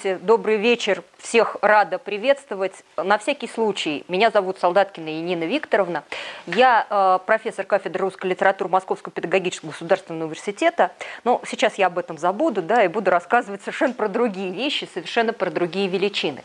[0.00, 2.72] Здравствуйте, добрый вечер, всех рада приветствовать.
[2.96, 6.04] На всякий случай, меня зовут Солдаткина Енина Викторовна.
[6.46, 10.92] Я э, профессор кафедры русской литературы Московского педагогического государственного университета.
[11.24, 15.34] Но сейчас я об этом забуду, да, и буду рассказывать совершенно про другие вещи, совершенно
[15.34, 16.44] про другие величины.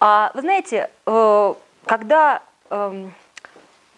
[0.00, 1.54] А, вы знаете, э,
[1.84, 3.08] когда э,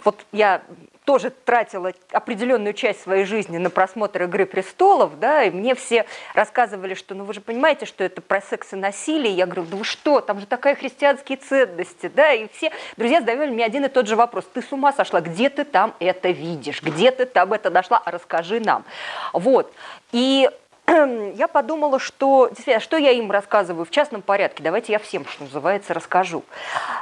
[0.03, 0.63] вот я
[1.11, 6.95] тоже тратила определенную часть своей жизни на просмотр «Игры престолов», да, и мне все рассказывали,
[6.95, 9.35] что, ну вы же понимаете, что это про секс и насилие.
[9.35, 13.51] Я говорю, да вы что, там же такая христианские ценности, да, и все друзья задавали
[13.51, 14.45] мне один и тот же вопрос.
[14.55, 18.61] Ты с ума сошла, где ты там это видишь, где ты там это нашла, расскажи
[18.61, 18.85] нам.
[19.33, 19.73] Вот,
[20.13, 20.49] и
[21.37, 25.95] я подумала, что что я им рассказываю в частном порядке, давайте я всем, что называется,
[25.95, 26.45] расскажу.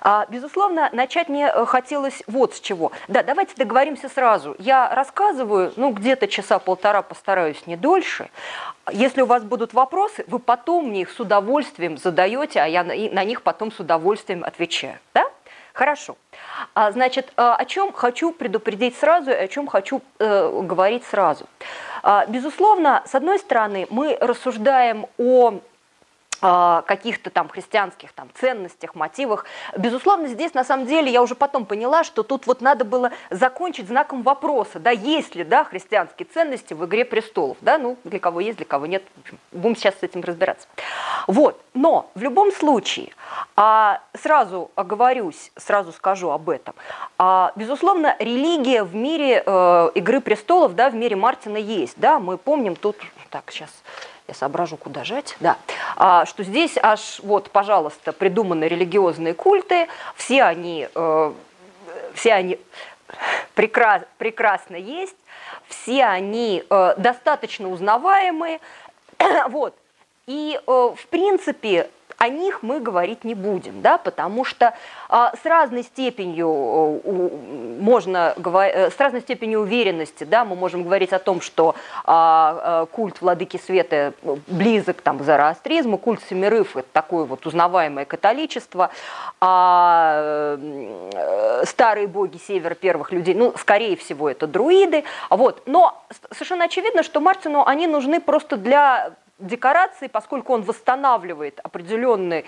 [0.02, 2.92] А, безусловно, начать мне э, хотелось вот с чего.
[3.08, 4.56] Да, давайте договоримся сразу.
[4.58, 8.30] Я рассказываю, ну, где-то часа полтора постараюсь не дольше.
[8.90, 13.24] Если у вас будут вопросы, вы потом мне их с удовольствием задаете, а я на
[13.24, 14.98] них потом с удовольствием отвечаю.
[15.14, 15.24] Да?
[15.72, 16.16] Хорошо.
[16.74, 21.46] А, значит, э, о чем хочу предупредить сразу и о чем хочу э, говорить сразу.
[22.02, 25.60] А, безусловно, с одной стороны, мы рассуждаем о а,
[26.40, 29.44] каких-то там христианских там ценностях, мотивах.
[29.76, 33.88] Безусловно, здесь на самом деле я уже потом поняла, что тут вот надо было закончить
[33.88, 38.40] знаком вопроса, да, есть ли, да, христианские ценности в «Игре престолов», да, ну, для кого
[38.40, 39.02] есть, для кого нет,
[39.52, 40.68] будем сейчас с этим разбираться.
[41.26, 43.12] Вот, но в любом случае,
[43.56, 46.74] а, сразу оговорюсь, сразу скажу об этом,
[47.18, 52.38] а, безусловно, религия в мире э, «Игры престолов», да, в мире Мартина есть, да, мы
[52.38, 52.96] помним тут,
[53.30, 53.70] так, сейчас
[54.28, 55.56] я соображу, куда жать, да,
[55.96, 61.32] а, что здесь аж, вот, пожалуйста, придуманы религиозные культы, все они, э,
[62.14, 62.60] все они
[63.54, 65.16] прекрас, прекрасно есть,
[65.66, 68.60] все они э, достаточно узнаваемые,
[69.48, 69.74] вот,
[70.26, 74.74] и, э, в принципе, о них мы говорить не будем, да, потому что
[75.08, 77.28] а, с разной степенью э,
[77.80, 83.20] можно э, с разной степенью уверенности, да, мы можем говорить о том, что а, культ
[83.20, 84.12] владыки света
[84.48, 88.90] близок там к зороастризму, культ семерыв это такое вот узнаваемое католичество,
[89.40, 90.58] а
[91.64, 96.02] старые боги севера первых людей, ну, скорее всего, это друиды, вот, но
[96.32, 102.44] совершенно очевидно, что Мартину они нужны просто для декорации, поскольку он восстанавливает определенный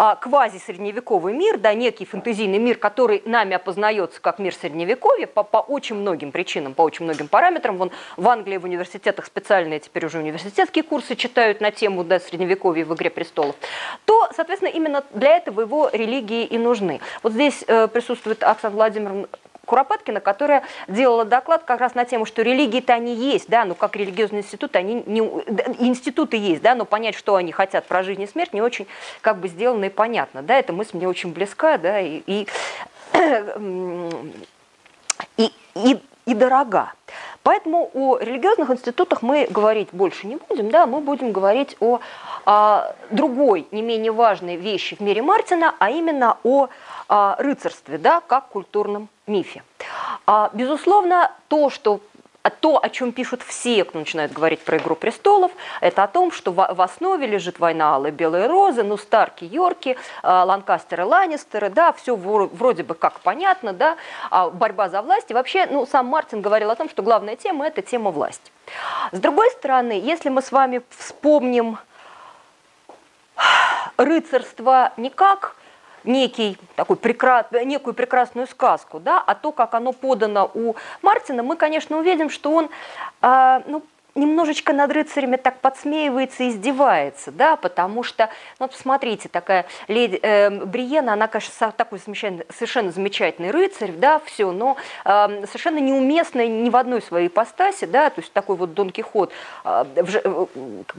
[0.00, 5.56] а, квази-средневековый мир, да, некий фэнтезийный мир, который нами опознается как мир средневековья по, по
[5.56, 7.76] очень многим причинам, по очень многим параметрам.
[7.76, 12.84] Вон в Англии в университетах специальные теперь уже университетские курсы читают на тему да, средневековья
[12.84, 13.56] в «Игре престолов»,
[14.04, 17.00] то, соответственно, именно для этого его религии и нужны.
[17.24, 19.28] Вот здесь э, присутствует Оксана Владимировна
[19.68, 23.96] Куропаткина, которая делала доклад как раз на тему, что религии-то они есть, да, но как
[23.96, 28.26] религиозные институты, они не, институты есть, да, но понять, что они хотят про жизнь и
[28.26, 28.86] смерть, не очень
[29.20, 32.48] как бы сделано и понятно, да, эта мысль мне очень близка, да, и, и,
[35.36, 36.92] и, и, и дорога.
[37.42, 42.00] Поэтому о религиозных институтах мы говорить больше не будем, да, мы будем говорить о,
[42.44, 46.68] о другой, не менее важной вещи в мире Мартина, а именно о а,
[47.08, 49.62] рыцарстве, да, как культурном мифе.
[50.26, 52.00] А, безусловно, то, что
[52.50, 56.52] то, о чем пишут все, кто начинает говорить про «Игру престолов», это о том, что
[56.52, 62.16] в основе лежит война Алые Белые Розы, ну, Старки, Йорки, а, Ланкастеры, Ланнистеры, да, все
[62.16, 63.96] вроде бы как понятно, да,
[64.30, 65.30] а борьба за власть.
[65.30, 68.50] И вообще, ну, сам Мартин говорил о том, что главная тема– это тема власти.
[69.12, 71.78] С другой стороны, если мы с вами вспомним
[73.96, 75.56] рыцарство не как
[76.08, 81.56] некий, такой прекрас, некую прекрасную сказку, да, а то, как оно подано у Мартина, мы,
[81.56, 82.70] конечно, увидим, что он,
[83.22, 83.82] э, ну,
[84.14, 88.28] немножечко над рыцарями так подсмеивается издевается, да, потому что,
[88.58, 94.76] ну, посмотрите, такая леди э, Бриена, она, конечно, такой совершенно замечательный рыцарь, да, все, но
[95.04, 99.32] э, совершенно неуместная ни в одной своей ипостаси, да, то есть такой вот Дон Кихот
[99.64, 100.46] э, э,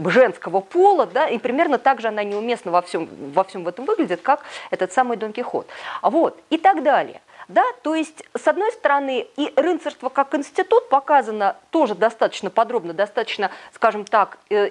[0.05, 3.85] женского пола, да, и примерно так же она неуместна во всем, во всем в этом
[3.85, 5.67] выглядит, как этот самый Дон Кихот.
[6.01, 7.21] Вот, и так далее.
[7.49, 7.63] Да?
[7.81, 14.05] То есть, с одной стороны, и рыцарство как институт показано тоже достаточно подробно, достаточно, скажем
[14.05, 14.69] так, э,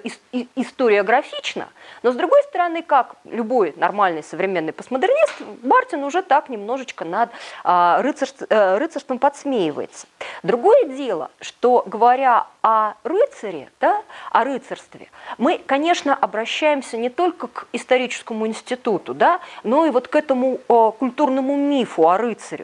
[0.54, 1.70] историографично,
[2.04, 7.30] но с другой стороны, как любой нормальный современный постмодернист, Мартин уже так немножечко над
[7.64, 10.06] а, рыцарством, э, рыцарством подсмеивается.
[10.44, 17.66] Другое дело, что говоря о рыцаре, да, о рыцарстве, мы, конечно, обращаемся не только к
[17.72, 22.16] историческому институту, да, но и вот к этому культурному мифу о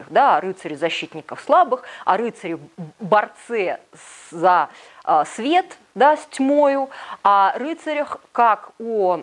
[0.05, 2.59] рыцарях, да, о рыцаре защитников слабых, о рыцаре
[2.99, 3.79] борце
[4.31, 4.69] за
[5.03, 6.89] а, свет, да, с тьмою,
[7.23, 9.19] о рыцарях как о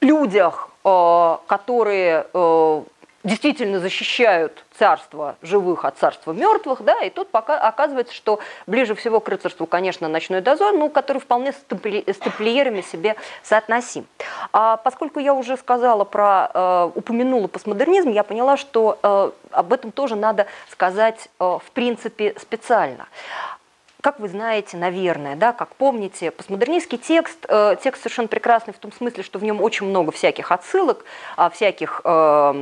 [0.00, 2.82] людях, э, которые э,
[3.26, 9.18] действительно защищают царство живых от царства мертвых, да, и тут пока оказывается, что ближе всего
[9.20, 14.06] к рыцарству, конечно, ночной дозор, ну, который вполне с, тампли, с тамплиерами себе соотносим.
[14.52, 19.90] А поскольку я уже сказала про, э, упомянула постмодернизм, я поняла, что э, об этом
[19.90, 23.08] тоже надо сказать, э, в принципе, специально
[24.06, 28.92] как вы знаете, наверное, да, как помните, постмодернистский текст, э, текст совершенно прекрасный в том
[28.92, 31.04] смысле, что в нем очень много всяких отсылок,
[31.36, 32.52] э, всяких э,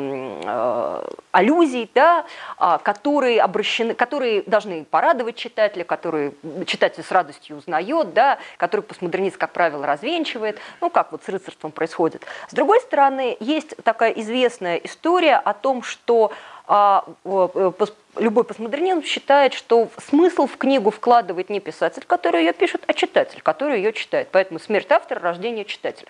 [0.43, 1.02] э,
[1.32, 2.25] аллюзий, да,
[2.58, 6.32] э, которые, обращены, которые должны порадовать читателя, которые
[6.64, 11.73] читатель с радостью узнает, да, который постмодернист, как правило, развенчивает, ну, как вот с рыцарством
[11.73, 12.23] происходит.
[12.49, 16.32] С другой стороны, есть такая известная история о том, что
[16.66, 23.40] любой постмодернист считает, что смысл в книгу вкладывает не писатель, который ее пишет, а читатель,
[23.43, 24.28] который ее читает.
[24.32, 26.08] Поэтому смерть автора– рождение читателя.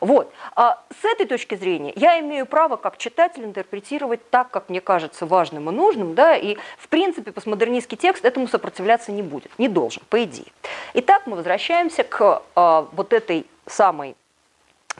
[0.00, 0.32] Вот.
[0.54, 5.26] А с этой точки зрения я имею право как читатель интерпретировать так, как мне кажется
[5.26, 10.02] важным и нужным, да, и в принципе постмодернистский текст этому сопротивляться не будет, не должен,
[10.08, 10.52] по идее.
[10.94, 14.14] Итак, мы возвращаемся к а, вот этой самой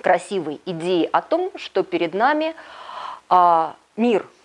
[0.01, 2.55] красивой идее о том, что перед нами
[3.29, 4.27] а, мир–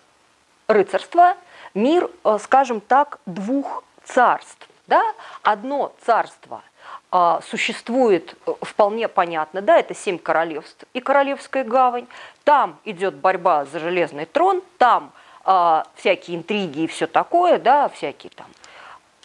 [0.74, 1.36] рыцарства
[1.74, 4.68] мир, э, скажем так, двух царств.
[4.88, 5.02] Да?
[5.44, 6.64] Одно царство
[7.12, 12.08] а, существует э, вполне понятно, да, это семь королевств и королевская гавань.
[12.44, 15.12] Там идет борьба за железный трон, там
[15.44, 18.48] а, всякие интриги и все такое, да, всякие там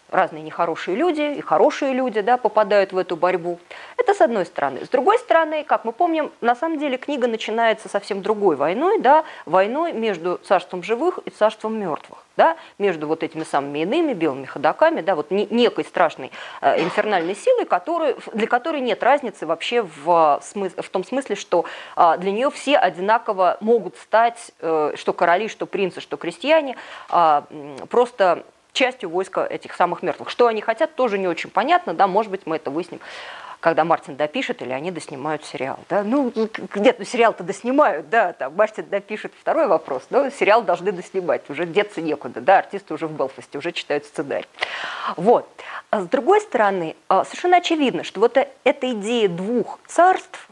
[0.09, 3.59] разные нехорошие люди и хорошие люди да, попадают в эту борьбу.
[3.97, 4.85] Это с одной стороны.
[4.85, 9.25] С другой стороны, как мы помним, на самом деле книга начинается совсем другой войной, да,
[9.45, 12.23] войной между царством живых и царством мертвых.
[12.37, 16.31] Да, между вот этими самыми иными белыми ходаками, да, вот некой страшной
[16.61, 21.65] э, инфернальной силой, которой, для которой нет разницы вообще в, смыс в том смысле, что
[21.95, 26.77] э, для нее все одинаково могут стать, э, что короли, что принцы, что крестьяне,
[27.09, 27.41] э,
[27.89, 28.43] просто
[28.77, 30.29] частью войска этих самых мертвых.
[30.29, 32.99] Что они хотят, тоже не очень понятно, да, может быть, мы это выясним
[33.59, 35.79] когда Мартин допишет или они доснимают сериал.
[35.89, 36.03] Да?
[36.03, 36.31] Ну,
[36.75, 41.65] нет, ну сериал-то доснимают, да, там Мартин допишет второй вопрос, но сериал должны доснимать, уже
[41.65, 44.45] деться некуда, да, артисты уже в Белфасте, уже читают сценарий.
[45.15, 45.49] Вот.
[45.89, 50.47] А с другой стороны, а, совершенно очевидно, что вот э, эта идея двух царств,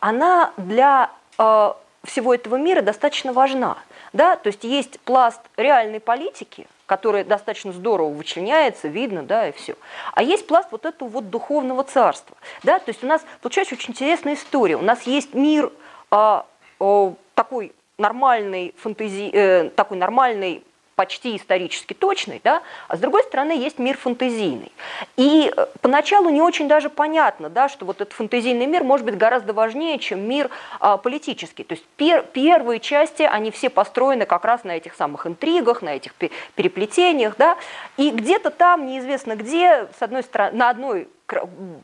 [0.00, 1.76] она для а,
[2.06, 3.78] всего этого мира достаточно важна.
[4.12, 4.36] Да?
[4.36, 9.76] То есть есть пласт реальной политики, который достаточно здорово вычленяется, видно, да, и все.
[10.14, 13.90] А есть пласт вот этого вот духовного царства, да, то есть у нас получается очень
[13.90, 14.76] интересная история.
[14.76, 15.72] У нас есть мир
[16.10, 16.46] а,
[16.78, 20.62] а, такой нормальный фантази, э, такой нормальный
[20.96, 24.72] почти исторически точный, да, а с другой стороны есть мир фантазийный.
[25.16, 29.16] И э, поначалу не очень даже понятно, да, что вот этот фантазийный мир может быть
[29.16, 30.50] гораздо важнее, чем мир
[30.80, 31.64] а, политический.
[31.64, 35.90] То есть пер, первые части, они все построены как раз на этих самых интригах, на
[35.90, 36.14] этих
[36.54, 37.58] переплетениях, да,
[37.98, 41.08] и где-то там, неизвестно где, с одной стороны, на одной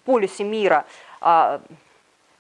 [0.07, 0.87] полюсе мира
[1.21, 1.61] а,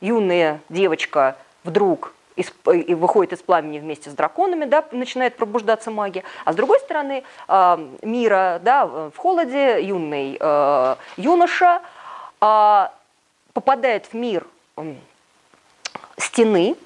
[0.01, 6.25] юная девочка вдруг из, и выходит из пламени вместе с драконами, да, начинает пробуждаться магия.
[6.45, 11.83] А с другой стороны э, мира, да, в холоде юный э, юноша
[12.41, 12.89] э,
[13.53, 14.47] попадает в мир
[14.77, 14.95] э,
[16.17, 16.77] стены,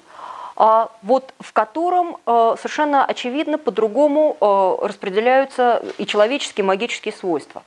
[0.57, 7.63] э, вот в котором э, совершенно очевидно по-другому э, распределяются и человеческие, и магические свойства.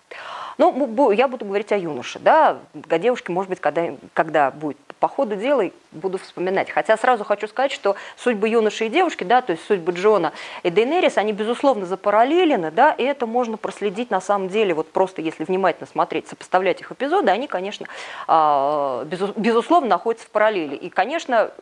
[0.61, 2.59] Ну, я буду говорить о юноше, да,
[2.91, 6.69] о девушке, может быть, когда, когда будет по ходу дела, буду вспоминать.
[6.69, 10.69] Хотя сразу хочу сказать, что судьбы юноши и девушки, да, то есть судьбы Джона и
[10.69, 15.45] Дейнерис, они, безусловно, запараллелены, да, и это можно проследить на самом деле, вот просто если
[15.45, 17.87] внимательно смотреть, сопоставлять их эпизоды, они, конечно,
[18.29, 20.77] а, безусловно, находятся в параллели.
[20.77, 21.53] И, конечно,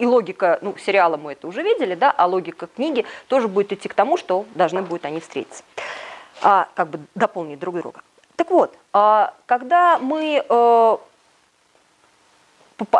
[0.00, 3.88] и логика, ну, сериала мы это уже видели, да, а логика книги тоже будет идти
[3.88, 5.62] к тому, что должны будут они встретиться
[6.42, 8.02] а, как бы дополнить друг друга.
[8.36, 10.96] Так вот, а, когда мы э,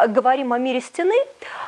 [0.08, 1.14] говорим о мире стены,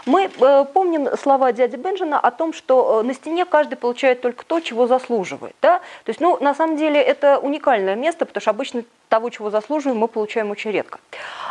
[0.04, 4.44] мы э, помним слова дяди Бенджина о том, что э, на стене каждый получает только
[4.44, 5.54] то, чего заслуживает.
[5.62, 5.78] Да?
[5.78, 9.98] То есть, ну, на самом деле, это уникальное место, потому что обычно того, чего заслуживаем,
[9.98, 10.98] мы получаем очень редко.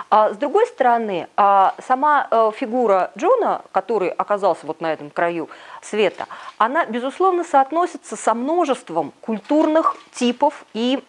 [0.09, 5.49] А, с другой стороны, а, сама э, фигура Джона, который оказался вот на этом краю
[5.81, 6.25] света,
[6.57, 11.01] она, безусловно, соотносится со множеством культурных типов и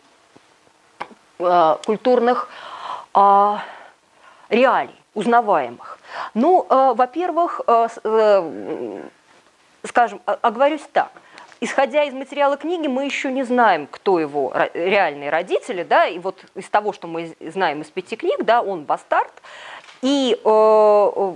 [1.39, 2.51] культурных
[3.15, 3.57] э,
[4.51, 5.99] реалий узнаваемых.
[6.35, 9.03] Ну, э, во-первых, э, э,
[9.85, 11.11] скажем, оговорюсь так.
[11.63, 16.43] Исходя из материала книги, мы еще не знаем, кто его реальные родители, да, и вот
[16.55, 19.33] из того, что мы знаем из пяти книг, да, он бастард,
[20.01, 21.35] и э,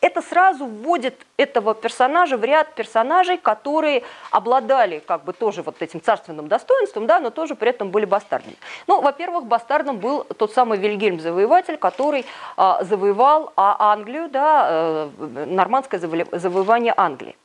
[0.00, 6.00] это сразу вводит этого персонажа в ряд персонажей, которые обладали как бы тоже вот этим
[6.00, 8.56] царственным достоинством, да, но тоже при этом были бастардами.
[8.86, 12.24] Ну, во-первых, бастардом был тот самый Вильгельм Завоеватель, который
[12.56, 17.36] э, завоевал а, Англию, да, э, нормандское завоевание Англии.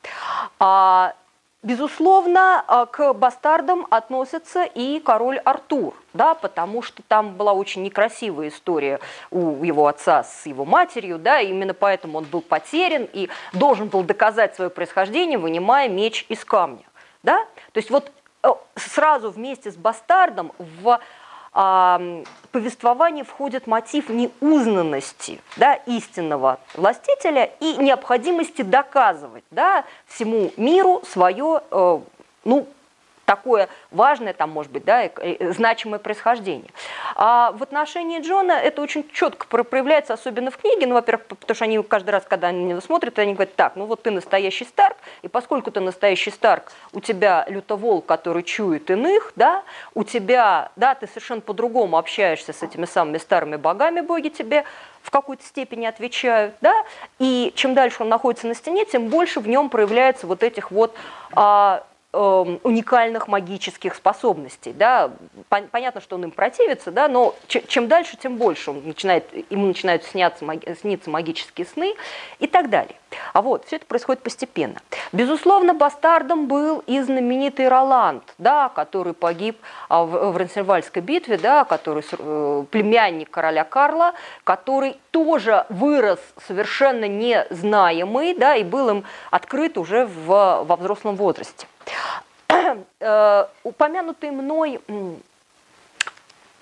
[0.59, 1.13] А,
[1.63, 8.47] Безусловно, а, к бастардам относится и король Артур, да, потому что там была очень некрасивая
[8.47, 8.99] история
[9.29, 13.89] у его отца с его матерью, да, и именно поэтому он был потерян и должен
[13.89, 16.83] был доказать свое происхождение, вынимая меч из камня.
[17.21, 17.45] Да?
[17.73, 20.99] То есть вот э, сразу вместе с бастардом в
[21.53, 31.99] повествование входит мотив неузнанности да, истинного властителя и необходимости доказывать да, всему миру свое э,
[32.45, 32.67] ну,
[33.31, 35.09] такое важное, там, может быть, да,
[35.53, 36.69] значимое происхождение.
[37.15, 41.63] А в отношении Джона это очень четко проявляется, особенно в книге, ну, во-первых, потому что
[41.63, 44.97] они каждый раз, когда они меня смотрят, они говорят, так, ну вот ты настоящий Старк,
[45.21, 50.93] и поскольку ты настоящий Старк, у тебя лютовол, который чует иных, да, у тебя, да,
[50.93, 54.65] ты совершенно по-другому общаешься с этими самыми старыми богами, боги тебе
[55.01, 56.73] в какой-то степени отвечают, да,
[57.17, 60.93] и чем дальше он находится на стене, тем больше в нем проявляется вот этих вот
[61.33, 64.73] а, уникальных магических способностей.
[64.73, 65.11] Да?
[65.47, 70.03] Понятно, что он им противится, да, но чем дальше, тем больше он начинает, ему начинают
[70.03, 70.45] сняться,
[70.79, 71.95] сниться магические сны
[72.39, 72.95] и так далее.
[73.33, 74.75] А вот, все это происходит постепенно.
[75.13, 79.57] Безусловно, бастардом был и знаменитый Роланд, да, который погиб
[79.89, 84.13] а, в, Рансельвальской битве, да, который э, племянник короля Карла,
[84.43, 91.67] который тоже вырос совершенно незнаемый, да, и был им открыт уже в, во взрослом возрасте.
[92.99, 94.79] Э, упомянутый мной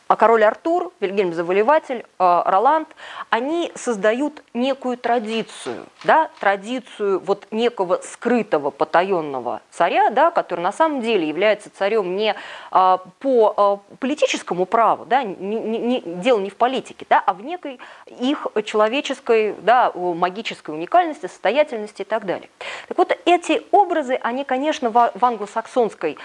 [0.10, 2.88] а король Артур, Вильгельм Завоеватель, э, Роланд,
[3.30, 11.02] они создают некую традицию, да, традицию вот некого скрытого потаенного царя, да, который на самом
[11.02, 12.34] деле является царем не
[12.72, 17.44] а, по а, политическому праву, да, не, не, дело не в политике, да, а в
[17.44, 22.50] некой их человеческой, да, магической уникальности, состоятельности и так далее.
[22.88, 26.18] Так вот, эти образы, они, конечно, в, англосаксонской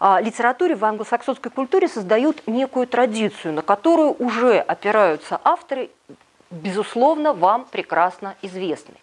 [0.00, 5.90] литературе, в англосаксонской культуре создают некую традицию, на которую уже опираются авторы,
[6.50, 8.94] безусловно, вам прекрасно известны.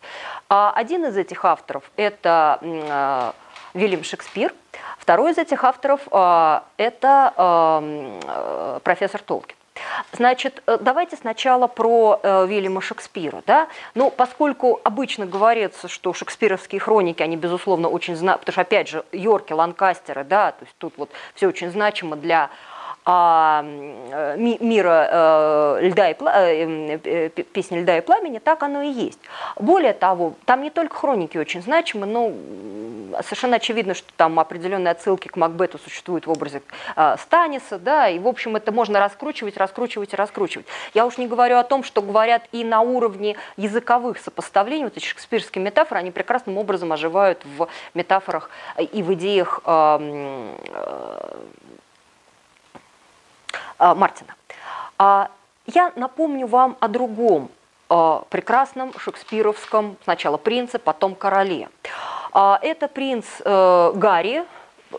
[0.49, 3.33] А, один из этих авторов– это а,
[3.73, 4.53] Вильям Шекспир,
[4.97, 6.01] второй из этих авторов–
[6.77, 9.55] это профессор Толкин.
[10.11, 13.43] Значит, э, давайте сначала про э, Вильяма Шекспира.
[13.45, 13.67] Да?
[13.93, 19.03] Ну, поскольку обычно говорится, что шекспировские хроники, они, безусловно, очень знают, потому что, опять же,
[19.11, 22.49] Йорки, Ланкастеры, да, то есть тут вот все очень значимо для
[23.07, 29.19] мира э, льда и э, э, песни льда и пламени, так оно и есть.
[29.57, 32.31] Более того, там не только хроники очень значимы, но
[33.21, 36.63] совершенно очевидно, что там определенные отсылки к Макбету существуют в образе
[37.19, 40.65] Станиса, да, и, в общем, это можно раскручивать, раскручивать и раскручивать.
[40.95, 45.05] Я уж не говорю о том, что говорят и на уровне языковых сопоставлений, вот эти
[45.05, 50.01] шекспирские метафоры, они прекрасным образом оживают в метафорах и в идеях а,
[53.79, 54.35] Мартина.
[54.97, 55.29] А,
[55.65, 57.49] я напомню вам о другом
[57.89, 61.69] а, прекрасном шекспировском сначала принце, потом короле.
[62.33, 64.43] Это принц э, Гарри,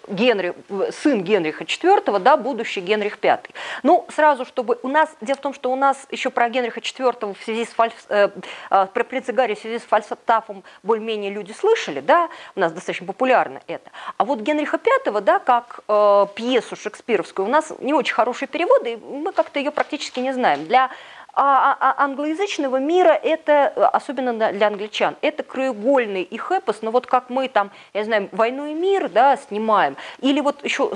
[0.09, 0.55] Генри,
[0.91, 3.39] сын Генриха IV, да, будущий Генрих V.
[3.83, 7.35] Ну, сразу, чтобы у нас, дело в том, что у нас еще про Генриха IV
[7.35, 8.29] в связи с фальс, э,
[8.71, 13.07] э, про принца Гарри в связи с фальсатафом более-менее люди слышали, да, у нас достаточно
[13.07, 13.91] популярно это.
[14.17, 18.93] А вот Генриха V, да, как э, пьесу шекспировскую, у нас не очень хорошие переводы,
[18.93, 20.65] и мы как-то ее практически не знаем.
[20.67, 26.91] Для а, а, а англоязычного мира это, особенно для англичан, это краеугольный и хэпос, но
[26.91, 30.91] вот как мы там, я знаю, «Войну и мир» да, снимаем, или вот еще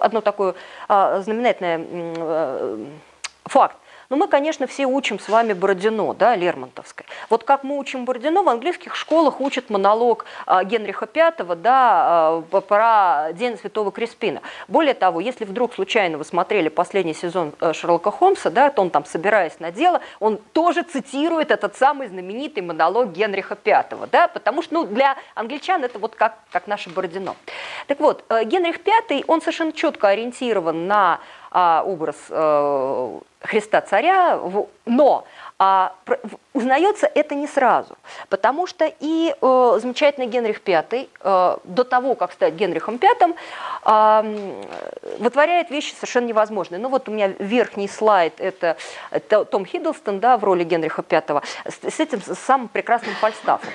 [0.00, 0.54] одно такое
[0.88, 1.84] знаменательное
[3.44, 3.76] факт,
[4.12, 7.06] Но мы, конечно, все учим с вами Бородино, да, Лермонтовской.
[7.30, 12.42] Вот как мы учим Бородино, в английских школах учат монолог а, Генриха V, да, а,
[12.42, 14.42] про День Святого Креспина.
[14.68, 18.90] Более того, если вдруг случайно вы смотрели последний сезон э, Шерлока Холмса, да, то он
[18.90, 24.60] там, собираясь на дело, он тоже цитирует этот самый знаменитый монолог Генриха V, да, потому
[24.60, 27.34] что, ну, для англичан это вот как, как наше Бородино.
[27.86, 31.18] Так вот, э, Генрих V, он совершенно четко ориентирован на
[31.54, 34.40] а, образ э, Христа Царя,
[34.86, 35.24] но
[35.58, 35.92] а,
[36.52, 37.96] узнается это не сразу,
[38.28, 43.34] потому что и э, замечательный Генрих V э, до того, как стать Генрихом V,
[43.84, 44.62] э,
[45.18, 46.80] вытворяет вещи совершенно невозможные.
[46.80, 48.76] Ну вот у меня верхний слайд, это,
[49.10, 53.70] это Том Хиддлстон да, в роли Генриха V, с, с этим самым прекрасным фальстафом.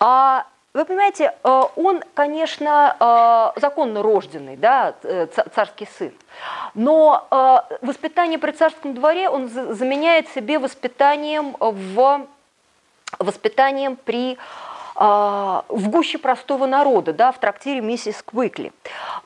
[0.00, 2.96] А вы понимаете, э, он, конечно,
[3.56, 6.12] э, законно рожденный, да, э, царский сын,
[6.74, 7.28] но
[7.80, 12.26] воспитание при царском дворе он заменяет себе воспитанием в
[13.20, 14.36] воспитанием при
[14.96, 18.72] в гуще простого народа, да, в трактире миссис Квикли.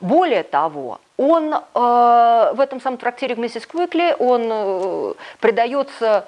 [0.01, 6.25] Более того, он в этом самом трактире миссис Квикли он предается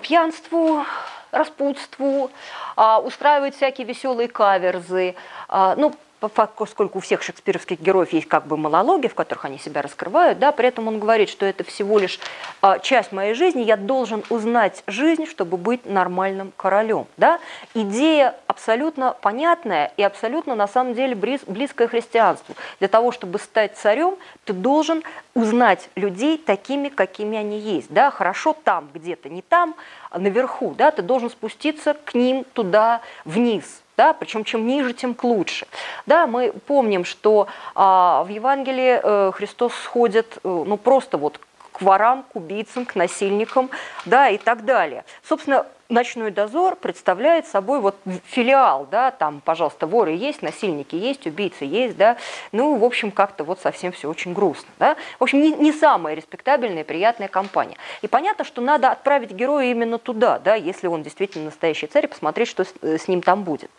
[0.00, 0.86] пьянству,
[1.34, 2.30] распутству,
[2.76, 5.14] а, устраивают всякие веселые каверзы.
[5.48, 9.82] А, ну, поскольку у всех шекспировских героев есть как бы монологи, в которых они себя
[9.82, 12.18] раскрывают, да, при этом он говорит, что это всего лишь
[12.62, 17.06] а, часть моей жизни, я должен узнать жизнь, чтобы быть нормальным королем.
[17.16, 17.40] Да?
[17.74, 22.54] Идея абсолютно понятная и абсолютно на самом деле близ, близкая христианству.
[22.78, 25.02] Для того, чтобы стать царем, ты должен
[25.34, 27.92] узнать людей такими, какими они есть.
[27.92, 28.10] Да?
[28.10, 29.74] Хорошо там где-то, не там,
[30.10, 30.74] а наверху.
[30.76, 30.90] Да?
[30.90, 35.66] Ты должен спуститься к ним туда вниз да, причем чем ниже, тем лучше.
[36.06, 41.40] Да, мы помним, что а, в Евангелии э, Христос сходит, э, ну просто вот
[41.72, 43.70] к ворам, к убийцам, к насильникам,
[44.04, 45.04] да, и так далее.
[45.28, 51.64] Собственно, ночной дозор представляет собой вот филиал, да, там, пожалуйста, воры есть, насильники есть, убийцы
[51.64, 52.16] есть, да,
[52.52, 54.96] ну, в общем, как-то вот совсем все очень грустно, да.
[55.18, 57.76] В общем, не, не самая респектабельная и приятная компания.
[58.02, 62.08] И понятно, что надо отправить героя именно туда, да, если он действительно настоящий царь, и
[62.08, 63.70] посмотреть, что с, с ним там будет.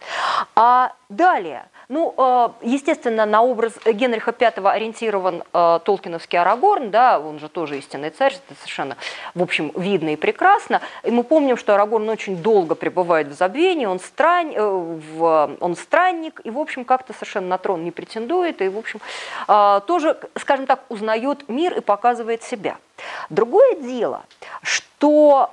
[0.55, 7.39] А далее– ну, э, естественно, на образ Генриха V ориентирован э, Толкиновский Арагорн, да, он
[7.39, 8.97] же тоже истинный царь, это совершенно,
[9.35, 10.81] в общем, видно и прекрасно.
[11.03, 15.75] И мы помним, что Арагорн очень долго пребывает в забвении, он, стран, э, в, он
[15.75, 18.99] странник, и, в общем, как-то совершенно на трон не претендует, и, в общем,
[19.87, 22.77] тоже, скажем так, узнает мир и показывает себя.
[23.29, 24.23] Другое дело,
[24.61, 25.51] что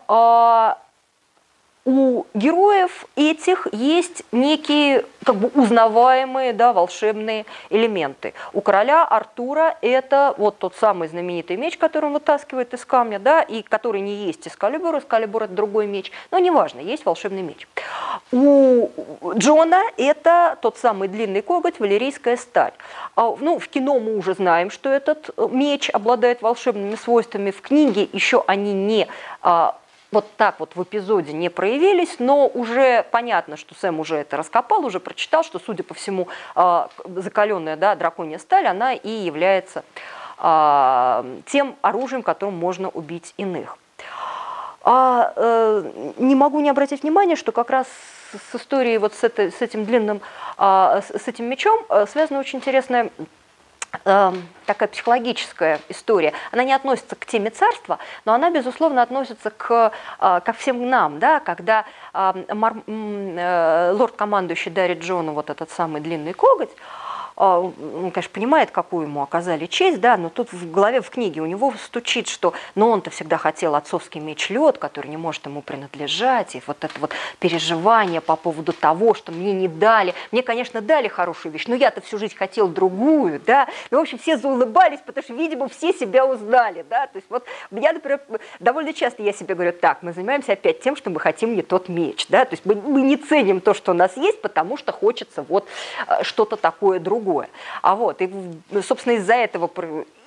[1.84, 8.34] у героев этих есть некие как бы узнаваемые да, волшебные элементы.
[8.52, 13.42] У короля Артура это вот тот самый знаменитый меч, который он вытаскивает из камня, да,
[13.42, 17.66] и который не есть Эскалибур, Эскалибур это другой меч, но неважно, есть волшебный меч.
[18.30, 18.88] У
[19.36, 22.72] Джона это тот самый длинный коготь, валерийская сталь.
[23.16, 27.50] А, ну, в кино мы уже знаем, что этот меч обладает волшебными свойствами.
[27.50, 29.08] В книге еще они не
[29.42, 29.76] а,
[30.12, 34.84] вот так вот в эпизоде не проявились, но уже понятно, что Сэм уже это раскопал,
[34.84, 39.84] уже прочитал, что, судя по всему, а, закаленная да, драконья сталь, она и является
[40.38, 43.78] а, тем оружием, которым можно убить иных.
[44.84, 47.86] А э, не могу не обратить внимание, что как раз
[48.32, 50.20] с историей вот с, этой, с этим длинным,
[50.58, 53.12] с этим мечом э, связана очень интересная
[54.04, 56.32] такая психологическая история.
[56.50, 61.18] Она не относится к теме царства, но она, безусловно, относится к, э, ко всем нам,
[61.18, 62.46] да, когда эм,
[63.38, 66.70] э, лорд-командующий дарит Джону вот этот самый длинный коготь,
[67.36, 71.46] он, конечно, понимает, какую ему оказали честь, да, но тут в голове, в книге у
[71.46, 76.54] него стучит, что ну, он-то всегда хотел отцовский меч лед, который не может ему принадлежать,
[76.54, 80.14] и вот это вот переживание по поводу того, что мне не дали.
[80.30, 83.68] Мне, конечно, дали хорошую вещь, но я-то всю жизнь хотел другую, да.
[83.90, 87.06] Ну, в общем, все заулыбались, потому что, видимо, все себя узнали, да.
[87.06, 88.20] То есть вот я, например,
[88.60, 91.88] довольно часто я себе говорю, так, мы занимаемся опять тем, что мы хотим не тот
[91.88, 92.44] меч, да.
[92.44, 95.66] То есть мы, мы не ценим то, что у нас есть, потому что хочется вот
[96.06, 97.48] э, что-то такое другое другое.
[97.82, 98.30] А вот, и,
[98.82, 99.70] собственно, из-за этого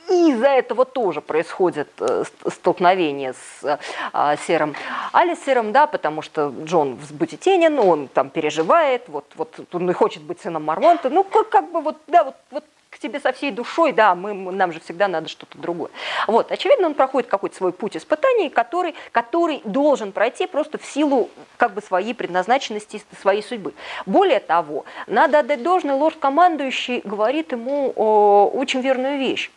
[0.07, 3.79] и из-за этого тоже происходит э, столкновение с
[4.13, 4.75] а, Серым
[5.11, 10.63] Алисером, да, потому что Джон взбутетенен, он там переживает, вот, вот он хочет быть сыном
[10.63, 12.63] Мармонта, ну, как, как бы вот, да, вот, вот
[13.05, 15.91] тебе со всей душой, да, мы, нам же всегда надо что-то другое.
[16.27, 21.29] Вот, очевидно, он проходит какой-то свой путь испытаний, который, который должен пройти просто в силу
[21.57, 23.73] как бы своей предназначенности, своей судьбы.
[24.05, 29.51] Более того, надо отдать должное, лорд-командующий говорит ему о, очень верную вещь.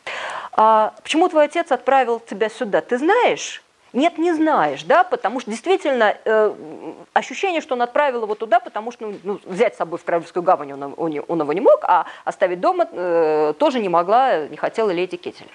[0.53, 3.63] а почему твой отец отправил тебя сюда, ты знаешь?
[3.93, 6.55] Нет, не знаешь, да, потому что действительно э,
[7.15, 10.43] ощущение, что он отправил его туда, потому что ну, ну взять с собой в Королевскую
[10.43, 14.57] гавань он, он, он его не мог, а оставить дома э, тоже не могла, не
[14.57, 15.49] хотела леди Кетель.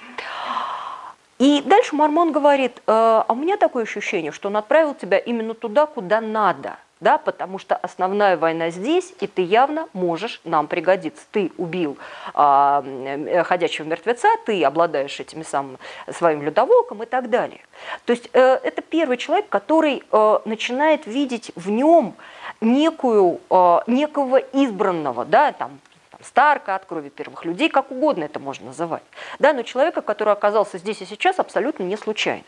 [1.38, 5.54] И дальше Мормон говорит, э, а у меня такое ощущение, что он отправил тебя именно
[5.54, 11.24] туда, куда надо– да, потому что основная война здесь, и ты явно можешь нам пригодиться.
[11.32, 11.98] Ты убил
[12.34, 15.78] а, э, ходячего мертвеца, ты обладаешь этими самым
[16.12, 17.62] своим людоволком и так далее.
[18.06, 22.16] То есть э, это первый человек, который э, начинает видеть в нем
[22.62, 25.80] некую, э, некого избранного, да, там,
[26.24, 29.04] Старка, от крови первых людей, как угодно это можно называть.
[29.40, 32.44] Да, но человека, который оказался здесь и сейчас, абсолютно не случайно.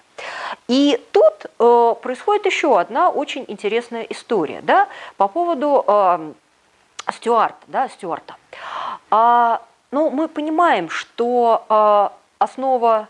[0.68, 6.34] И тут э, происходит еще одна очень интересная история да, по поводу э,
[7.12, 7.58] Стюарта.
[7.68, 8.36] Да, Стюарта.
[9.12, 9.62] А,
[9.92, 12.10] ну, мы понимаем, что э,
[12.40, 13.08] основа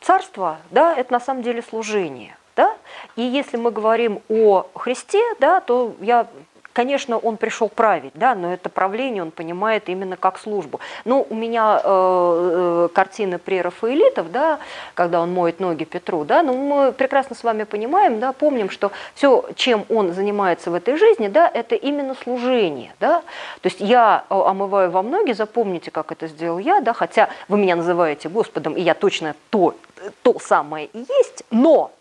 [0.00, 2.36] царства да, это на самом деле служение.
[2.56, 2.76] Да?
[3.16, 6.28] И если мы говорим о Христе, да, то я
[6.74, 10.80] Конечно, он пришел править, да, но это правление он понимает именно как службу.
[11.04, 14.58] Ну, у меня э, э, картины прерафаэлитов, да,
[14.94, 18.90] когда он моет ноги Петру, да, но мы прекрасно с вами понимаем, да, помним, что
[19.14, 23.20] все, чем он занимается в этой жизни, да, это именно служение, да.
[23.62, 27.58] То есть я э, омываю вам ноги, запомните, как это сделал я, да, хотя вы
[27.58, 29.76] меня называете Господом, и я точно то,
[30.22, 31.92] то самое и есть, но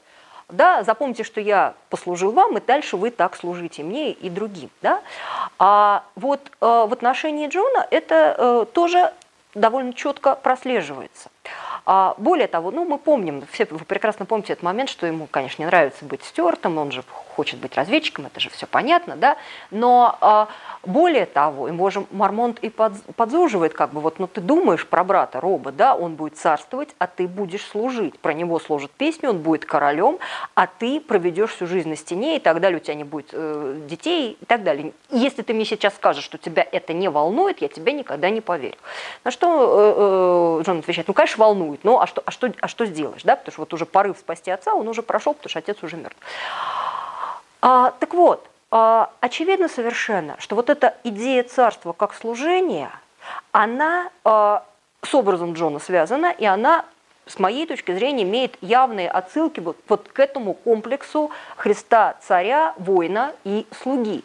[0.53, 4.69] да, запомните, что я послужил вам, и дальше вы так служите мне и другим.
[4.81, 5.01] Да?
[5.57, 9.11] А вот э, в отношении Джона это э, тоже
[9.55, 11.29] довольно четко прослеживается.
[11.85, 15.61] А более того, ну, мы помним, все вы прекрасно помните этот момент, что ему, конечно,
[15.61, 17.03] не нравится быть стюартом, он же
[17.35, 19.37] хочет быть разведчиком, это же все понятно, да,
[19.71, 20.47] но а,
[20.83, 25.41] более того, ему же Мармонт и подзуживает, как бы, вот, ну, ты думаешь про брата
[25.41, 29.65] Роба, да, он будет царствовать, а ты будешь служить, про него сложат песню, он будет
[29.65, 30.19] королем,
[30.55, 33.81] а ты проведешь всю жизнь на стене, и так далее, у тебя не будет э,
[33.87, 34.93] детей, и так далее.
[35.09, 38.77] Если ты мне сейчас скажешь, что тебя это не волнует, я тебе никогда не поверю.
[39.23, 42.67] На что э, э, Джон отвечает, ну, конечно, волнует, ну, а что, а, что, а
[42.67, 45.59] что сделаешь, да, потому что вот уже порыв спасти отца, он уже прошел, потому что
[45.59, 46.17] отец уже мертв.
[47.61, 52.91] А, так вот, а, очевидно совершенно, что вот эта идея царства как служения,
[53.51, 54.65] она а,
[55.01, 56.85] с образом Джона связана, и она
[57.25, 63.33] с моей точки зрения, имеет явные отсылки вот, вот к этому комплексу Христа, царя, воина
[63.43, 64.23] и слуги.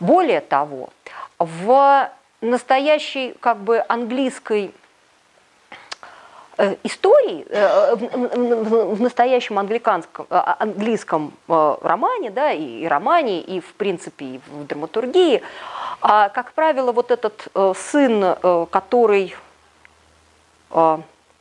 [0.00, 0.90] Более того,
[1.38, 4.74] в настоящей как бы английской
[6.58, 14.24] Э, истории э, в настоящем англиканском, э, английском романе, да, и романе, и в принципе
[14.24, 15.42] и в драматургии,
[16.00, 18.36] а, как правило, вот этот сын,
[18.70, 19.34] который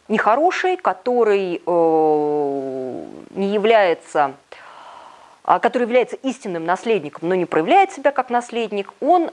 [0.08, 1.62] нехороший, который
[3.36, 4.34] не является
[5.44, 9.30] а, который является истинным наследником, но не проявляет себя как наследник, он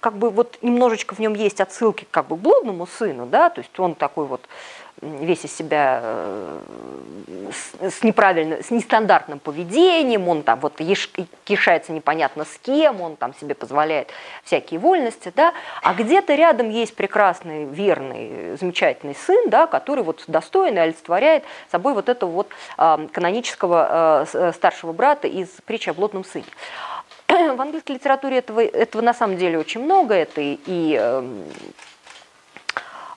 [0.00, 3.60] как бы вот немножечко в нем есть отсылки как бы к блудному сыну, да, то
[3.60, 4.40] есть он такой вот
[5.02, 6.60] весь из себя э,
[7.82, 10.80] с, неправильным, с нестандартным поведением, он там вот
[11.44, 14.08] кишается непонятно с кем, он там себе позволяет
[14.44, 20.82] всякие вольности, да, а где-то рядом есть прекрасный, верный, замечательный сын, да, который вот достойно
[20.82, 26.46] олицетворяет собой вот этого вот э, канонического э, старшего брата из притчи о блудном сыне.
[27.28, 31.44] В английской литературе этого, этого на самом деле очень много, это и, и а, эм,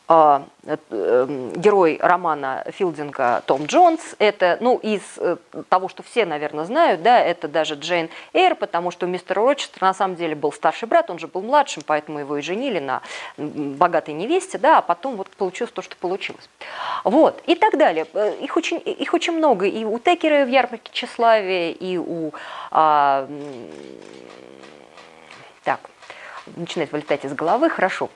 [0.09, 4.15] герой романа Филдинга Том Джонс.
[4.17, 5.37] Это, ну, из э,
[5.69, 9.93] того, что все, наверное, знают, да, это даже Джейн Эйр, потому что мистер Рочестер на
[9.93, 13.03] самом деле был старший брат, он же был младшим, поэтому его и женили на
[13.37, 16.49] богатой невесте, да, а потом вот получилось то, что получилось.
[17.03, 18.07] Вот, и так далее.
[18.13, 19.67] Э, их очень, их очень много.
[19.67, 22.33] И у Текера в ярмарке тщеславия, и у...
[22.71, 23.29] А,
[25.63, 25.81] так,
[26.55, 28.09] начинает вылетать из головы, хорошо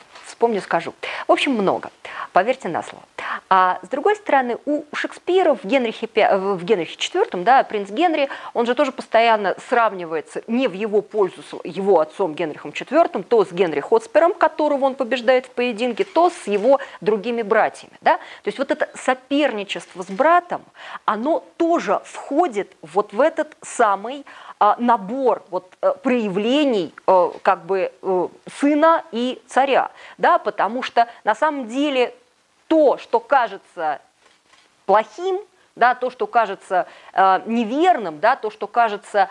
[0.44, 0.94] вспомню, скажу.
[1.26, 1.90] В общем, много.
[2.34, 3.06] Поверьте на слово.
[3.50, 8.66] А с другой стороны, у Шекспира в Генрихе, в Генрихе IV, да, принц Генри, он
[8.66, 13.54] же тоже постоянно сравнивается не в его пользу с его отцом Генрихом IV, то с
[13.54, 17.94] Генри Хотспером, которого он побеждает в поединке, то с его другими братьями.
[18.02, 18.18] Да?
[18.18, 20.62] То есть вот это соперничество с братом,
[21.06, 24.26] оно тоже входит вот в этот самый
[24.78, 28.28] набор вот, э, проявлений э, как бы э,
[28.60, 32.16] сына и царя, да, потому что на самом деле
[32.68, 34.00] то, что кажется
[34.86, 35.40] плохим,
[35.76, 39.28] да, то, что кажется неверным, да, то, что кажется,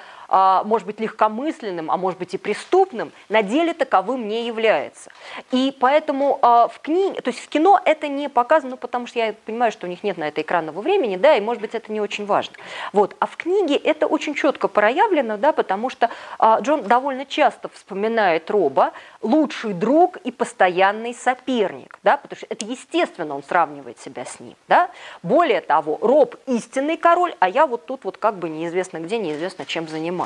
[0.64, 5.10] может быть, легкомысленным, а может быть и преступным, на деле таковым не является.
[5.50, 9.34] И поэтому э, в книге, то есть в кино это не показано, потому что я
[9.44, 12.00] понимаю, что у них нет на это экранного времени, да, и может быть это не
[12.00, 12.54] очень важно.
[12.92, 13.16] Вот.
[13.18, 18.50] А в книге это очень четко проявлено, да, потому что э, Джон довольно часто вспоминает
[18.50, 24.40] Роба, лучший друг и постоянный соперник, да, потому что это естественно он сравнивает себя с
[24.40, 24.90] ним, да.
[25.22, 29.64] Более того, Роб истинный король, а я вот тут вот как бы неизвестно где, неизвестно
[29.66, 30.21] чем занимаюсь.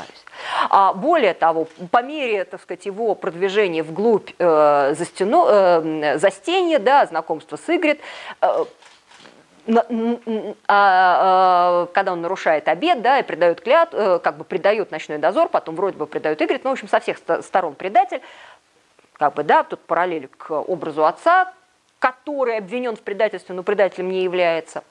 [0.69, 6.31] А более того, по мере, так сказать, его продвижения вглубь э, за стену, э, за
[6.31, 8.01] стенье, да, знакомства с Игрит,
[8.41, 8.65] э,
[9.69, 9.85] а,
[10.69, 15.49] а, когда он нарушает обед, да, и предает клят, э, как бы предает ночной дозор,
[15.49, 18.21] потом вроде бы предает Игрит, ну, в общем, со всех сторон предатель,
[19.15, 21.53] как бы, да, тут параллель к образу отца,
[21.99, 24.85] который обвинен в предательстве, но предателем не является.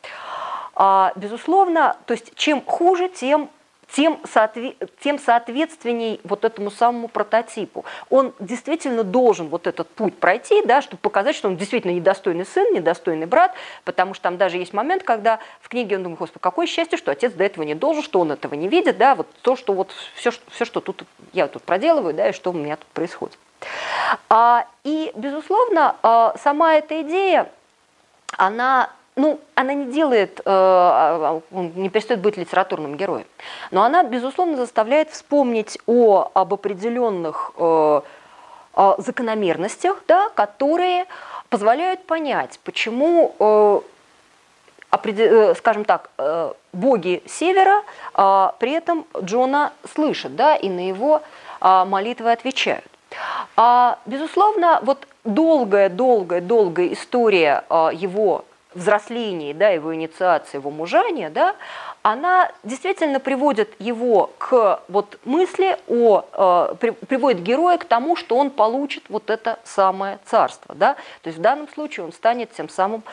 [0.73, 3.49] А, безусловно, то есть чем хуже, тем
[3.91, 7.85] тем, соотве тем соответственней вот этому самому прототипу.
[8.09, 12.73] Он действительно должен вот этот путь пройти, да, чтобы показать, что он действительно недостойный сын,
[12.73, 16.67] недостойный брат, потому что там даже есть момент, когда в книге он думает, господи, какое
[16.67, 19.55] счастье, что отец до этого не должен, что он этого не видит, да, вот то,
[19.55, 22.87] что вот все, все что тут я тут проделываю, да, и что у меня тут
[22.87, 23.37] происходит.
[24.29, 27.49] А, и, безусловно, а, сама эта идея,
[28.37, 33.25] она ну, она не делает, э, а, не перестает быть литературным героем,
[33.71, 38.01] но она, безусловно, заставляет вспомнить о, об определенных э,
[38.97, 41.05] закономерностях, да, которые
[41.49, 43.79] позволяют понять, почему, э,
[45.55, 46.09] скажем так,
[46.71, 51.21] боги Севера при этом Джона слышат, да, и на его
[51.59, 52.85] молитвы отвечают.
[53.57, 58.45] А, безусловно, вот долгая-долгая-долгая история его
[58.75, 61.55] взрослении, да, его инициации, его мужания, да,
[62.03, 66.25] она действительно приводит его к вот мысли о,
[66.71, 71.27] э, при, приводит героя к тому, что он получит вот это самое царство, да, то
[71.27, 73.03] есть в данном случае он станет тем самым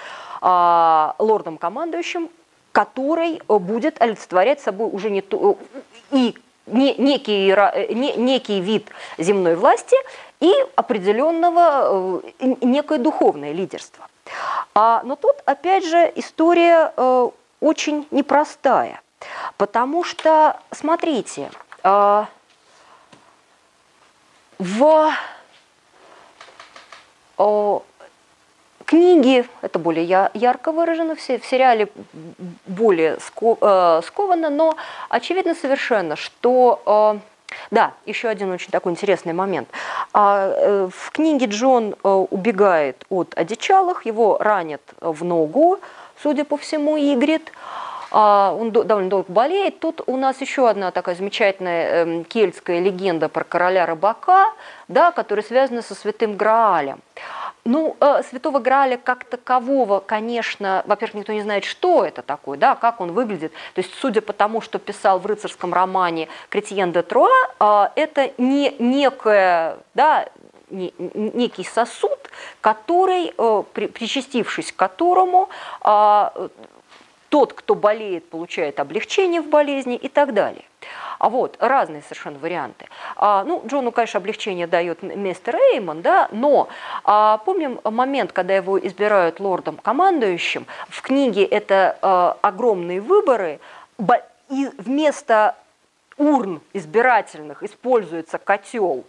[0.43, 2.29] э, лордом-командующим,
[2.73, 5.59] который будет олицетворять собой уже не то,
[6.11, 6.35] и
[6.67, 7.55] не, некий,
[7.95, 9.97] не, некий вид земной власти
[10.41, 14.07] и определенного, э, некое духовное лидерство.
[14.75, 17.29] А, но тут, опять же, история э,
[17.61, 19.01] очень непростая,
[19.57, 21.51] потому что, смотрите,
[21.83, 22.25] э,
[24.59, 25.13] в
[27.39, 27.79] э,
[28.85, 31.89] книге это более ярко выражено, в сериале
[32.67, 34.77] более э, скованно, но
[35.09, 37.32] очевидно совершенно, что э,
[37.71, 39.69] да, еще один очень такой интересный момент.
[40.13, 45.79] А, э, в книге Джон э, убегает от одичалых, его ранят в ногу,
[46.23, 47.53] судя по всему, Игрит.
[48.15, 49.81] А, он довольно долго болеет.
[49.81, 54.53] Тут у нас еще одна такая замечательная эм, кельтская легенда про короля рыбака,
[54.87, 57.01] да, которая связана со святым Граалем.
[57.65, 62.75] Ну, э, святого Граля как такового, конечно, во-первых, никто не знает, что это такое, да,
[62.75, 63.53] как он выглядит.
[63.75, 68.31] То есть, судя по тому, что писал в рыцарском романе Кретьен де Труа, э, это
[68.37, 70.29] не некое, да,
[70.69, 72.19] не, некий сосуд,
[72.61, 75.49] который, э, при, причастившись к которому,
[77.33, 80.65] тот, кто болеет, получает облегчение в болезни и так далее.
[81.19, 82.89] А вот разные совершенно варианты.
[83.17, 86.69] А, ну, Джону, конечно, облегчение дает мистер Эймон, да, но
[87.05, 93.61] а, помним момент, когда его избирают лордом-командующим, в книге это а, огромные выборы,
[94.51, 95.57] и вместо
[96.19, 99.05] урн избирательных используется котел,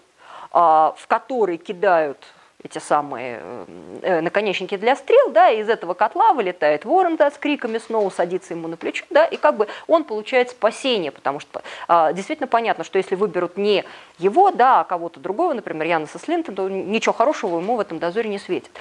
[0.54, 2.24] а, в который кидают
[2.64, 3.66] эти самые э,
[4.02, 8.10] э, наконечники для стрел, да, и из этого котла вылетает ворон да, с криками снова,
[8.10, 12.48] садится ему на плечо, да, и как бы он получает спасение, потому что а, действительно
[12.48, 13.84] понятно, что если выберут не
[14.18, 18.30] его, да, а кого-то другого, например, Яноса Слинта, то ничего хорошего ему в этом дозоре
[18.30, 18.72] не светит.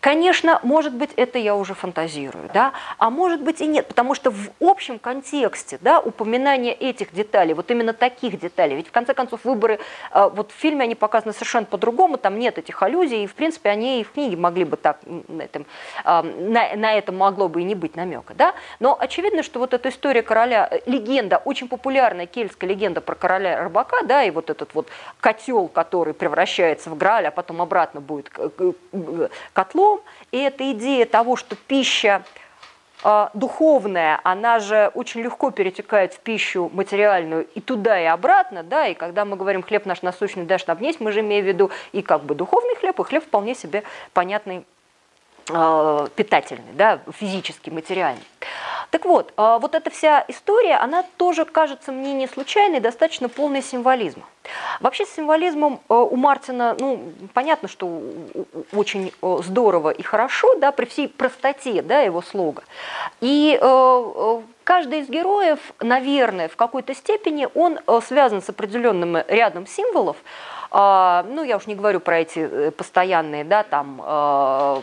[0.00, 4.30] Конечно, может быть, это я уже фантазирую, да, а может быть и нет, потому что
[4.30, 9.44] в общем контексте, да, упоминание этих деталей, вот именно таких деталей, ведь в конце концов
[9.44, 9.80] выборы,
[10.12, 13.70] э, вот в фильме они показаны совершенно по-другому, там нет этих аллюзий, и в принципе
[13.70, 15.66] они и в книге могли бы так, на этом,
[16.04, 19.88] на, на этом могло бы и не быть намека, да, но очевидно, что вот эта
[19.88, 24.74] история короля, э, легенда, очень популярная кельтская легенда про короля рыбака, да, и вот этот
[24.74, 28.30] вот котел, который превращается в Грааль, а потом обратно будет
[29.52, 30.00] котлом, потом.
[30.32, 32.22] И эта идея того, что пища
[33.04, 38.86] э, духовная, она же очень легко перетекает в пищу материальную и туда, и обратно, да,
[38.86, 41.70] и когда мы говорим «хлеб наш насущный дашь нам есть», мы же имеем в виду
[41.92, 44.64] и как бы духовный хлеб, и хлеб вполне себе понятный,
[45.50, 48.24] э, питательный, да, физический, материальный.
[48.90, 53.62] Так вот, а, вот эта вся история, она тоже кажется мне не случайной, достаточно полной
[53.62, 54.24] символизма.
[54.80, 58.00] Вообще с символизмом э, у Мартина, ну, понятно, что
[58.72, 62.62] очень э, здорово и хорошо, да, при всей простоте, да, его слога.
[63.20, 70.16] И э, каждый из героев, наверное, в какой-то степени он связан с определенным рядом символов,
[70.70, 74.82] а, ну, я уж не говорю про эти постоянные, да, там,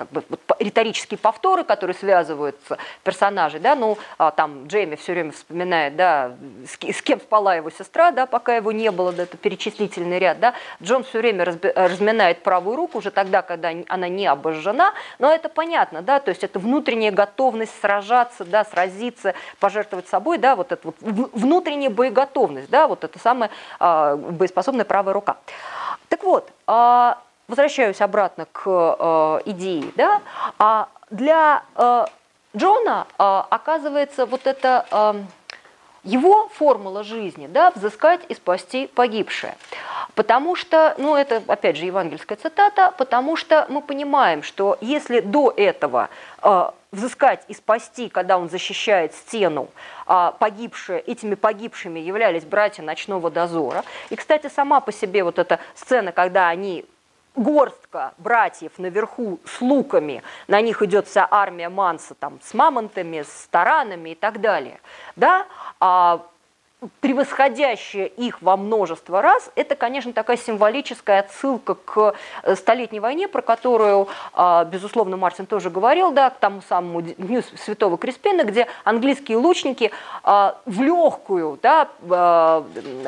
[0.00, 2.56] как бы вот, риторические повторы, которые связывают
[3.04, 6.32] персонажей, да, ну, а, там Джейми все время вспоминает, да,
[6.66, 10.40] с, с кем спала его сестра, да, пока его не было, да, это перечислительный ряд,
[10.40, 15.30] да, Джон все время разби, разминает правую руку уже тогда, когда она не обожжена, но
[15.30, 20.72] это понятно, да, то есть это внутренняя готовность сражаться, да, сразиться, пожертвовать собой, да, вот
[20.72, 25.36] это вот внутренняя боеготовность, да, вот это самая э, боеспособная правая рука.
[26.08, 27.12] Так вот, э,
[27.50, 30.22] возвращаюсь обратно к э, идее, да,
[30.58, 32.06] а для э,
[32.56, 35.22] Джона э, оказывается вот это э,
[36.04, 39.56] его формула жизни, да, взыскать и спасти погибшее.
[40.14, 45.52] Потому что, ну это опять же евангельская цитата, потому что мы понимаем, что если до
[45.56, 46.08] этого
[46.42, 49.68] э, взыскать и спасти, когда он защищает стену,
[50.06, 53.84] а погибшие, этими погибшими являлись братья ночного дозора.
[54.08, 56.84] И, кстати, сама по себе вот эта сцена, когда они
[57.40, 63.48] горстка братьев наверху с луками, на них идет вся армия Манса там, с мамонтами, с
[63.50, 64.80] таранами и так далее.
[65.16, 65.46] Да?
[65.80, 66.26] А
[67.00, 73.42] превосходящая их во множество раз, это, конечно, такая символическая отсылка к э, Столетней войне, про
[73.42, 79.36] которую, а, безусловно, Мартин тоже говорил, да, к тому самому Дню Святого Креспина, где английские
[79.36, 79.90] лучники
[80.22, 82.64] а, в легкую да, а,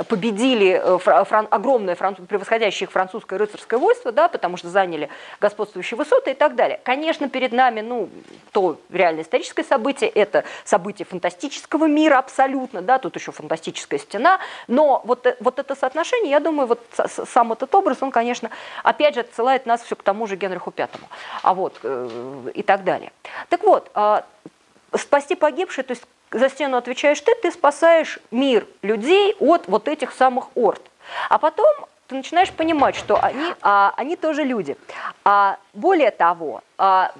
[0.08, 5.08] победили э, фран, огромное француз, превосходящее их французское рыцарское войско, да, потому что заняли
[5.40, 6.78] господствующие высоты и так далее.
[6.84, 8.10] Конечно, перед нами, ну,
[8.52, 14.38] то реально историческое событие, это событие фантастического мира абсолютно, да, тут еще фантастическое фантастическая стена,
[14.68, 16.80] но вот, э, вот это соотношение, я думаю, вот
[17.32, 18.50] сам этот образ, он, конечно,
[18.82, 21.06] опять же отсылает нас все к тому же Генриху Пятому,
[21.42, 23.12] а вот, э, и так далее.
[23.48, 24.24] Так вот, а,
[24.94, 30.12] спасти погибших, то есть за стену отвечаешь ты, ты спасаешь мир людей от вот этих
[30.12, 30.82] самых орд.
[31.28, 34.76] А потом ты начинаешь понимать, что они, а, они тоже люди.
[35.24, 37.12] А, более того, а,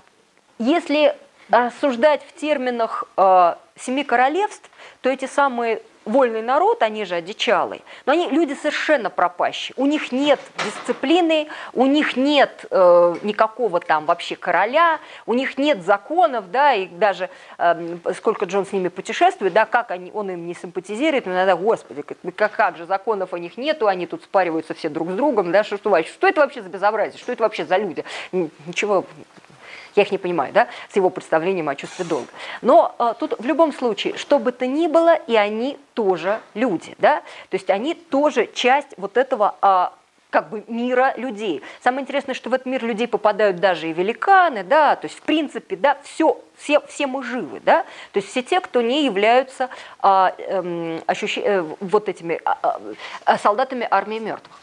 [0.59, 1.15] если
[1.51, 8.13] рассуждать в терминах а, семи королевств, то эти самые вольный народ, они же одичалые, но
[8.13, 9.75] они люди совершенно пропащие.
[9.77, 15.83] У них нет дисциплины, у них нет э, никакого там вообще короля, у них нет
[15.83, 20.47] законов, да, и даже э, сколько Джон с ними путешествует, да, как они, он им
[20.47, 24.89] не симпатизирует, иногда, господи, как, как же законов у них нету, они тут спариваются все
[24.89, 27.77] друг с другом, да, что, что, что это вообще за безобразие, что это вообще за
[27.77, 28.05] люди?
[28.33, 29.05] Ничего
[29.95, 32.29] я их не понимаю, да, с его представлением о чувстве долга.
[32.61, 36.95] Но э, тут в любом случае, что бы то ни было, и они тоже люди,
[36.99, 39.87] да, то есть они тоже часть вот этого э,
[40.33, 41.63] как бы мира людей.
[41.85, 45.23] Самое интересное, что в этот мир людей попадают даже и великаны, да, то есть в
[45.23, 49.69] принципе, да, все, все, все мы живы, да, то есть все те, кто не являются
[50.01, 51.37] а, эм, ощущ...
[51.37, 52.81] э, вот этими а,
[53.27, 54.57] а, солдатами армии мертвых.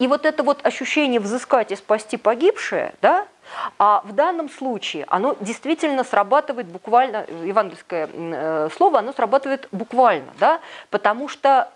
[0.00, 3.28] И вот это вот ощущение взыскать и спасти погибшее, да,
[3.78, 10.60] а в данном случае оно действительно срабатывает буквально, евангельское э, слово, оно срабатывает буквально, да,
[10.90, 11.68] потому что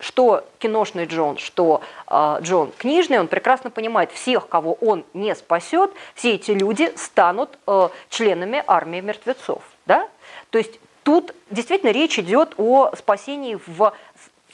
[0.00, 5.90] что киношный Джон, что э, Джон книжный, он прекрасно понимает, всех, кого он не спасет,
[6.14, 9.62] все эти люди станут э, членами армии мертвецов.
[9.86, 10.08] Да?
[10.50, 13.92] То есть тут действительно речь идет о спасении в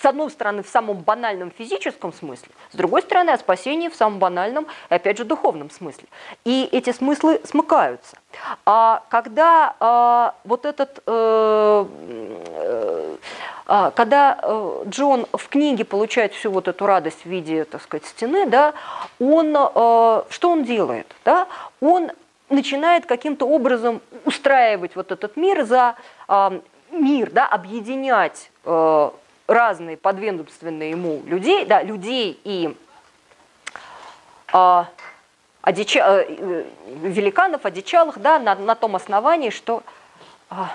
[0.04, 4.18] с одной стороны, в самом банальном физическом смысле, с другой стороны, о спасении в самом
[4.18, 6.04] банальном, опять же, духовном смысле.
[6.44, 8.18] И эти смыслы смыкаются.
[8.66, 13.16] А когда а, вот этот, э, э,
[13.66, 18.04] а, когда э, Джон в книге получает всю вот эту радость в виде, так сказать,
[18.04, 18.74] стены, да,
[19.18, 21.06] он, э, что он делает?
[21.24, 21.48] Да?
[21.80, 22.10] Он
[22.50, 25.94] начинает каким-то образом устраивать вот этот мир за
[26.28, 29.10] э, мир, да, объединять э,
[29.46, 32.76] разные подведомственные ему людей, да, людей и
[34.52, 34.88] а,
[35.62, 36.64] одича, э,
[37.02, 39.82] великанов, одичалых, да, на, на том основании, что
[40.50, 40.70] а,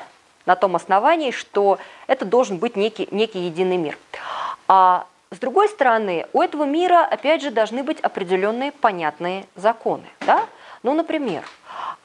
[0.45, 3.97] на том основании, что это должен быть некий, некий единый мир.
[4.67, 10.05] А с другой стороны, у этого мира, опять же, должны быть определенные понятные законы.
[10.21, 10.45] Да?
[10.81, 11.43] Ну, например,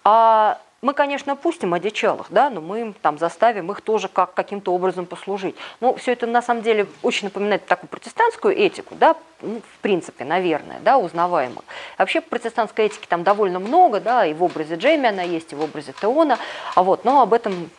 [0.04, 4.74] а мы, конечно, пустим одичалых, да, но мы им там заставим их тоже как, каким-то
[4.74, 5.56] образом послужить.
[5.80, 10.26] Ну, все это на самом деле очень напоминает такую протестантскую этику, да, ну, в принципе,
[10.26, 11.62] наверное, да, узнаваемо.
[11.96, 15.62] Вообще протестантской этики там довольно много, да, и в образе Джейми она есть, и в
[15.62, 16.38] образе Теона,
[16.74, 17.70] а вот, но об этом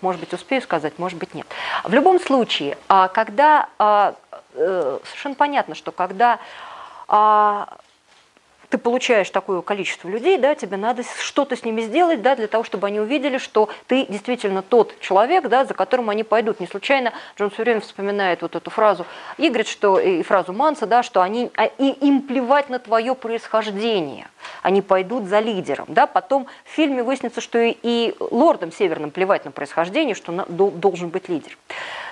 [0.00, 1.46] может быть, успею сказать, может быть, нет.
[1.84, 4.14] В любом случае, а, когда а,
[4.54, 6.38] э, совершенно понятно, что когда
[7.08, 7.78] а,
[8.70, 12.64] ты получаешь такое количество людей, да, тебе надо что-то с ними сделать, да, для того,
[12.64, 16.60] чтобы они увидели, что ты действительно тот человек, да, за которым они пойдут.
[16.60, 19.06] Не случайно Джон все время вспоминает вот эту фразу
[19.38, 24.28] Игорь, что и фразу Манса, да, что они, и им плевать на твое происхождение,
[24.62, 26.06] они пойдут за лидером, да.
[26.06, 31.08] Потом в фильме выяснится, что и, и лордам северным плевать на происхождение, что на, должен
[31.08, 31.56] быть лидер.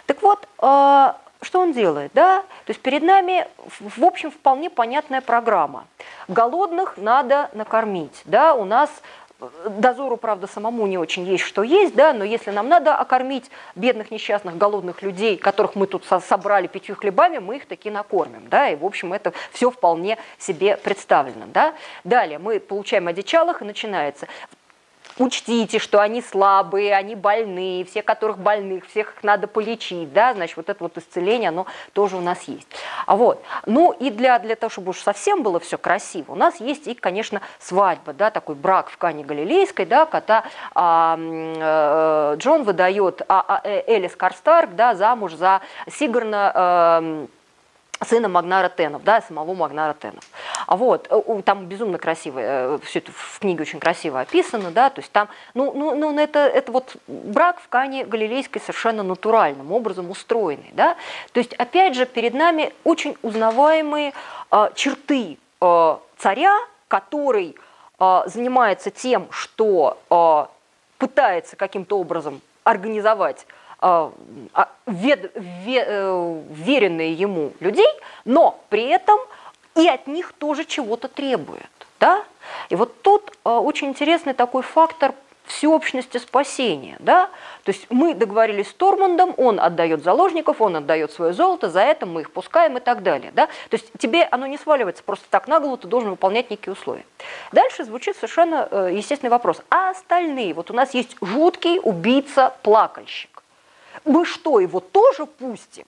[0.07, 1.13] Так вот, э,
[1.43, 2.13] что он делает?
[2.15, 2.43] Да?
[2.65, 3.47] То есть перед нами,
[3.81, 5.87] в общем, вполне понятная программа.
[6.29, 8.23] Голодных надо накормить.
[8.25, 8.55] Да?
[8.55, 8.91] У нас
[9.41, 13.51] э, дозору, правда, самому не очень есть, что есть, да, но если нам надо окормить
[13.75, 18.71] бедных, несчастных, голодных людей, которых мы тут собрали пятью хлебами, мы их таки накормим, да,
[18.71, 21.75] и, в общем, это все вполне себе представлено, да.
[22.05, 24.27] Далее мы получаем одичалых, и начинается
[25.19, 30.57] учтите, что они слабые, они больные, все, которых больных, всех их надо полечить, да, значит,
[30.57, 32.69] вот это вот исцеление, оно тоже у нас есть.
[33.07, 36.61] А вот, ну и для, для того, чтобы уж совсем было все красиво, у нас
[36.61, 40.45] есть и, конечно, свадьба, да, такой брак в Кане Галилейской, да, когда
[40.75, 45.61] а, а, Джон выдает а, а, э, Элис Карстарк, да, замуж за
[45.91, 47.27] Сигарна а,
[48.05, 50.25] сына Магнара Тенов, да, самого Магнара Тенов.
[50.67, 54.91] А вот, э, там безумно красиво, э, все это в книге очень красиво описано, да,
[54.91, 59.73] то есть там, ну, ну, ну это, это вот брак в Кане Галилейской совершенно натуральным
[59.73, 60.97] образом устроенный, да,
[61.33, 64.13] то есть, опять же, перед нами очень узнаваемые
[64.51, 67.57] э, черты э, царя, который
[67.99, 70.47] э, занимается тем, что э,
[70.99, 73.47] пытается каким-то образом организовать
[74.87, 77.89] вед, ве, э, веренные ему людей,
[78.25, 79.19] но при этом
[79.77, 81.63] и от них тоже чего-то требует.
[82.01, 82.25] Да?
[82.71, 85.15] И вот тут а, очень интересный такой фактор
[85.45, 86.97] всеобщности спасения.
[86.99, 87.31] Да?
[87.63, 92.05] То есть мы договорились с Тормандом, он отдает заложников, он отдает свое золото, за это
[92.05, 93.31] мы их пускаем и так далее.
[93.35, 93.47] Да?
[93.47, 97.05] То есть тебе оно не сваливается просто так на голову, ты должен выполнять некие условия.
[97.53, 99.63] Дальше звучит совершенно э, естественный вопрос.
[99.71, 100.55] А остальные?
[100.55, 103.36] Вот у нас есть жуткий убийца-плакальщик
[104.07, 105.85] мы что, его тоже пустим?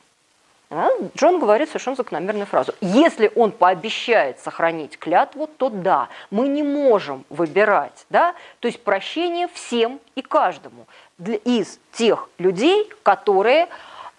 [0.71, 0.89] А?
[1.16, 2.75] Джон говорит совершенно закономерную фразу.
[2.81, 8.05] Если он пообещает сохранить клятву, то да, мы не можем выбирать.
[8.11, 8.35] Да?
[8.61, 10.87] То есть прощение всем и каждому
[11.19, 13.69] из тех людей, которые,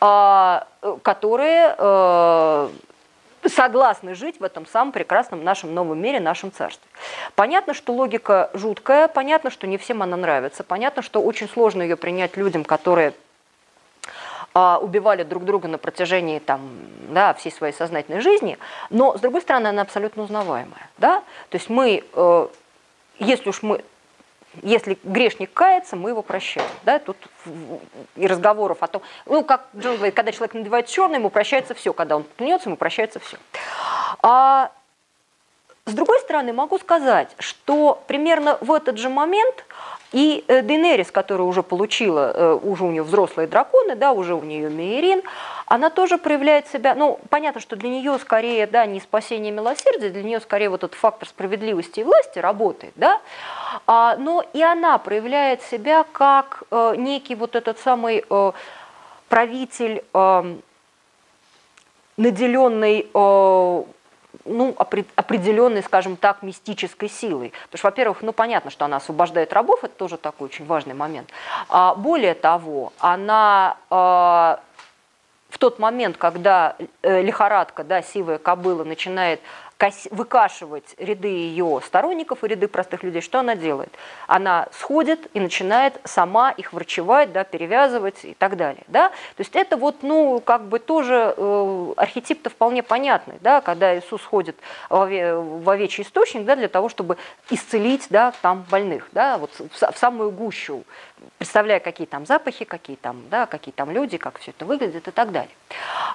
[0.02, 0.60] э,
[1.04, 2.70] которые э,
[3.48, 6.90] согласны жить в этом самом прекрасном нашем новом мире, нашем царстве.
[7.36, 11.96] Понятно, что логика жуткая, понятно, что не всем она нравится, понятно, что очень сложно ее
[11.96, 13.14] принять людям, которые а,
[14.82, 16.70] убивали друг друга на протяжении там,
[17.10, 18.58] да, всей своей сознательной жизни,
[18.90, 20.90] но, с другой стороны, она абсолютно узнаваемая.
[20.98, 21.24] Да?
[21.50, 22.48] То есть мы, э,
[23.20, 23.84] если уж мы
[24.64, 26.68] если грешник кается, мы его прощаем.
[26.84, 27.00] Да?
[27.00, 27.18] Тут
[28.16, 31.94] и разговоров о том, ну, как Джон говорит, когда человек надевает черное, ему прощается все.
[31.94, 33.38] Когда он клянется, ему прощается все.
[34.24, 34.72] А,
[35.86, 39.66] с другой стороны, могу сказать, что примерно в этот же момент
[40.12, 44.42] и э, Дейнерис, которая уже получила, э, уже у нее взрослые драконы, да, уже у
[44.42, 45.22] нее Мейрин,
[45.68, 50.24] она тоже проявляет себя, ну, понятно, что для нее скорее, да, не спасение милосердия, для
[50.24, 53.22] нее скорее вот этот фактор справедливости и власти работает, да,
[53.86, 58.52] а, но и она проявляет себя как э, некий вот этот самый э,
[59.28, 60.56] правитель, э,
[62.18, 63.84] наделенный э,
[64.46, 67.54] ну, определенной, скажем так, мистической силой.
[67.66, 71.30] Потому что, во-первых, ну, понятно, что она освобождает рабов, это тоже такой очень важный момент.
[71.70, 74.60] А, более того, она а,
[75.50, 79.42] в тот момент, когда э, лихорадка, да, сивая кобыла начинает
[80.12, 83.92] выкашивать ряды ее сторонников и ряды простых людей, что она делает?
[84.28, 88.84] Она сходит и начинает сама их врачевать, да, перевязывать и так далее.
[88.88, 89.10] Да?
[89.10, 94.24] То есть это вот, ну, как бы тоже э, архетип-то вполне понятный, да, когда Иисус
[94.24, 94.58] ходит
[94.90, 97.18] в, ове, в овечий источник да, для того, чтобы
[97.50, 100.84] исцелить да, там больных, да, вот в, в самую гущу
[101.38, 105.12] представляя, какие там запахи, какие там, да, какие там люди, как все это выглядит и
[105.12, 105.52] так далее.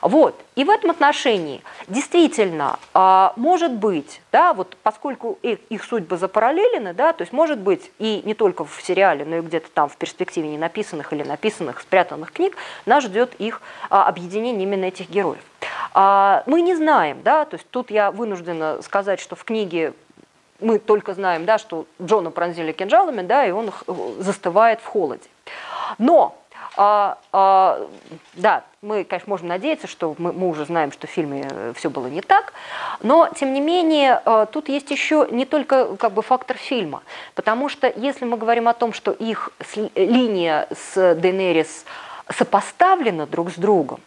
[0.02, 0.40] Вот.
[0.54, 6.92] И в этом отношении действительно а, может быть, да, вот поскольку их, их судьбы запараллелены,
[6.94, 9.96] да, то есть может быть и не только в сериале, но и где-то там в
[9.96, 15.42] перспективе не написанных или написанных, спрятанных книг, нас ждет их а, объединение именно этих героев.
[15.92, 19.94] А, мы не знаем, да, то есть тут я вынуждена сказать, что в книге
[20.60, 23.72] мы только знаем, да, что Джона пронзили кинжалами, да, и он
[24.18, 25.28] застывает в холоде.
[25.98, 26.36] Но
[26.76, 27.88] а, а,
[28.34, 31.88] да, мы, конечно, можем надеяться, что мы, мы уже знаем, что в фильме э, все
[31.88, 32.52] было не так,
[33.00, 37.02] но, тем не менее, а, тут есть еще не только как бы, фактор фильма,
[37.36, 39.50] потому что если мы говорим о том, что их
[39.94, 41.84] линия с Дейнерис
[42.28, 44.00] сопоставлена друг с другом,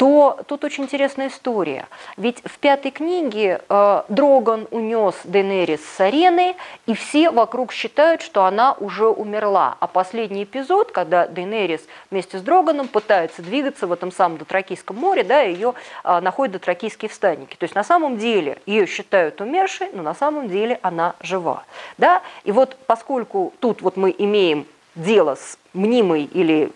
[0.00, 1.86] то тут очень интересная история.
[2.16, 8.46] Ведь в пятой книге э, Дроган унес Дейнерис с арены, и все вокруг считают, что
[8.46, 9.76] она уже умерла.
[9.78, 15.22] А последний эпизод, когда Дейнерис вместе с Дроганом пытается двигаться в этом самом Дотракийском море,
[15.22, 17.56] да, ее э, находят дотракийские встанники.
[17.56, 21.64] То есть на самом деле ее считают умершей, но на самом деле она жива.
[21.98, 22.22] Да?
[22.44, 26.72] И вот поскольку тут вот мы имеем дело с мнимой или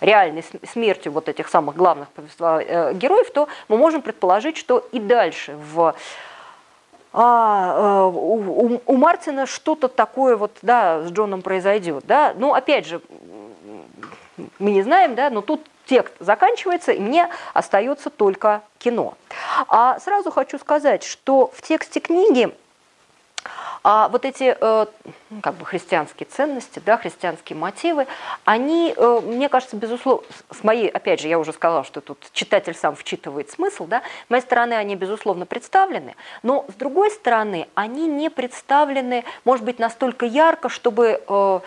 [0.00, 5.56] реальной смертью вот этих самых главных э, героев, то мы можем предположить, что и дальше
[5.72, 5.94] в
[7.18, 12.86] а, э, у, у Мартина что-то такое вот, да, с Джоном произойдет, да, ну, опять
[12.86, 13.00] же,
[14.58, 19.14] мы не знаем, да, но тут текст заканчивается, и мне остается только кино.
[19.68, 22.52] А сразу хочу сказать, что в тексте книги
[23.82, 24.86] а вот эти э,
[25.30, 28.06] ну, как бы христианские ценности, да, христианские мотивы,
[28.44, 32.74] они, э, мне кажется, безусловно, с моей, опять же, я уже сказала, что тут читатель
[32.74, 38.06] сам вчитывает смысл, да, с моей стороны они, безусловно, представлены, но с другой стороны, они
[38.06, 41.60] не представлены, может быть, настолько ярко, чтобы э,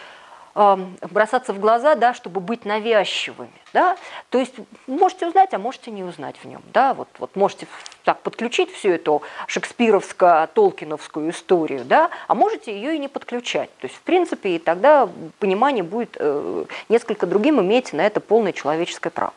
[1.09, 3.51] бросаться в глаза, да, чтобы быть навязчивыми.
[3.73, 3.97] Да?
[4.29, 4.55] То есть
[4.87, 6.61] можете узнать, а можете не узнать в нем.
[6.73, 6.93] Да?
[6.93, 7.67] Вот, вот можете
[8.03, 12.09] так подключить всю эту шекспировско-толкиновскую историю, да?
[12.27, 13.69] а можете ее и не подключать.
[13.77, 15.07] То есть, в принципе, и тогда
[15.39, 19.33] понимание будет э, несколько другим, имеете на это полное человеческое право.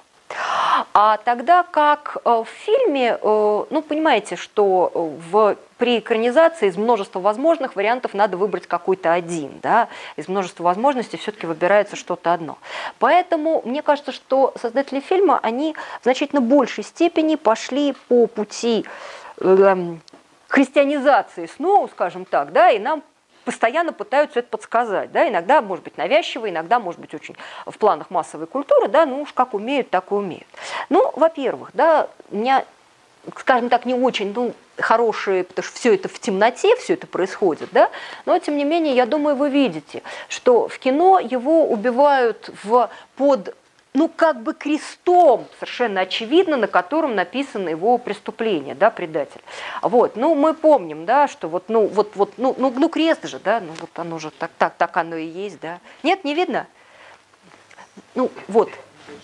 [0.94, 4.90] А тогда как э, в фильме, э, ну, понимаете, что
[5.30, 11.16] в, при экранизации из множества возможных вариантов надо выбрать какой-то один, да, из множества возможностей
[11.16, 12.58] все-таки выбирается что-то одно.
[12.98, 18.84] Поэтому мне кажется, что создатели фильма, они в значительно большей степени пошли по пути
[19.40, 20.00] эм,
[20.48, 23.02] христианизации Сноу, скажем так, да, и нам
[23.44, 25.12] постоянно пытаются это подсказать.
[25.12, 25.28] Да?
[25.28, 27.36] Иногда, может быть, навязчиво, иногда, может быть, очень
[27.66, 30.46] в планах массовой культуры, да, ну уж как умеют, так и умеют.
[30.88, 32.64] Ну, во-первых, да, у меня,
[33.36, 37.68] скажем так, не очень, ну, хорошие, потому что все это в темноте, все это происходит,
[37.72, 37.90] да,
[38.26, 43.54] но тем не менее, я думаю, вы видите, что в кино его убивают в, под
[43.94, 49.42] ну, как бы крестом, совершенно очевидно, на котором написано его преступление, да, предатель.
[49.82, 53.38] Вот, ну, мы помним, да, что вот, ну, вот, вот, ну, ну, ну крест же,
[53.38, 55.80] да, ну, вот оно же так, так, так оно и есть, да.
[56.02, 56.66] Нет, не видно?
[58.14, 58.70] Ну, вот,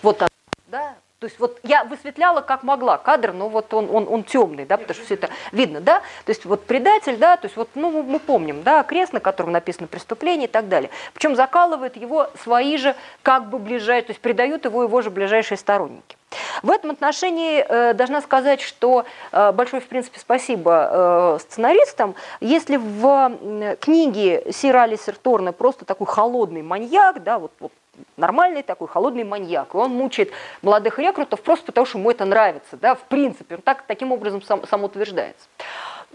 [0.02, 0.28] вот оно,
[0.66, 4.64] да, то есть вот я высветляла как могла кадр, но вот он, он, он темный,
[4.64, 7.70] да, потому что все это видно, да, то есть вот предатель, да, то есть вот,
[7.74, 10.90] ну, мы помним, да, крест, на котором написано преступление и так далее.
[11.14, 15.58] Причем закалывают его свои же как бы ближайшие, то есть предают его его же ближайшие
[15.58, 16.16] сторонники.
[16.62, 22.14] В этом отношении э, должна сказать, что э, большое, в принципе, спасибо э, сценаристам.
[22.40, 27.72] Если в э, книге Сир Алисер Торна просто такой холодный маньяк, да, вот, вот
[28.16, 30.30] нормальный такой холодный маньяк, и он мучает
[30.62, 34.42] молодых рекрутов просто потому, что ему это нравится, да, в принципе, он так, таким образом
[34.42, 35.46] сам, сам утверждается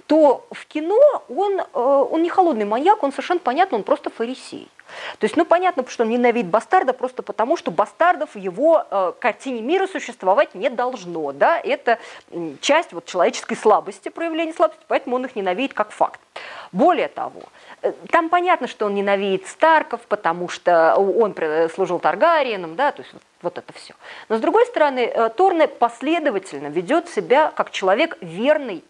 [0.07, 4.69] то в кино он, э, он не холодный маньяк, он совершенно понятно, он просто фарисей.
[5.17, 9.13] То есть, ну, понятно, что он ненавидит бастарда просто потому, что бастардов в его э,
[9.19, 11.31] картине мира существовать не должно.
[11.31, 11.59] Да?
[11.59, 11.97] Это
[12.61, 16.19] часть вот, человеческой слабости, проявления слабости, поэтому он их ненавидит как факт.
[16.71, 17.41] Более того,
[17.83, 21.35] Э, там понятно, что он ненавидит Старков, потому что он
[21.73, 23.93] служил Таргариеном, да, то есть вот, вот это все.
[24.29, 28.83] Но с другой стороны, э, Торне последовательно ведет себя как человек верный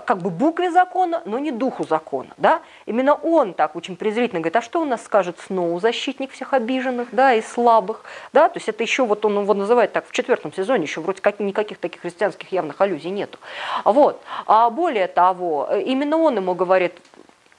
[0.00, 2.30] как бы букве закона, но не духу закона.
[2.36, 2.60] Да?
[2.86, 7.08] Именно он так очень презрительно говорит, а что у нас скажет Сноу, защитник всех обиженных
[7.12, 8.04] да, и слабых.
[8.32, 8.48] Да?
[8.48, 11.40] То есть это еще, вот он его называет так, в четвертом сезоне еще вроде как
[11.40, 13.38] никаких таких христианских явных аллюзий нету.
[13.84, 14.22] Вот.
[14.46, 16.94] А более того, именно он ему говорит,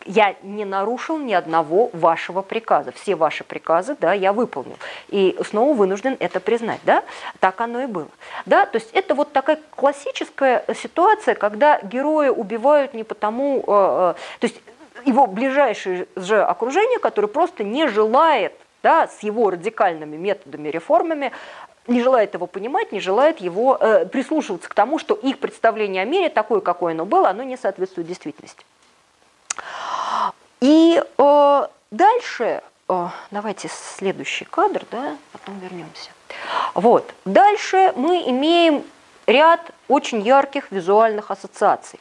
[0.05, 2.91] я не нарушил ни одного вашего приказа.
[2.91, 4.77] Все ваши приказы, да, я выполнил.
[5.09, 7.03] И снова вынужден это признать, да,
[7.39, 8.07] так оно и было.
[8.45, 14.13] Да, то есть это вот такая классическая ситуация, когда герои убивают не потому, э, э,
[14.39, 14.61] то есть
[15.05, 21.31] его ближайшее же окружение, которое просто не желает да, с его радикальными методами, реформами
[21.87, 26.05] не желает его понимать, не желает его э, прислушиваться к тому, что их представление о
[26.05, 28.63] мире, такое, какое оно было, оно не соответствует действительности.
[30.61, 36.11] И э, дальше, э, давайте следующий кадр, да, потом вернемся.
[36.73, 38.83] Вот, дальше мы имеем
[39.25, 41.99] ряд очень ярких визуальных ассоциаций.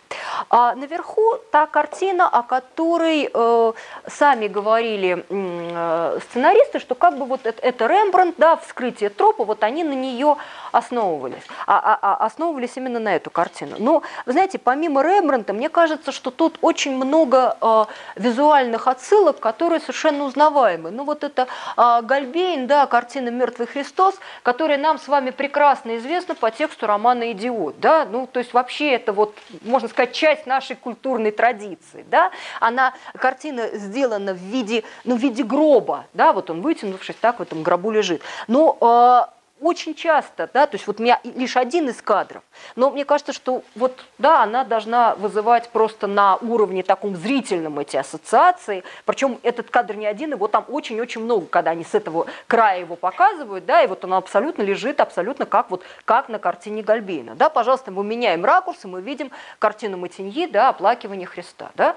[0.51, 3.73] А наверху та картина, о которой э,
[4.07, 9.65] сами говорили э, сценаристы, что как бы вот это, это Рембрандт, да, вскрытие тропа, вот
[9.65, 10.37] они на нее
[10.71, 13.77] основывались, а, а, а основывались именно на эту картину.
[13.79, 17.85] Но, вы знаете, помимо Рембрандта, мне кажется, что тут очень много э,
[18.17, 20.91] визуальных отсылок, которые совершенно узнаваемы.
[20.91, 26.35] Ну вот это э, Гальбейн, да, картина «Мертвый Христос», которая нам с вами прекрасно известна
[26.35, 30.77] по тексту романа «Идиот», да, ну то есть вообще это вот, можно сказать, часть нашей
[30.77, 36.61] культурной традиции, да, она, картина сделана в виде, ну, в виде гроба, да, вот он
[36.61, 41.03] вытянувшись так в этом гробу лежит, но э, очень часто, да, то есть вот у
[41.03, 42.43] меня лишь один из кадров,
[42.77, 47.97] но мне кажется, что вот, да, она должна вызывать просто на уровне таком зрительном эти
[47.97, 52.81] ассоциации, причем этот кадр не один, его там очень-очень много, когда они с этого края
[52.81, 57.35] его показывают, да, и вот он абсолютно лежит, абсолютно как вот, как на картине Гальбейна,
[57.35, 61.97] да, пожалуйста, мы меняем ракурс, и мы видим картину Матиньи, да, оплакивание Христа, да,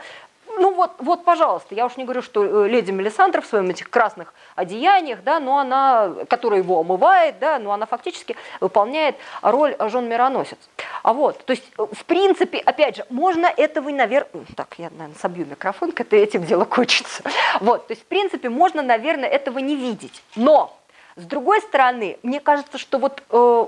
[0.62, 3.90] ну вот, вот, пожалуйста, я уж не говорю, что э, леди Мелисандра в своем этих
[3.90, 10.08] красных одеяниях, да, но она, которая его омывает, да, но она фактически выполняет роль жен
[10.08, 10.60] мироносец.
[11.02, 15.18] А вот, то есть, э, в принципе, опять же, можно этого, наверное, так, я, наверное,
[15.20, 17.24] собью микрофон, это этим дело кончится.
[17.60, 20.24] Вот, то есть, в принципе, можно, наверное, этого не видеть.
[20.36, 20.78] Но,
[21.16, 23.66] с другой стороны, мне кажется, что вот э,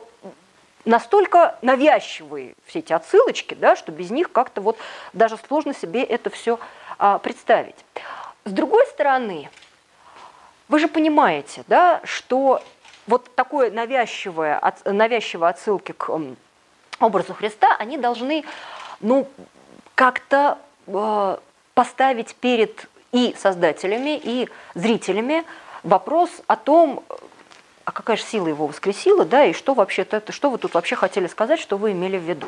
[0.86, 4.78] настолько навязчивые все эти отсылочки, да, что без них как-то вот
[5.14, 6.60] даже сложно себе это все
[7.22, 7.76] представить.
[8.46, 9.50] С другой стороны,
[10.68, 12.62] вы же понимаете, да, что
[13.08, 16.36] вот такое навязчивое, от, навязчивые отсылки к um,
[17.00, 18.44] образу Христа, они должны,
[19.02, 19.28] ну,
[19.96, 21.38] как-то э,
[21.74, 25.44] поставить перед и создателями, и зрителями
[25.84, 27.04] вопрос о том,
[27.86, 31.28] а какая же сила его воскресила, да, и что вообще-то, что вы тут вообще хотели
[31.28, 32.48] сказать, что вы имели в виду.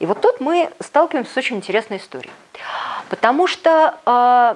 [0.00, 2.32] И вот тут мы сталкиваемся с очень интересной историей.
[3.12, 4.54] Потому что э,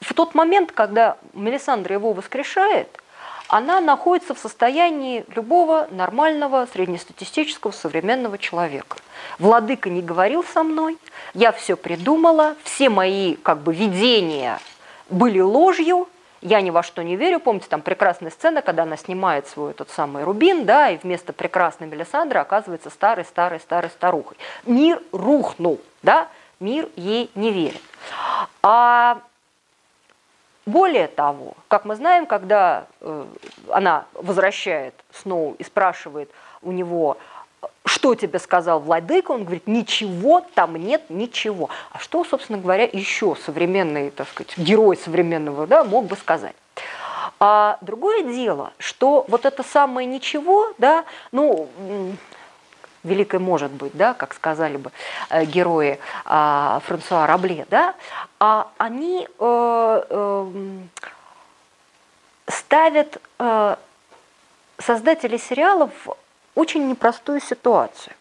[0.00, 2.88] в тот момент, когда Мелисандра его воскрешает,
[3.46, 8.96] она находится в состоянии любого нормального среднестатистического современного человека.
[9.38, 10.96] Владыка не говорил со мной,
[11.34, 14.60] я все придумала, все мои как бы видения
[15.10, 16.08] были ложью,
[16.42, 17.40] я ни во что не верю.
[17.40, 21.86] Помните, там прекрасная сцена, когда она снимает свой этот самый рубин, да, и вместо прекрасной
[21.86, 24.36] Мелисандры оказывается старый-старый-старый старухой.
[24.66, 26.28] Мир рухнул, да,
[26.60, 27.80] мир ей не верит.
[28.62, 29.20] А
[30.66, 33.26] более того, как мы знаем, когда э,
[33.70, 36.30] она возвращает Сноу и спрашивает
[36.62, 37.18] у него,
[37.92, 39.32] что тебе сказал владыка?
[39.32, 41.68] Он говорит, ничего, там нет ничего.
[41.90, 46.56] А что, собственно говоря, еще современный, так сказать, герой современного да, мог бы сказать?
[47.38, 51.68] А другое дело, что вот это самое ничего, да, ну,
[53.04, 54.90] великое может быть, да, как сказали бы
[55.28, 57.94] э, герои э, Франсуа Рабле, да,
[58.40, 60.50] а они э, э,
[62.46, 63.76] ставят э,
[64.78, 65.90] создатели сериалов
[66.54, 68.14] очень непростую ситуацию.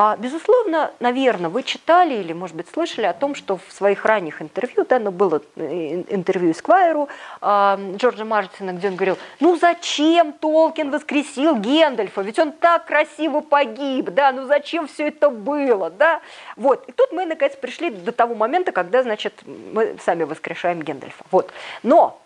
[0.00, 4.40] А, безусловно, наверное, вы читали или, может быть, слышали о том, что в своих ранних
[4.40, 7.08] интервью, да, ну, было э, интервью Сквайру
[7.42, 13.40] э, Джорджа Мартина, где он говорил, ну зачем Толкин воскресил Гендальфа, ведь он так красиво
[13.40, 16.20] погиб, да, ну зачем все это было, да,
[16.54, 16.88] вот.
[16.88, 21.50] И тут мы, наконец, пришли до того момента, когда, значит, мы сами воскрешаем Гендальфа, вот.
[21.82, 22.22] Но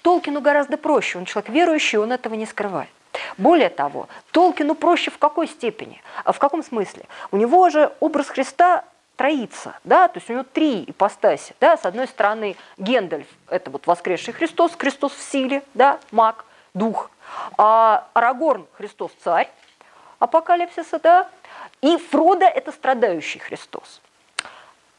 [0.00, 2.88] Толкину гораздо проще, он человек верующий, он этого не скрывает.
[3.36, 6.02] Более того, Толкину проще в какой степени?
[6.24, 7.04] А в каком смысле?
[7.30, 8.84] У него же образ Христа
[9.16, 13.86] троица, да, то есть у него три ипостаси, да, с одной стороны Гендальф, это вот
[13.86, 16.44] воскресший Христос, Христос в силе, да, маг,
[16.74, 17.10] дух,
[17.58, 19.50] а Арагорн, Христос царь,
[20.18, 21.28] апокалипсиса, да,
[21.82, 24.00] и Фродо это страдающий Христос.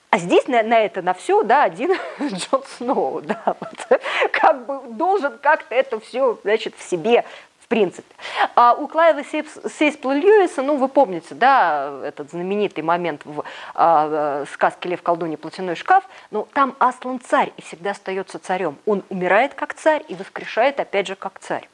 [0.09, 4.01] А здесь на, на это, на все, да, один Джон Сноу, да, вот,
[4.32, 7.26] как бы должен как-то это все, значит, в себе
[7.74, 8.16] принципе.
[8.54, 13.44] А у Клайва Сейспла Льюиса, ну, вы помните, да, этот знаменитый момент в
[13.74, 18.78] а, сказке «Лев, колдунья, платяной шкаф», ну, там Аслан царь и всегда остается царем.
[18.86, 21.68] Он умирает как царь и воскрешает опять же как царь.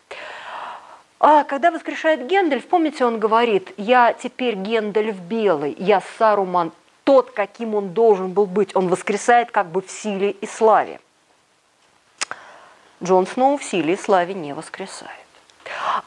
[1.20, 6.72] А когда воскрешает Гендальф, помните, он говорит, я теперь Гендальф белый, я Саруман
[7.04, 8.74] тот, каким он должен был быть.
[8.74, 11.02] Он воскресает как бы в силе и славе.
[13.04, 15.19] Джон Сноу в силе и славе не воскресает.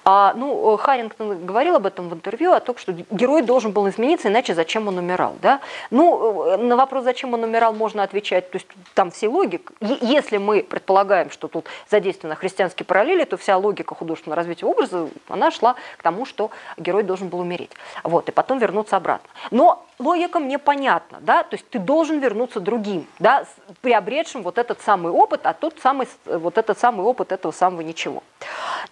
[0.04, 4.28] А, ну, Харрингтон говорил об этом в интервью, о том, что герой должен был измениться,
[4.28, 5.36] иначе зачем он умирал.
[5.40, 5.60] Да?
[5.90, 9.72] Ну, э, на вопрос, зачем он умирал, можно отвечать, то есть там все логика.
[10.00, 15.50] Если мы предполагаем, что тут задействованы христианские параллели, то вся логика художественного развития образа, она
[15.50, 17.70] шла к тому, что герой должен был умереть.
[18.02, 19.28] Вот, и потом вернуться обратно.
[19.50, 23.45] Но логика мне понятна, да, то есть ты должен вернуться другим, да,
[23.80, 28.22] приобретшим вот этот самый опыт, а тот самый, вот этот самый опыт этого самого ничего.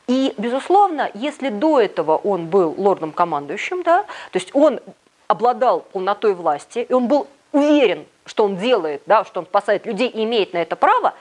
[0.06, 4.80] И, безусловно, если до этого он был лордом-командующим, да, то есть он
[5.26, 10.08] обладал полнотой власти, и он был уверен, что он делает, да, что он спасает людей
[10.08, 11.14] и имеет на это право,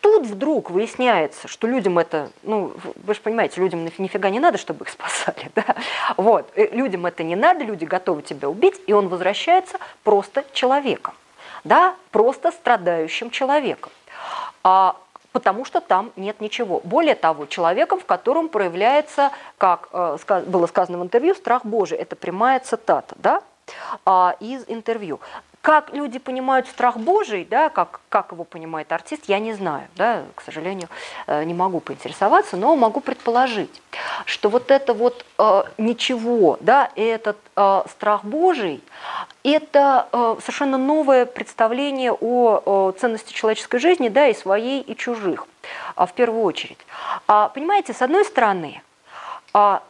[0.00, 4.84] тут вдруг выясняется, что людям это, ну, вы же понимаете, людям нифига не надо, чтобы
[4.84, 5.64] их спасали, да?
[6.16, 11.14] Вот, э, людям это не надо, люди готовы тебя убить, и он возвращается просто человеком,
[11.64, 13.92] да, просто страдающим человеком.
[14.62, 14.96] А
[15.32, 16.80] потому что там нет ничего.
[16.84, 21.98] Более того, человеком, в котором проявляется, как э, было сказано в интервью, страх Божий.
[21.98, 23.42] Это прямая цитата да,
[24.04, 25.20] а, из интервью.
[25.60, 30.22] Как люди понимают страх Божий, да, как, как его понимает артист, я не знаю, да,
[30.34, 30.88] к сожалению,
[31.26, 33.82] э, не могу поинтересоваться, но могу предположить,
[34.24, 38.82] что вот это вот э, ничего, да, этот э, страх Божий,
[39.42, 45.46] это э, совершенно новое представление о, о ценности человеческой жизни, да, и своей, и чужих,
[45.96, 46.78] а, в первую очередь.
[47.26, 48.82] А, понимаете, с одной стороны,
[49.52, 49.82] а,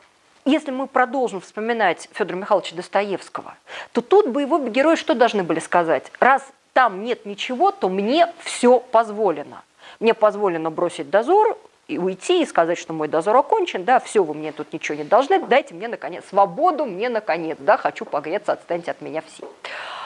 [0.49, 3.55] если мы продолжим вспоминать Федора Михайловича Достоевского,
[3.93, 6.11] то тут бы его герои что должны были сказать?
[6.21, 6.43] Раз
[6.73, 9.63] там нет ничего, то мне все позволено.
[10.01, 14.35] Мне позволено бросить дозор, и уйти и сказать, что мой дозор окончен, да, все, вы
[14.35, 18.91] мне тут ничего не должны, дайте мне, наконец, свободу мне, наконец, да, хочу погреться, отстаньте
[18.91, 19.51] от меня все.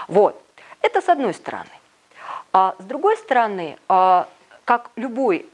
[0.06, 0.40] Вот,
[0.80, 1.70] это с одной стороны.
[2.52, 4.28] А с другой стороны, а,
[4.64, 5.46] как любой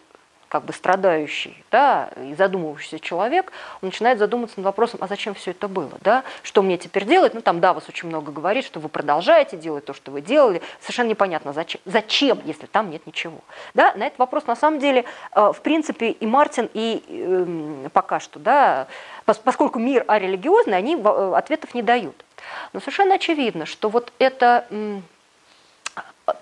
[0.49, 5.51] как бы страдающий да, и задумывающийся человек, он начинает задумываться над вопросом, а зачем все
[5.51, 6.25] это было, да?
[6.43, 7.35] что мне теперь делать?
[7.35, 10.63] Ну там, да, вас очень много говорит, что вы продолжаете делать то, что вы делали,
[10.81, 13.39] совершенно непонятно, зачем, зачем если там нет ничего.
[13.75, 13.93] Да?
[13.95, 18.39] На этот вопрос на самом деле, э, в принципе, и Мартин, и э, пока что,
[18.39, 18.87] да,
[19.25, 22.25] поскольку мир арелигиозный, они э, ответов не дают.
[22.73, 24.67] Но совершенно очевидно, что вот это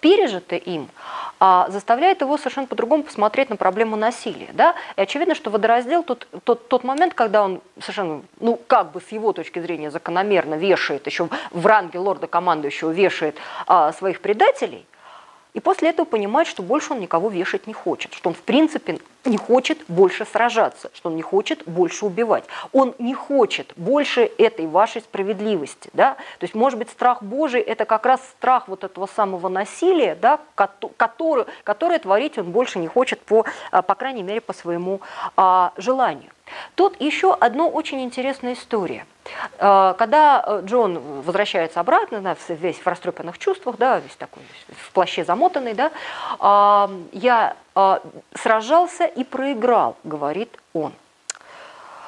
[0.00, 0.88] пережито им,
[1.38, 4.48] а заставляет его совершенно по-другому посмотреть на проблему насилия.
[4.52, 4.74] Да?
[4.96, 9.12] И очевидно, что водораздел тот, тот, тот момент, когда он совершенно, ну, как бы с
[9.12, 13.36] его точки зрения закономерно вешает, еще в ранге лорда командующего вешает
[13.66, 14.86] а, своих предателей,
[15.56, 18.98] и после этого понимает, что больше он никого вешать не хочет, что он в принципе
[19.24, 22.44] не хочет больше сражаться, что он не хочет больше убивать.
[22.74, 25.88] Он не хочет больше этой вашей справедливости.
[25.94, 26.16] Да?
[26.38, 30.40] То есть, может быть, страх Божий– это как раз страх вот этого самого насилия, да,
[30.54, 35.00] который, которое творить он больше не хочет, по, а, по крайней мере, по своему
[35.38, 36.30] а, желанию.
[36.74, 39.06] Тут еще одна очень интересная история.
[39.58, 44.42] А, когда э, Джон возвращается обратно, да, весь в растрепанных чувствах, да, весь такой
[44.76, 45.92] в плаще замотанный, да,
[46.38, 48.00] а, я а,
[48.34, 50.92] сражался и проиграл, говорит он.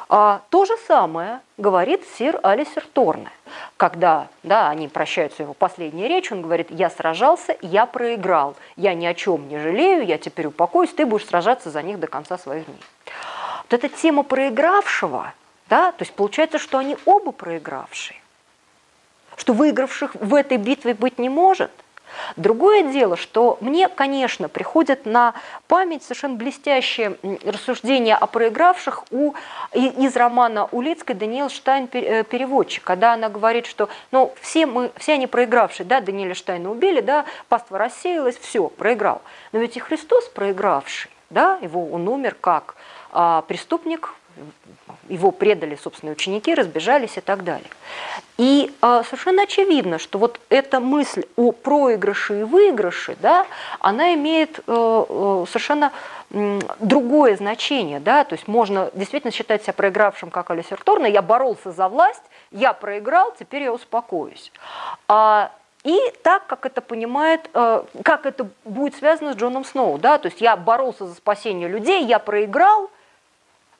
[0.09, 3.31] То же самое говорит сир Алисер Торне.
[3.77, 9.05] Когда да, они прощаются, его последняя речь, он говорит, я сражался, я проиграл, я ни
[9.05, 12.65] о чем не жалею, я теперь упокоюсь, ты будешь сражаться за них до конца своих
[12.65, 12.81] дней.
[13.71, 15.35] Вот эта тема проигравшего,
[15.69, 18.19] да, то есть получается, что они оба проигравшие,
[19.37, 21.71] что выигравших в этой битве быть не может.
[22.37, 25.35] Другое дело, что мне, конечно, приходят на
[25.67, 29.35] память совершенно блестящие рассуждения о проигравших у,
[29.75, 35.15] из романа Улицкой Даниэл Штайн э, переводчик, когда она говорит, что ну, все, мы, все
[35.15, 39.21] они проигравшие, да, Даниэля Штайна убили, да, паства рассеялась, все, проиграл.
[39.53, 42.75] Но ведь и Христос проигравший, да, его, он умер как
[43.11, 44.15] а преступник,
[45.09, 47.69] его предали, собственные ученики, разбежались и так далее.
[48.37, 53.47] И э, совершенно очевидно, что вот эта мысль о проигрыше и выигрыше, да,
[53.81, 55.93] она имеет э, э, совершенно
[56.31, 58.01] другое значение.
[58.01, 58.25] Да?
[58.25, 62.73] То есть можно действительно считать себя проигравшим, как Алисер Торна, я боролся за власть, я
[62.73, 64.53] проиграл, теперь я успокоюсь.
[65.09, 65.53] А
[65.85, 69.99] и так, как это понимает, э, как это будет связано с Джоном Сноу.
[69.99, 70.19] Да?
[70.19, 72.91] То есть я боролся за спасение людей, я проиграл,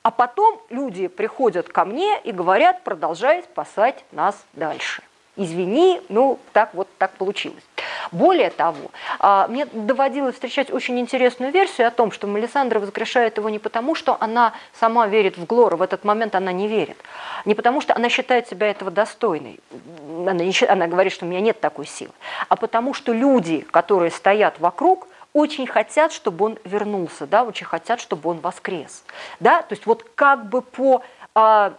[0.03, 5.03] а потом люди приходят ко мне и говорят, продолжай спасать нас дальше.
[5.37, 7.63] Извини, ну так вот так получилось.
[8.11, 8.91] Более того,
[9.21, 13.95] а, мне доводилось встречать очень интересную версию о том, что Мелисандра воскрешает его не потому,
[13.95, 16.97] что она сама верит в Глора, в этот момент она не верит,
[17.45, 19.61] не потому, что она считает себя этого достойной,
[20.09, 22.13] она, не, она говорит, что у меня нет такой силы,
[22.49, 25.07] а потому что люди, которые стоят вокруг,
[25.39, 29.05] очень хотят, чтобы он вернулся, да, очень хотят, чтобы он воскрес.
[29.39, 29.63] Да?
[29.63, 31.03] То есть вот как бы по
[31.35, 31.71] э,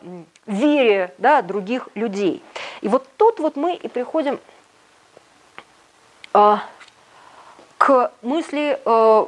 [0.46, 2.42] вере да, других людей.
[2.80, 4.40] И вот тут вот мы и приходим
[6.34, 6.58] э,
[7.78, 9.26] к мысли э,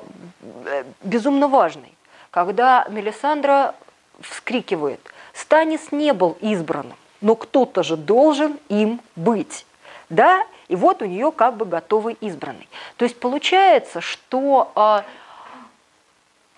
[1.04, 1.94] безумно важной,
[2.30, 3.76] когда Мелисандра
[4.22, 5.02] вскрикивает,
[5.34, 9.66] Станис не был избранным, но кто-то же должен им быть.
[10.10, 10.46] Да?
[10.72, 12.70] И вот у нее как бы готовый избранный.
[12.96, 15.04] То есть получается, что а,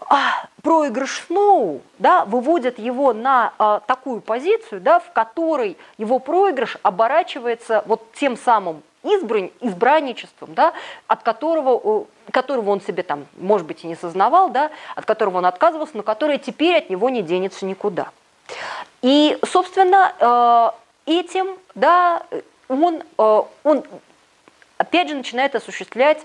[0.08, 6.78] а, проигрыш Сноу да, выводит его на а, такую позицию, да, в которой его проигрыш
[6.84, 10.74] оборачивается вот тем самым избран, избранничеством, да,
[11.08, 15.48] от которого, которого он себе там, может быть, и не сознавал, да, от которого он
[15.48, 18.12] отказывался, но которое теперь от него не денется никуда.
[19.02, 20.76] И, собственно,
[21.08, 22.22] э, этим, да,
[22.68, 23.84] он, э, он
[24.78, 26.20] опять же начинает осуществлять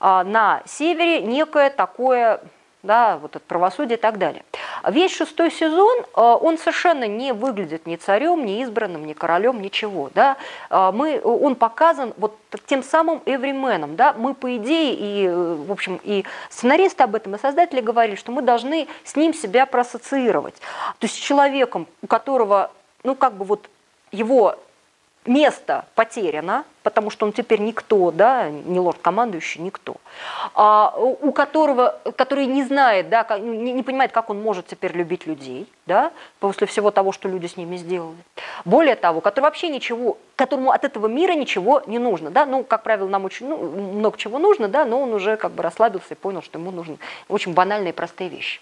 [0.00, 2.40] э, на севере некое такое
[2.86, 4.44] да, вот это правосудие и так далее.
[4.88, 10.36] Весь шестой сезон, он совершенно не выглядит ни царем, ни избранным, ни королем, ничего, да.
[10.70, 14.12] Мы, он показан вот тем самым эврименом, да.
[14.12, 18.40] Мы, по идее, и, в общем, и сценаристы об этом, и создатели говорили, что мы
[18.42, 20.54] должны с ним себя проассоциировать.
[20.98, 22.70] То есть с человеком, у которого,
[23.02, 23.68] ну, как бы вот
[24.12, 24.56] его
[25.26, 29.96] место потеряно, потому что он теперь никто, да, не лорд-командующий, никто,
[30.54, 35.26] а, у которого, который не знает, да, не, не понимает, как он может теперь любить
[35.26, 38.18] людей, да, после всего того, что люди с ними сделали.
[38.64, 42.82] Более того, который вообще ничего, которому от этого мира ничего не нужно, да, ну, как
[42.82, 46.16] правило, нам очень ну, много чего нужно, да, но он уже как бы расслабился и
[46.16, 46.98] понял, что ему нужны
[47.28, 48.60] очень банальные простые вещи.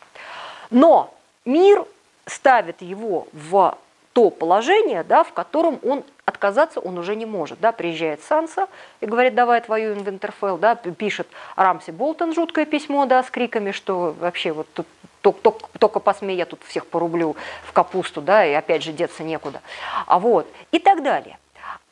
[0.71, 1.13] Но
[1.45, 1.85] мир
[2.27, 3.77] ставит его в
[4.15, 7.61] то положение, да, в котором он отказаться он уже не может.
[7.61, 7.73] Да.
[7.73, 8.69] Приезжает Санса
[9.01, 14.15] и говорит, давай отвоюем Винтерфелл, да, пишет Рамси Болтон жуткое письмо да, с криками, что
[14.19, 14.87] вообще вот тут
[15.21, 17.35] только, только, только я тут всех порублю
[17.65, 19.63] в капусту, да, и опять же деться некуда.
[20.07, 21.39] А вот, и так далее.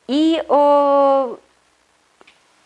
[0.07, 1.37] И э,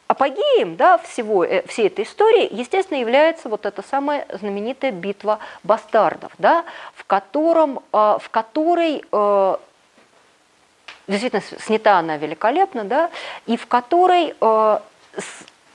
[0.06, 6.32] апогеем да, всего, э, всей этой истории, естественно, является вот эта самая знаменитая битва бастардов,
[6.38, 9.56] да, в, котором, э, в которой э,
[11.08, 13.10] действительно снята она великолепно, да,
[13.46, 14.34] и в которой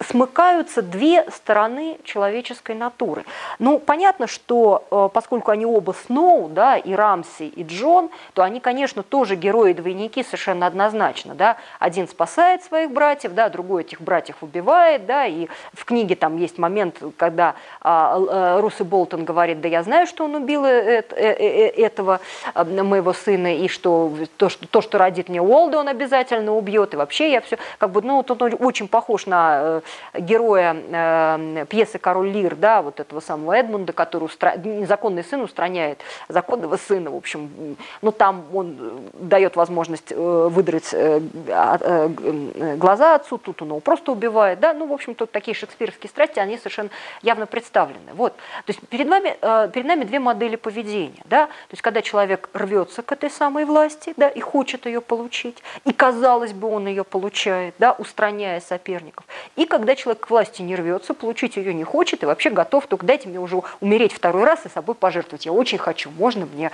[0.04, 3.26] смыкаются две стороны человеческой натуры.
[3.60, 8.60] Ну, понятно, что э, поскольку они оба Сноу, да, и Рамси, и Джон, то они,
[8.60, 11.58] конечно, тоже герои-двойники совершенно однозначно, да.
[11.80, 16.58] Один спасает своих братьев, да, другой этих братьев убивает, да, и в книге там есть
[16.58, 21.04] момент, когда а, э, Рус и Болтон говорит, да я знаю, что он убил э,
[21.06, 22.20] этого
[22.56, 26.98] моего сына, и что то, что, то, что родит мне Уолда, он обязательно убьет, и
[26.98, 29.82] вообще я все, как бы, ну, тут он очень похож на
[30.14, 34.56] героя э, пьесы «Король Лир», да, вот этого самого Эдмунда, который устра...
[34.56, 41.22] незаконный сын устраняет законного сына, в общем, ну там он дает возможность э, выдрать э,
[41.48, 46.10] э, глаза отцу, тут он его просто убивает, да, ну, в общем, тут такие шекспировские
[46.10, 46.90] страсти, они совершенно
[47.22, 48.14] явно представлены.
[48.14, 49.36] Вот, то есть перед нами,
[49.72, 54.14] перед нами две модели поведения, да, то есть когда человек рвется к этой самой власти,
[54.18, 59.26] да, и хочет ее получить, и, казалось бы, он ее получает, да, устраняя соперников,
[59.56, 62.86] и когда когда человек к власти не рвется, получить ее не хочет и вообще готов,
[62.86, 65.48] только дайте мне уже умереть второй раз и собой пожертвовать.
[65.48, 66.72] Я очень хочу, можно мне,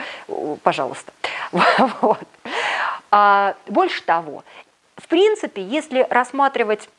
[0.62, 1.14] пожалуйста.
[2.02, 2.20] Вот.
[3.10, 4.44] А, больше того,
[4.98, 6.90] в принципе, если рассматривать,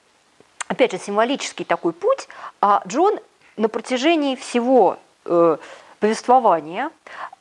[0.66, 2.26] опять же, символический такой путь,
[2.62, 3.20] а Джон
[3.58, 5.58] на протяжении всего э,
[6.00, 6.90] повествования,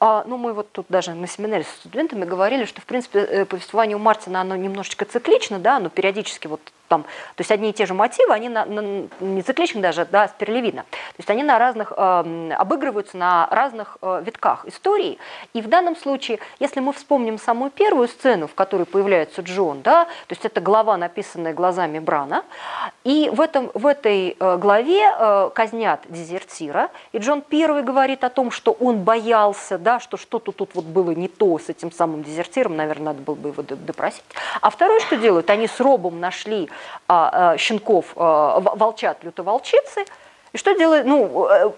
[0.01, 3.45] а, ну мы вот тут даже на семинаре с студентами говорили, что в принципе э,
[3.45, 7.73] повествование у Мартина оно немножечко циклично, да, оно периодически вот там, то есть одни и
[7.73, 10.83] те же мотивы, они на, на, не цикличны даже, да, спиралевидно.
[10.83, 15.17] То есть они на разных, э, обыгрываются на разных э, витках истории.
[15.53, 20.05] И в данном случае, если мы вспомним самую первую сцену, в которой появляется Джон, да,
[20.05, 22.43] то есть это глава, написанная глазами Брана,
[23.03, 28.29] и в, этом, в этой э, главе э, казнят дезертира, и Джон первый говорит о
[28.29, 32.23] том, что он боялся, да, что что-то тут вот было не то с этим самым
[32.23, 34.23] дезертиром, наверное, надо было бы его допросить.
[34.61, 36.69] А второе, что делают, они с Робом нашли
[37.57, 40.05] щенков, а, волчат, лютоволчицы.
[40.53, 41.71] И что делает, ну, э,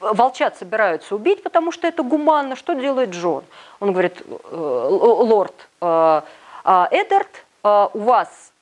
[0.00, 2.56] волчат собираются убить, потому что это гуманно.
[2.56, 3.44] Что делает Джон?
[3.80, 6.22] Он говорит, «Э, лорд э,
[6.64, 8.52] Эдард, у вас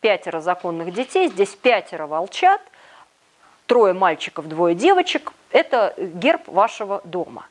[0.00, 2.60] пятеро законных детей, здесь пятеро волчат,
[3.66, 5.32] трое мальчиков, двое девочек.
[5.50, 7.46] Это герб вашего дома.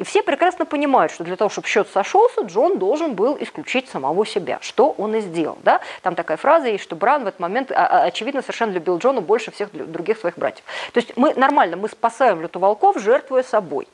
[0.00, 4.24] И все прекрасно понимают, что для того, чтобы счет сошелся, Джон должен был исключить самого
[4.24, 5.58] себя, что он и сделал.
[5.62, 5.82] Да?
[6.00, 9.20] Там такая фраза есть, что Бран в этот момент, а, а, очевидно, совершенно любил Джона
[9.20, 10.64] больше всех других своих братьев.
[10.94, 13.88] То есть мы нормально, мы спасаем Люту Волков, жертвуя собой.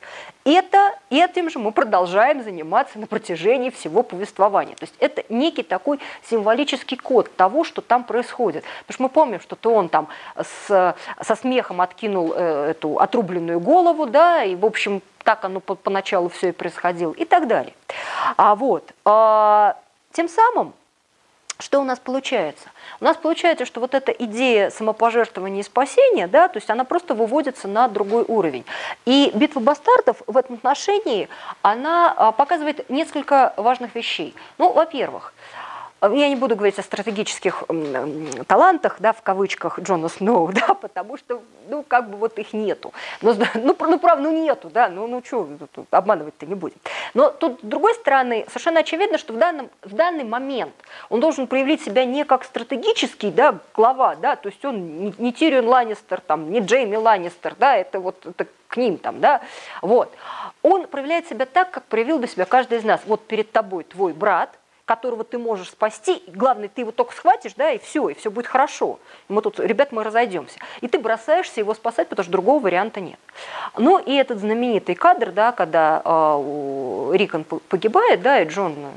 [0.49, 4.75] Это, этим же мы продолжаем заниматься на протяжении всего повествования.
[4.75, 8.63] То есть это некий такой символический код того, что там происходит.
[8.85, 13.59] Потому что мы помним, что то он там с, со смехом откинул э, эту отрубленную
[13.59, 17.73] голову, да, и, в общем, так оно по поначалу все и происходило, и так далее.
[18.37, 19.75] А вот, а,
[20.13, 20.71] тем самым,
[21.59, 22.69] что у нас получается?
[22.99, 27.15] У нас получается, что вот эта идея самопожертвования и спасения, да, то есть она просто
[27.15, 28.65] выводится на другой уровень.
[29.05, 31.29] И битва бастардов в этом отношении,
[31.61, 34.35] она а, показывает несколько важных вещей.
[34.57, 35.33] Ну, во-первых,
[36.01, 37.63] я не буду говорить о стратегических
[38.45, 42.93] талантах, да, в кавычках Джона Сноу, да, потому что, ну, как бы вот их нету.
[43.21, 45.47] Но, ну, ну, правда, ну, нету, да, ну, ну, что,
[45.91, 46.77] обманывать-то не будем.
[47.13, 50.73] Но тут, с другой стороны, совершенно очевидно, что в, данном, в данный момент
[51.09, 55.33] он должен проявить себя не как стратегический, да, глава, да, то есть он не, не
[55.33, 59.41] Тирион Ланнистер, там, не Джейми Ланнистер, да, это вот это к ним там, да,
[59.81, 60.13] вот.
[60.61, 62.99] Он проявляет себя так, как проявил бы себя каждый из нас.
[63.05, 64.51] Вот перед тобой твой брат–
[64.87, 68.47] которого ты можешь спасти, главное, ты его только схватишь, да, и все, и все будет
[68.47, 68.99] хорошо.
[69.27, 70.57] мы тут, ребят, мы разойдемся.
[70.79, 73.19] И ты бросаешься его спасать, потому что другого варианта нет.
[73.77, 78.91] Ну и этот знаменитый кадр, да, когда э, Рикон погибает, да, и Джон э,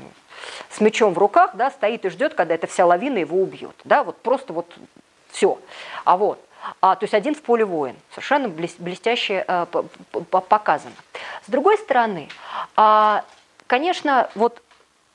[0.69, 4.03] с мечом в руках, да, стоит и ждет, когда эта вся лавина его убьет, да,
[4.03, 4.73] вот просто вот
[5.29, 5.59] все.
[6.05, 6.39] А вот,
[6.79, 9.65] а, то есть один в поле воин, совершенно блестяще а,
[10.29, 10.95] показано.
[11.45, 12.29] С другой стороны,
[12.77, 13.25] а,
[13.67, 14.61] конечно, вот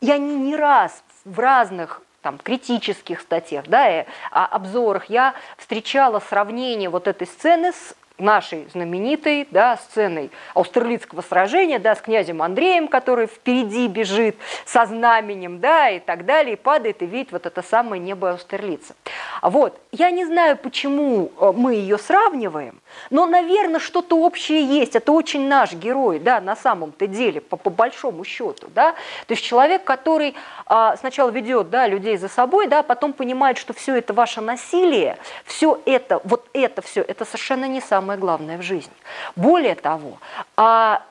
[0.01, 6.21] я не, не раз в разных там, критических статьях, да, и, а, обзорах я встречала
[6.21, 12.89] сравнение вот этой сцены с нашей знаменитой да, сценой Аустерлицкого сражения да, с князем Андреем,
[12.89, 17.63] который впереди бежит со знаменем да, и так далее, и падает и видит вот это
[17.63, 18.95] самое небо Аустерлица.
[19.43, 19.79] Вот.
[19.93, 24.97] Я не знаю, почему э, мы ее сравниваем, но, наверное, что-то общее есть.
[24.97, 28.69] Это очень наш герой, да, на самом-то деле, по, по большому счету.
[28.75, 28.93] Да?
[29.27, 30.35] То есть человек, который
[30.67, 35.19] а, сначала ведет да, людей за собой, да, потом понимает, что все это ваше насилие,
[35.45, 38.93] все это, вот это все, это совершенно не самое главное в жизни.
[39.35, 40.19] Более того,
[40.57, 41.03] а,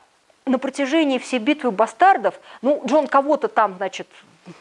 [0.45, 4.07] на протяжении всей битвы бастардов, ну, Джон кого-то там, значит,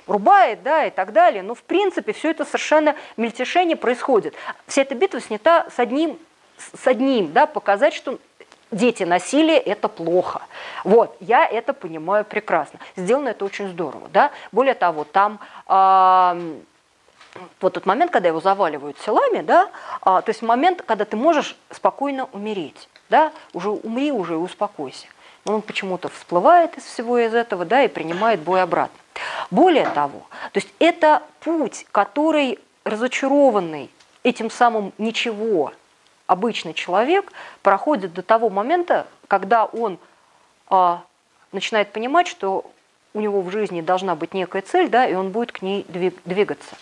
[0.07, 4.35] рубает, да, и так далее, но в принципе все это совершенно мельтешение происходит.
[4.67, 6.19] Вся эта битва снята с одним,
[6.57, 8.19] с одним, да, показать, что
[8.71, 10.43] дети насилие– это плохо.
[10.85, 12.81] Вот, я это понимаю прекрасно.
[12.97, 14.31] Сделано это очень здорово, да.
[14.53, 16.55] Более того, там э,
[17.61, 19.71] вот тот момент, когда его заваливают телами, да,
[20.01, 25.07] э, то есть момент, когда ты можешь спокойно умереть, да, уже умри уже и успокойся.
[25.45, 28.99] Но он почему-то всплывает из всего из этого, да, и принимает бой обратно.
[29.51, 33.91] Более того, то есть это путь, который разочарованный
[34.23, 35.73] этим самым ничего
[36.27, 37.33] обычный человек
[37.63, 39.99] проходит до того момента, когда он
[40.69, 41.03] а,
[41.53, 42.71] начинает понимать, что
[43.13, 45.87] у него в жизни должна быть некая цель, да, и он будет к ней
[46.25, 46.75] двигаться.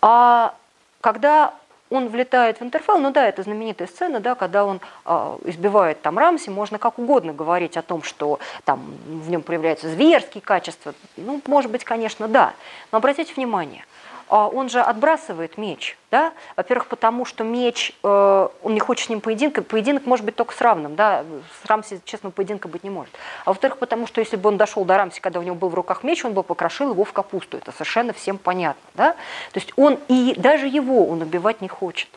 [0.00, 0.54] А
[1.00, 1.54] когда
[1.90, 6.18] он влетает в Интерфелл, ну да, это знаменитая сцена, да, когда он э, избивает там
[6.18, 11.42] Рамси, можно как угодно говорить о том, что там в нем проявляются зверские качества, ну,
[11.46, 12.54] может быть, конечно, да,
[12.92, 13.84] но обратите внимание,
[14.30, 16.32] он же отбрасывает меч, да?
[16.56, 20.54] Во-первых, потому что меч, э, он не хочет с ним поединка, поединок может быть только
[20.54, 21.24] с равным, да?
[21.62, 23.12] С Рамси, честно, поединка быть не может.
[23.44, 25.74] А во-вторых, потому что если бы он дошел до Рамси, когда у него был в
[25.74, 29.12] руках меч, он бы покрошил его в капусту, это совершенно всем понятно, да?
[29.52, 32.08] То есть он и даже его он убивать не хочет.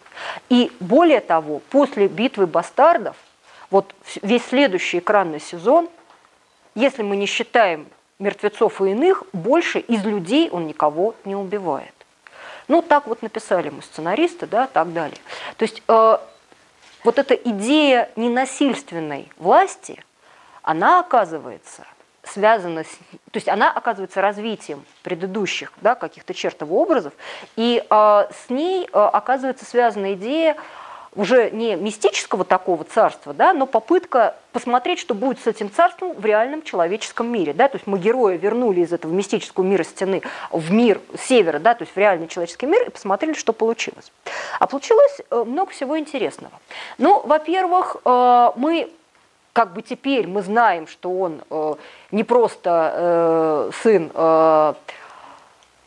[0.50, 3.16] И более того, после битвы бастардов,
[3.72, 5.90] вот весь следующий экранный сезон,
[6.76, 7.88] если мы не считаем
[8.20, 11.93] мертвецов и иных, больше из людей он никого не убивает.
[12.68, 15.18] Ну, так вот написали мы сценаристы, да, так далее.
[15.58, 16.18] То есть э,
[17.04, 20.04] вот эта идея ненасильственной власти,
[20.62, 21.86] она оказывается
[22.24, 22.88] связана с,
[23.32, 27.14] то есть она оказывается развитием предыдущих да, каких-то чертов образов,
[27.56, 30.56] и э, с ней э, оказывается связана идея
[31.16, 36.26] уже не мистического такого царства, да, но попытка посмотреть, что будет с этим царством в
[36.26, 37.54] реальном человеческом мире.
[37.54, 37.68] Да?
[37.68, 41.84] То есть мы героя вернули из этого мистического мира стены в мир севера, да, то
[41.84, 44.12] есть в реальный человеческий мир, и посмотрели, что получилось.
[44.60, 46.54] А получилось э, много всего интересного.
[46.98, 48.90] Ну, во-первых, э, мы
[49.54, 51.74] как бы теперь мы знаем, что он э,
[52.12, 54.12] не просто сын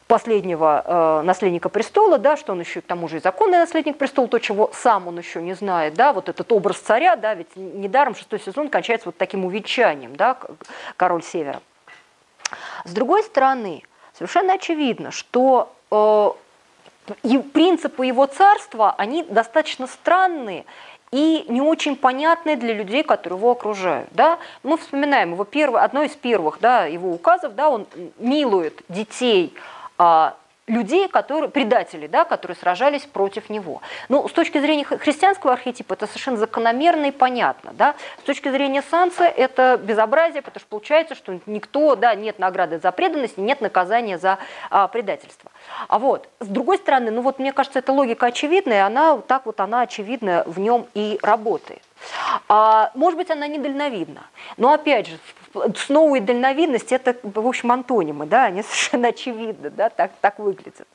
[0.07, 4.29] последнего э, наследника престола, да, что он еще к тому же и законный наследник престола,
[4.29, 8.15] то, чего сам он еще не знает, да, вот этот образ царя, да, ведь недаром
[8.15, 10.39] шестой сезон кончается вот таким увенчанием, да,
[10.97, 11.61] король Севера.
[12.85, 13.83] С другой стороны,
[14.15, 16.31] совершенно очевидно, что э,
[17.23, 20.65] и принципы его царства, они достаточно странные
[21.11, 24.09] и не очень понятные для людей, которые его окружают.
[24.13, 24.39] Да?
[24.63, 27.87] Мы вспоминаем его первое, одно из первых да, его указов, да, он
[28.19, 29.55] милует детей
[30.67, 33.83] людей, которые, предателей, да, которые сражались против него.
[34.09, 37.73] Ну, с точки зрения христианского архетипа это совершенно закономерно и понятно.
[37.75, 37.95] Да?
[38.19, 42.91] С точки зрения Санса это безобразие, потому что получается, что никто, да, нет награды за
[42.91, 44.39] преданность, нет наказания за
[44.71, 45.51] а, предательство.
[45.89, 49.61] А вот, с другой стороны, ну вот мне кажется, эта логика очевидная, она так вот,
[49.61, 51.83] она очевидно в нем и работает.
[52.49, 54.25] А, может быть, она недальновидна.
[54.57, 55.19] Но опять же,
[55.77, 60.87] снова и дальновидность это, в общем, антонимы, да, они совершенно очевидны, да, так, так выглядят.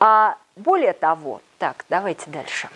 [0.00, 2.68] А более того, так, давайте дальше.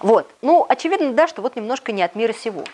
[0.00, 2.64] Вот, ну, очевидно, да, что вот немножко не от мира сего.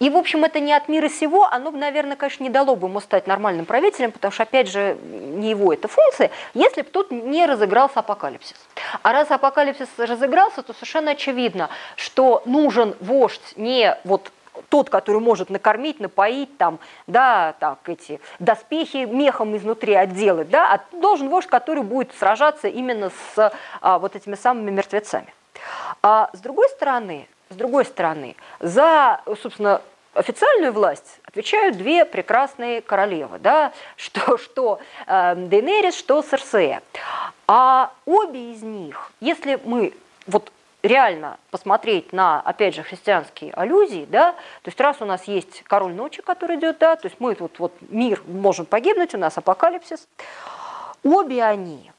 [0.00, 3.00] И, в общем, это не от мира сего, оно, наверное, конечно, не дало бы ему
[3.00, 7.46] стать нормальным правителем, потому что, опять же, не его это функция, если бы тут не
[7.46, 8.56] разыгрался апокалипсис.
[9.02, 14.30] А раз апокалипсис разыгрался, то совершенно очевидно, что нужен вождь не вот
[14.68, 20.96] тот, который может накормить, напоить, там, да, так, эти доспехи мехом изнутри отделать, да, а
[20.96, 25.32] должен вождь, который будет сражаться именно с а, вот этими самыми мертвецами.
[26.02, 29.80] А с другой стороны, с другой стороны, за, собственно,
[30.14, 36.82] официальную власть отвечают две прекрасные королевы, да, что, что э, Дейнерис, что Серсея.
[37.46, 39.94] А обе из них, если мы
[40.26, 40.52] вот
[40.82, 45.92] реально посмотреть на, опять же, христианские аллюзии, да, то есть раз у нас есть король
[45.92, 50.06] ночи, который идет, да, то есть мы вот, вот мир можем погибнуть, у нас апокалипсис,
[51.02, 51.90] обе они,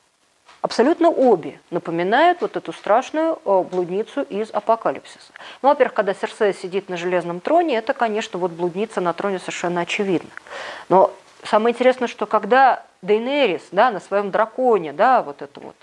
[0.61, 5.31] абсолютно обе напоминают вот эту страшную э, блудницу из апокалипсиса.
[5.61, 9.81] Ну, во-первых, когда Серсея сидит на железном троне, это, конечно, вот блудница на троне совершенно
[9.81, 10.29] очевидно.
[10.89, 11.13] Но
[11.43, 15.75] самое интересное, что когда Дейнерис, да, на своем драконе, да, вот это вот,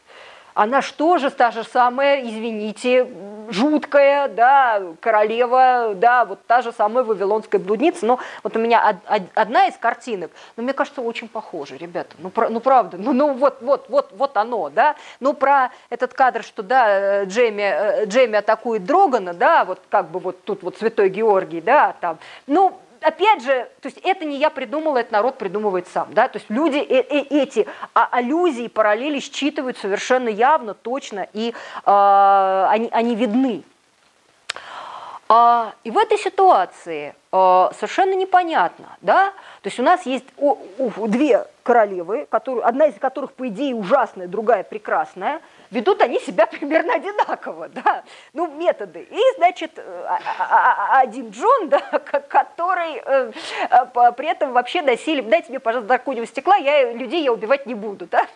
[0.56, 3.06] она что же та же самая, извините,
[3.50, 8.06] жуткая, да, королева, да, вот та же самая вавилонская блудница.
[8.06, 8.98] Но вот у меня
[9.34, 12.16] одна из картинок, но мне кажется, очень похожа, ребята.
[12.18, 14.96] Ну, про, ну правда, ну, ну вот, вот, вот, вот оно, да.
[15.20, 20.20] Ну про этот кадр, что, да, Джейми, э, Джейми атакует Дрогана, да, вот как бы
[20.20, 22.18] вот тут вот Святой Георгий, да, там.
[22.46, 26.38] Ну, опять же, то есть это не я придумала, это народ придумывает сам, да, то
[26.38, 31.54] есть люди э -э эти а аллюзии, параллели считывают совершенно явно, точно, и
[31.84, 33.62] э, они, они видны.
[35.28, 39.32] А, и в этой ситуации а, совершенно непонятно, да,
[39.62, 43.74] то есть у нас есть о, о, две королевы, которые, одна из которых, по идее,
[43.74, 45.40] ужасная, другая прекрасная,
[45.70, 49.06] ведут они себя примерно одинаково, да, ну, методы.
[49.10, 51.80] И, значит, э, а, а, а, один Джон, да,
[52.28, 53.32] который э,
[54.16, 58.06] при этом вообще насилием, дайте мне, пожалуйста, драконьего стекла, я людей я убивать не буду,
[58.06, 58.26] да,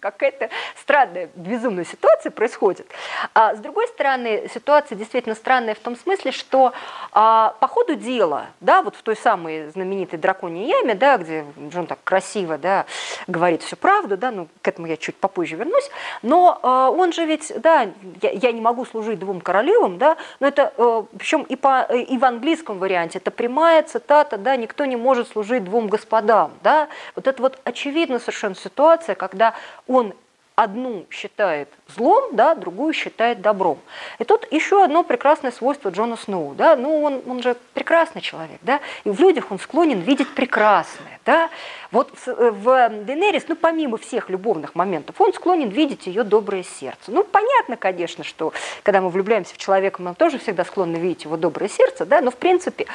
[0.00, 2.86] какая-то странная, безумная ситуация происходит.
[3.34, 6.72] А с другой стороны, ситуация действительно странная в том смысле, что
[7.12, 11.86] а, по ходу дела, да, вот в той самой знаменитой драконьей яме, да, где Джон
[11.86, 12.86] так красиво, да,
[13.26, 15.90] говорит всю правду, да, ну, к этому я чуть попозже вернусь,
[16.22, 17.88] но а, он же ведь, да,
[18.22, 22.18] я, я не могу служить двум королевам, да, но это, а, причем и, по, и
[22.18, 27.26] в английском варианте, это прямая цитата, да, никто не может служить двум господам, да, вот
[27.26, 29.54] это вот очевидно совершенно ситуация, когда
[29.86, 30.14] он
[30.58, 33.78] одну считает злом, да, другую считает добром.
[34.18, 36.52] И тут еще одно прекрасное свойство Джона Сноу.
[36.54, 41.20] Да, ну, он, он же прекрасный человек, да, и в людях он склонен видеть прекрасное.
[41.24, 41.48] Да.
[41.90, 47.12] Вот в, в Денерис, ну, помимо всех любовных моментов, он склонен видеть ее доброе сердце.
[47.12, 48.52] Ну, понятно, конечно, что
[48.82, 52.30] когда мы влюбляемся в человека, мы тоже всегда склонны видеть его доброе сердце, да, но
[52.30, 52.86] в принципе,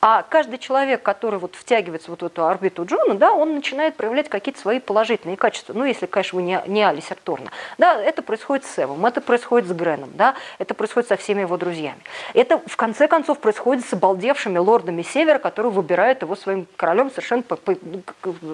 [0.00, 4.28] а каждый человек, который вот втягивается вот в эту орбиту Джона, да, он начинает проявлять
[4.28, 5.74] какие-то свои положительные качества.
[5.74, 7.50] Ну, если, конечно, вы не, не Алис Арторна.
[7.78, 11.56] Да, это происходит с Эвом, это происходит с Греном, да, это происходит со всеми его
[11.56, 12.00] друзьями.
[12.34, 17.42] Это, в конце концов, происходит с обалдевшими лордами Севера, которые выбирают его своим королем совершенно
[17.42, 17.74] по, по,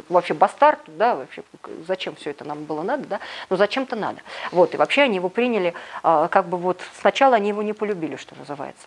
[0.09, 1.43] вообще бастард, да, вообще
[1.87, 4.21] зачем все это нам было надо, да, но зачем-то надо.
[4.53, 8.17] Вот, и вообще они его приняли, а, как бы вот сначала они его не полюбили,
[8.17, 8.87] что называется.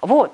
[0.00, 0.32] Вот,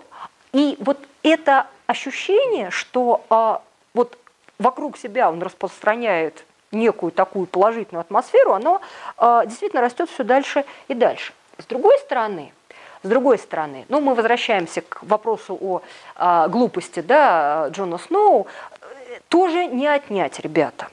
[0.53, 3.63] и вот это ощущение, что а,
[3.95, 4.19] вот
[4.59, 8.81] вокруг себя он распространяет некую такую положительную атмосферу, оно
[9.19, 11.33] э, действительно растет все дальше и дальше.
[11.59, 12.53] С другой стороны,
[13.03, 15.81] с другой стороны, ну, мы возвращаемся к вопросу о
[16.17, 18.47] э, глупости да, Джона Сноу,
[19.29, 20.89] тоже не отнять, ребята.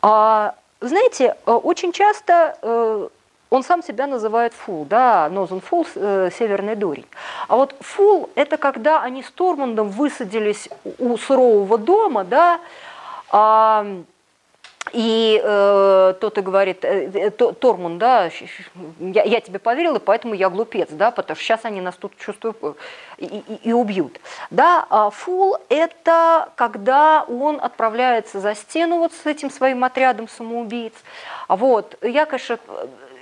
[0.00, 3.08] А знаете, э, очень часто э,
[3.50, 7.06] он сам себя называет фул, да, Нозен фул, э, северный дурень.
[7.48, 10.68] А вот фул– это когда они с Тормандом высадились
[10.98, 12.60] у сурового дома, да,
[13.30, 13.86] а,
[14.92, 18.30] и э, тот и говорит, э, э Тормун, да,
[19.00, 22.16] я, я тебе поверил, и поэтому я глупец, да, потому что сейчас они нас тут
[22.18, 22.74] чувствуют э,
[23.18, 24.20] и, и, и убьют.
[24.50, 30.94] Да, а фул– это когда он отправляется за стену вот с этим своим отрядом самоубийц.
[31.48, 32.58] Вот, я, конечно,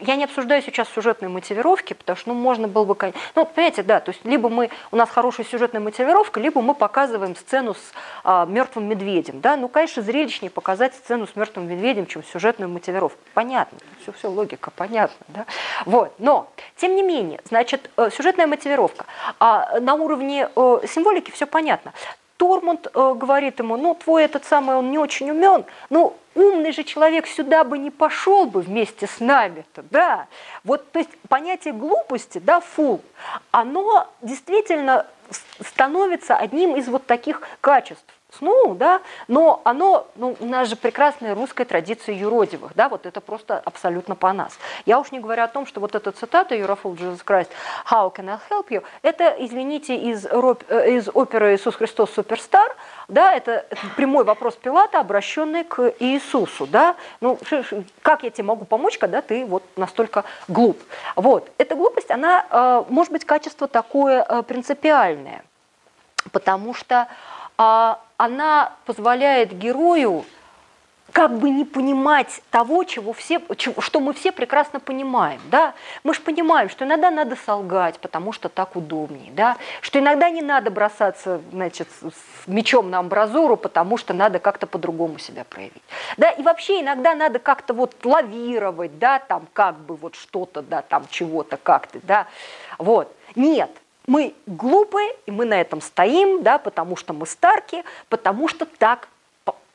[0.01, 2.97] я не обсуждаю сейчас сюжетные мотивировки, потому что ну, можно было бы...
[3.35, 7.37] Ну, понимаете, да, то есть либо мы, у нас хорошая сюжетная мотивировка, либо мы показываем
[7.37, 7.93] сцену с
[8.25, 9.41] а, мертвым медведем.
[9.41, 9.57] Да?
[9.57, 13.19] Ну, конечно, зрелищнее показать сцену с мертвым медведем, чем сюжетную мотивировку.
[13.35, 15.27] Понятно, все, все логика, понятно.
[15.29, 15.47] Да?
[15.87, 16.13] Вот.
[16.19, 19.07] Но, тем не менее, значит, э, сюжетная мотивировка.
[19.39, 21.93] А на уровне э, символики все понятно.
[22.37, 26.85] Тормунд э, говорит ему, ну, твой этот самый, он не очень умен, ну, умный же
[26.85, 30.27] человек сюда бы не пошел бы вместе с нами-то, да.
[30.65, 33.03] Вот, то есть понятие глупости, да, фул,
[33.51, 35.07] оно действительно
[35.61, 38.05] становится одним из вот таких качеств.
[38.39, 43.21] Сноу, да, но оно, ну, у нас же прекрасная русская традиция юродивых, да, вот это
[43.21, 44.59] просто абсолютно по нас.
[44.87, 47.49] Я уж не говорю о том, что вот эта цитата «You're a fool, Jesus Christ,
[47.91, 52.77] how can I help you?» это, извините, из, э, из оперы «Иисус Христос Суперстар»,
[53.09, 53.67] да, это,
[53.97, 57.39] прямой вопрос Пилата, обращенный к Иисусу, да, ну,
[58.03, 60.81] как я тебе могу помочь, когда ты вот настолько глуп?
[61.17, 65.43] Вот, эта глупость, она, э, может быть, качество такое э, принципиальное,
[66.33, 67.09] потому что
[68.17, 70.25] она позволяет герою
[71.13, 73.41] как бы не понимать того, чего все,
[73.79, 75.41] что мы все прекрасно понимаем.
[75.51, 75.75] Да?
[76.05, 79.33] Мы же понимаем, что иногда надо солгать, потому что так удобнее.
[79.33, 79.57] Да?
[79.81, 85.19] Что иногда не надо бросаться значит, с мечом на амбразуру, потому что надо как-то по-другому
[85.19, 85.83] себя проявить.
[86.17, 86.31] Да?
[86.31, 91.07] И вообще иногда надо как-то вот лавировать, да, там как бы вот что-то, да, там
[91.11, 91.99] чего-то как-то.
[92.03, 92.27] Да?
[92.79, 93.15] Вот.
[93.35, 93.71] Нет,
[94.11, 99.09] мы глупые, и мы на этом стоим, да, потому что мы старки, потому что так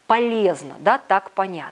[0.08, 1.72] полезно, да, так понятно.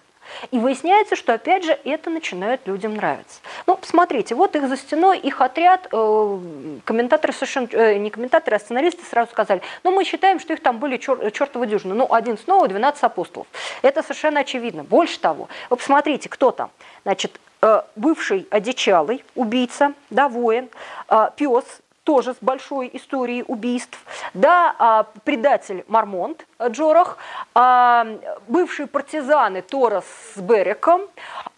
[0.51, 3.41] И выясняется, что, опять же, это начинает людям нравиться.
[3.67, 6.39] Ну, посмотрите, вот их за стеной, их отряд, э,
[6.85, 10.79] комментаторы совершенно, э, не комментаторы, а сценаристы сразу сказали, ну, мы считаем, что их там
[10.79, 13.47] были чер, чертовы дюжины, ну, один снова, 12 апостолов.
[13.81, 14.85] Это совершенно очевидно.
[14.85, 16.71] Больше того, вы посмотрите, кто там.
[17.03, 20.69] Значит, э, бывший одичалый, убийца, да, воин,
[21.09, 21.65] э, пес,
[22.03, 23.97] тоже с большой историей убийств,
[24.33, 27.17] да, а, предатель Мармонт Джорах,
[27.53, 28.05] а,
[28.47, 30.05] бывшие партизаны Торос
[30.35, 31.01] с Береком,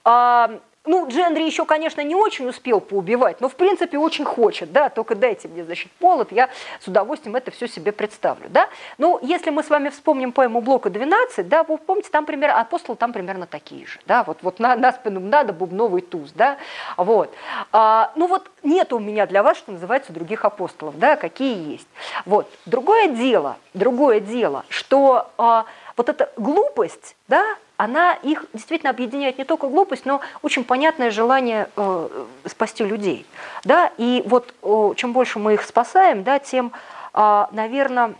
[0.04, 4.90] а, ну, Дженри еще, конечно, не очень успел поубивать, но в принципе очень хочет, да,
[4.90, 6.50] только дайте мне, значит, полот, я
[6.80, 8.70] с удовольствием это все себе представлю, да.
[8.98, 12.96] Ну, если мы с вами вспомним поэму Блока 12, да, вы помните, там примерно, апостолы
[12.96, 16.58] там примерно такие же, да, вот, вот на, на спину надо бубновый туз, да,
[16.98, 17.34] вот.
[17.72, 21.88] А, ну вот нет у меня для вас, что называется, других апостолов, да, какие есть.
[22.26, 22.50] Вот.
[22.66, 25.66] Другое дело, другое дело, что а,
[25.98, 27.44] вот эта глупость, да,
[27.78, 33.26] она их действительно объединяет не только глупость, но очень понятное желание э, спасти людей.
[33.64, 33.92] Да?
[33.98, 36.72] И вот э, чем больше мы их спасаем, да, тем,
[37.14, 38.16] э, наверное,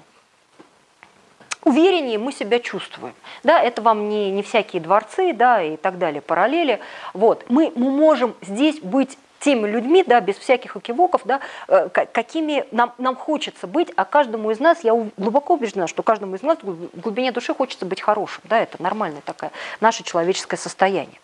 [1.64, 3.14] увереннее мы себя чувствуем.
[3.44, 6.80] Да, это вам не, не всякие дворцы да, и так далее, параллели.
[7.14, 7.46] Вот.
[7.50, 12.94] Мы, мы можем здесь быть теми людьми, да, без всяких окивоков, да, э, какими нам,
[12.98, 17.00] нам хочется быть, а каждому из нас, я глубоко убеждена, что каждому из нас в
[17.00, 19.52] глубине души хочется быть хорошим, да, это нормальное такое
[19.82, 21.20] наше человеческое состояние.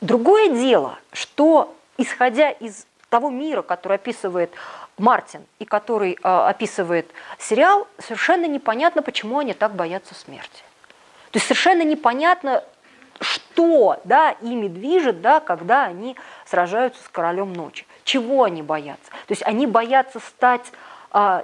[0.00, 4.50] Другое дело, что исходя из того мира, который описывает
[4.98, 10.62] Мартин и который э, описывает сериал, совершенно непонятно, почему они так боятся смерти.
[11.30, 12.62] То есть совершенно непонятно,
[13.52, 16.16] что да, ими движет, да, когда они
[16.46, 17.86] сражаются с королем ночи.
[18.04, 19.10] Чего они боятся?
[19.10, 20.72] То есть они боятся стать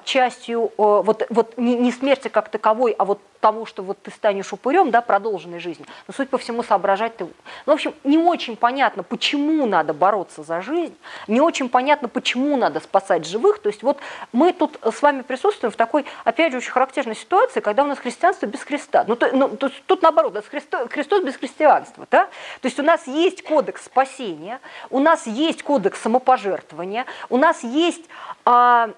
[0.05, 4.11] частью а, вот, вот не, не смерти как таковой, а вот того, что вот ты
[4.11, 5.87] станешь упырем, да, продолженной жизни.
[6.07, 7.25] Но, суть по всему, соображать ты...
[7.25, 7.33] Ну,
[7.67, 10.97] в общем, не очень понятно, почему надо бороться за жизнь,
[11.27, 13.61] не очень понятно, почему надо спасать живых.
[13.61, 13.99] То есть вот
[14.33, 17.99] мы тут с вами присутствуем в такой, опять же, очень характерной ситуации, когда у нас
[17.99, 19.05] христианство без Христа.
[19.07, 22.07] Ну, то, ну то, тут наоборот, да, Христос, Христос без христианства.
[22.11, 22.25] Да?
[22.61, 28.05] То есть у нас есть кодекс спасения, у нас есть кодекс самопожертвования, у нас есть...
[28.45, 28.91] А,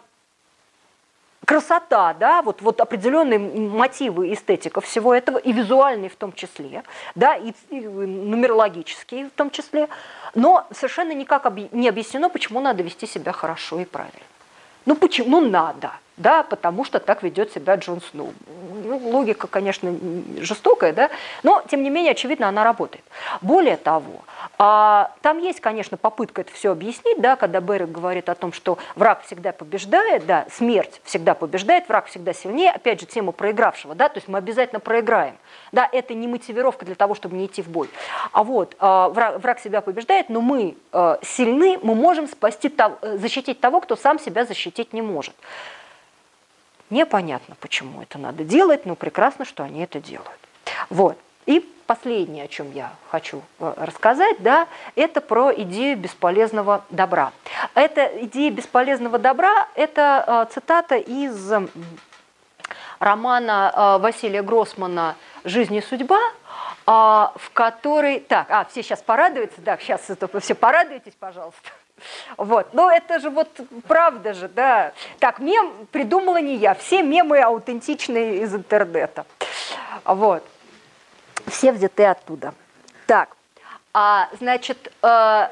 [1.44, 6.84] красота, да, вот, вот определенные мотивы, эстетика всего этого, и визуальные в том числе,
[7.14, 9.88] да, и, и нумерологические в том числе,
[10.34, 14.20] но совершенно никак не объяснено, почему надо вести себя хорошо и правильно.
[14.86, 15.40] Ну почему?
[15.40, 18.32] Ну надо да, потому что так ведет себя Джон Сноу.
[18.84, 19.94] Ну, логика, конечно,
[20.38, 21.10] жестокая, да,
[21.42, 23.05] но, тем не менее, очевидно, она работает.
[23.40, 24.22] Более того,
[24.59, 28.78] а, там есть, конечно, попытка это все объяснить, да, когда Берек говорит о том, что
[28.97, 34.09] враг всегда побеждает, да, смерть всегда побеждает, враг всегда сильнее, опять же, тема проигравшего, да,
[34.09, 35.36] то есть мы обязательно проиграем.
[35.72, 37.88] Да, это не мотивировка для того, чтобы не идти в бой.
[38.32, 42.70] А вот а, враг, враг себя побеждает, но мы а, сильны, мы можем спасти,
[43.14, 45.34] защитить того, кто сам себя защитить не может.
[46.90, 50.40] Непонятно, почему это надо делать, но прекрасно, что они это делают.
[50.90, 51.16] Вот.
[51.46, 57.32] И последнее, о чем я хочу э, рассказать, да, это про идею бесполезного добра.
[57.74, 61.52] Эта идея бесполезного добра– это э, цитата из
[62.98, 66.20] романа э, Василия Гроссмана «Жизнь и судьба»,
[66.86, 68.20] в которой...
[68.20, 70.02] Так, а, все сейчас порадуются, да, сейчас
[70.40, 71.70] все порадуйтесь, пожалуйста.
[72.36, 72.72] Вот.
[72.72, 73.48] Но это же вот
[73.86, 74.93] правда же, да.
[75.18, 76.74] Так, мем придумала не я.
[76.74, 79.27] Все мемы аутентичные из интернета.
[80.05, 80.44] Вот.
[81.47, 82.55] Все взяты оттуда.
[83.06, 83.36] Так,
[83.93, 85.48] а, значит, э,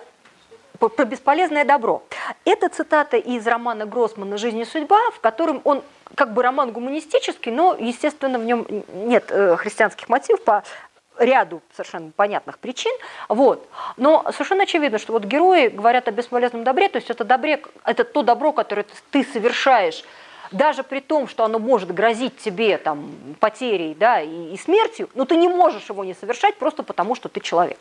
[0.79, 2.03] про бесполезное добро.
[2.45, 5.83] Это цитата из романа Гроссмана «Жизнь и судьба», в котором он
[6.15, 10.63] как бы роман гуманистический, но, естественно, в нем нет э, христианских мотивов по
[11.19, 12.93] ряду совершенно понятных причин.
[13.29, 13.69] Вот.
[13.97, 18.05] Но совершенно очевидно, что вот герои говорят о бесполезном добре, то есть это, добре, это
[18.05, 20.05] то добро, которое ты совершаешь,
[20.51, 25.25] даже при том, что оно может грозить тебе там, потерей да, и, и смертью, но
[25.25, 27.79] ты не можешь его не совершать просто потому, что ты человек.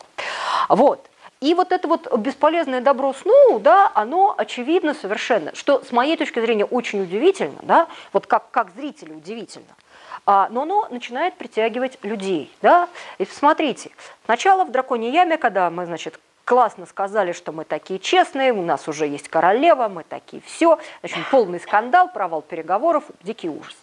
[0.70, 1.10] Вот.
[1.40, 6.40] И вот это вот бесполезное добро сну, да, оно очевидно совершенно, что с моей точки
[6.40, 9.68] зрения очень удивительно, да, вот как, как зрителю удивительно–
[10.28, 12.54] а, но оно начинает притягивать людей.
[12.62, 12.90] Да?
[13.18, 13.92] И смотрите,
[14.26, 18.90] сначала в драконьей яме, когда мы, значит, классно сказали, что мы такие честные, у нас
[18.90, 23.76] уже есть королева, мы такие все, значит, полный скандал, провал переговоров, дикий ужас.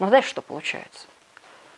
[0.00, 1.06] Но знаешь, что получается?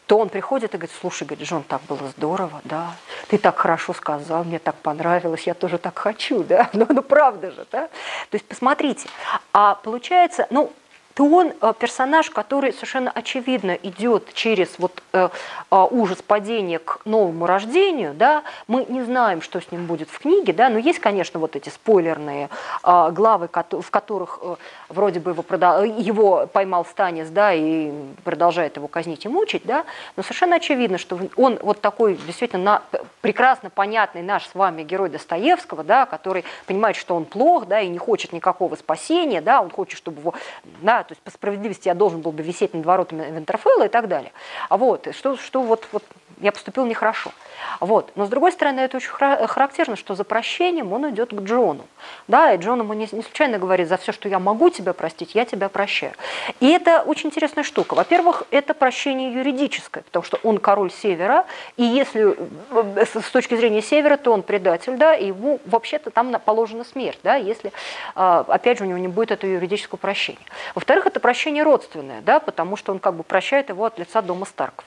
[0.06, 2.94] То он приходит и говорит, слушай, говорит, Джон, так было здорово, да,
[3.28, 7.51] ты так хорошо сказал, мне так понравилось, я тоже так хочу, да, ну, ну правда
[7.51, 7.89] же, да.
[8.31, 9.09] То есть посмотрите,
[9.52, 10.72] а получается, ну,
[11.21, 15.29] то он э, персонаж, который совершенно очевидно идет через вот э,
[15.71, 20.19] э, ужас падения к новому рождению, да, мы не знаем, что с ним будет в
[20.19, 22.49] книге, да, но есть, конечно, вот эти спойлерные
[22.83, 24.41] главы, в которых
[24.89, 27.93] вроде бы его, продал, его поймал Станис, да, и
[28.25, 29.85] продолжает его казнить и мучить, да,
[30.17, 35.11] но совершенно очевидно, что он вот такой действительно на, прекрасно понятный наш с вами герой
[35.11, 39.69] Достоевского, да, который понимает, что он плох, да, и не хочет никакого спасения, да, он
[39.69, 40.35] хочет, чтобы его,
[40.81, 44.07] да, то есть по справедливости я должен был бы висеть над воротами Винтерфелла и так
[44.07, 44.31] далее.
[44.69, 46.05] А вот, что, что вот, вот
[46.41, 47.32] я поступил нехорошо.
[47.81, 48.12] Вот.
[48.15, 51.87] Но с другой стороны, это очень характерно, что за прощением он идет к Джону.
[52.28, 55.45] Да, и Джон ему не, случайно говорит, за все, что я могу тебя простить, я
[55.45, 56.12] тебя прощаю.
[56.61, 57.95] И это очень интересная штука.
[57.95, 61.47] Во-первых, это прощение юридическое, потому что он король Севера,
[61.77, 62.37] и если
[62.70, 67.19] э, с точки зрения Севера, то он предатель, да, и ему вообще-то там положена смерть,
[67.23, 67.73] да, если,
[68.15, 70.39] а, опять же, у него не будет этого юридического прощения.
[70.74, 74.47] Во-вторых, это прощение родственное, да, потому что он как бы прощает его от лица дома
[74.47, 74.85] Старков.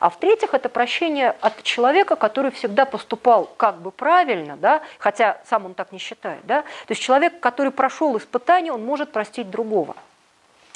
[0.00, 5.66] А в-третьих, это прощение от человека, который всегда поступал как бы правильно, да, хотя сам
[5.66, 6.44] он так не считает.
[6.46, 6.62] Да?
[6.62, 9.96] То есть человек, который прошел испытание, он может простить другого.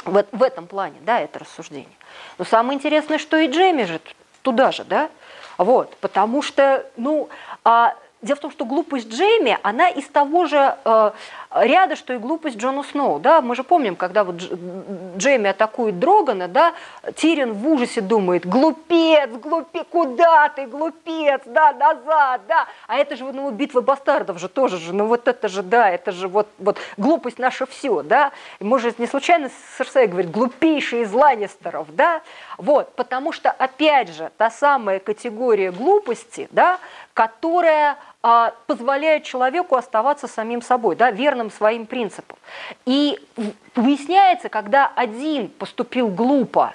[0.05, 1.89] В, в этом плане, да, это рассуждение.
[2.39, 4.01] Но самое интересное, что и Джейми же
[4.43, 5.11] туда же, да,
[5.59, 7.29] вот, потому что, ну,
[7.65, 11.11] а, Дело в том, что глупость Джейми, она из того же э,
[11.55, 13.21] ряда, что и глупость Джона Сноу.
[13.21, 13.41] Да?
[13.41, 14.43] Мы же помним, когда вот
[15.17, 16.75] Джейми атакует Дрогана, да,
[17.15, 22.67] Тирин в ужасе думает, глупец, глупец, куда ты, глупец, да, назад, да.
[22.89, 26.11] А это же ну, битва бастардов же тоже же, ну вот это же, да, это
[26.11, 28.33] же вот, вот глупость наша все, да.
[28.59, 32.23] И мы же не случайно Серсей говорит, глупейший из Ланнистеров, да.
[32.57, 36.81] Вот, потому что, опять же, та самая категория глупости, да,
[37.15, 42.37] которая позволяет человеку оставаться самим собой, да, верным своим принципам.
[42.85, 43.19] И
[43.75, 46.75] выясняется, когда один поступил глупо,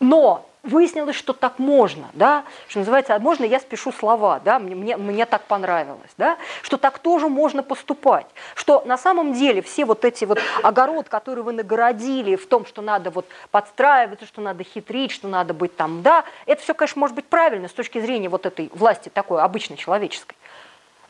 [0.00, 4.96] но выяснилось, что так можно, да, что называется, можно я спешу слова, да, мне, мне,
[4.96, 10.04] мне так понравилось, да, что так тоже можно поступать, что на самом деле все вот
[10.04, 15.12] эти вот огород, которые вы нагородили в том, что надо вот подстраиваться, что надо хитрить,
[15.12, 18.44] что надо быть там, да, это все, конечно, может быть правильно с точки зрения вот
[18.44, 20.36] этой власти такой обычной человеческой.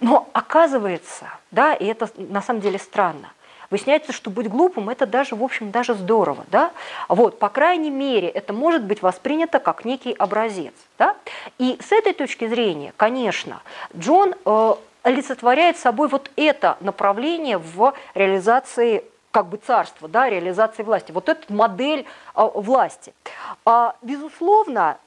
[0.00, 3.32] Но оказывается, да, и это на самом деле странно,
[3.70, 6.72] выясняется, что быть глупым это даже, в общем, даже здорово, да?
[7.08, 11.16] Вот, по крайней мере, это может быть воспринято как некий образец, да?
[11.58, 13.62] И с этой точки зрения, конечно,
[13.96, 21.12] Джон э, олицетворяет собой вот это направление в реализации как бы царства, да, реализации власти.
[21.12, 22.04] Вот это модель
[22.34, 23.14] а, власти.
[23.64, 24.98] А, безусловно,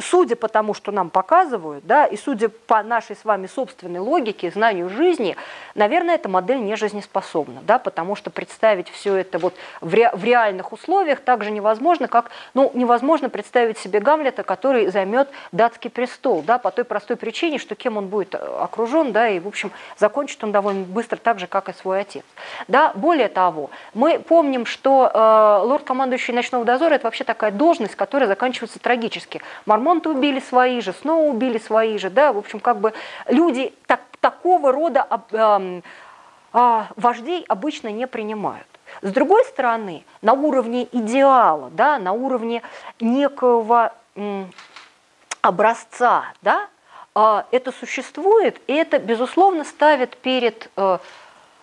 [0.00, 4.50] судя по тому, что нам показывают, да, и судя по нашей с вами собственной логике,
[4.50, 5.36] знанию жизни,
[5.74, 10.22] наверное, эта модель не жизнеспособна, да, потому что представить все это вот в, ре, в
[10.22, 16.58] реальных условиях также невозможно, как, ну, невозможно представить себе Гамлета, который займет датский престол, да,
[16.58, 20.42] по той простой причине, что кем он будет э, окружен, да, и, в общем, закончит
[20.44, 22.24] он довольно быстро так же, как и свой отец.
[22.68, 28.28] Да, более того, мы помним, что э, лорд-командующий ночного дозора– это вообще такая должность, которая
[28.28, 29.42] заканчивается трагически.
[29.66, 32.92] Мармон Ремонта убили свои же, снова убили свои же, да, в общем, как бы
[33.26, 35.80] люди так, такого рода э,
[36.52, 38.66] э, вождей обычно не принимают.
[39.00, 42.60] С другой стороны, на уровне идеала, да, на уровне
[43.00, 44.44] некого э,
[45.40, 46.68] образца, да,
[47.14, 50.98] э, это существует, и это, безусловно, ставит перед э,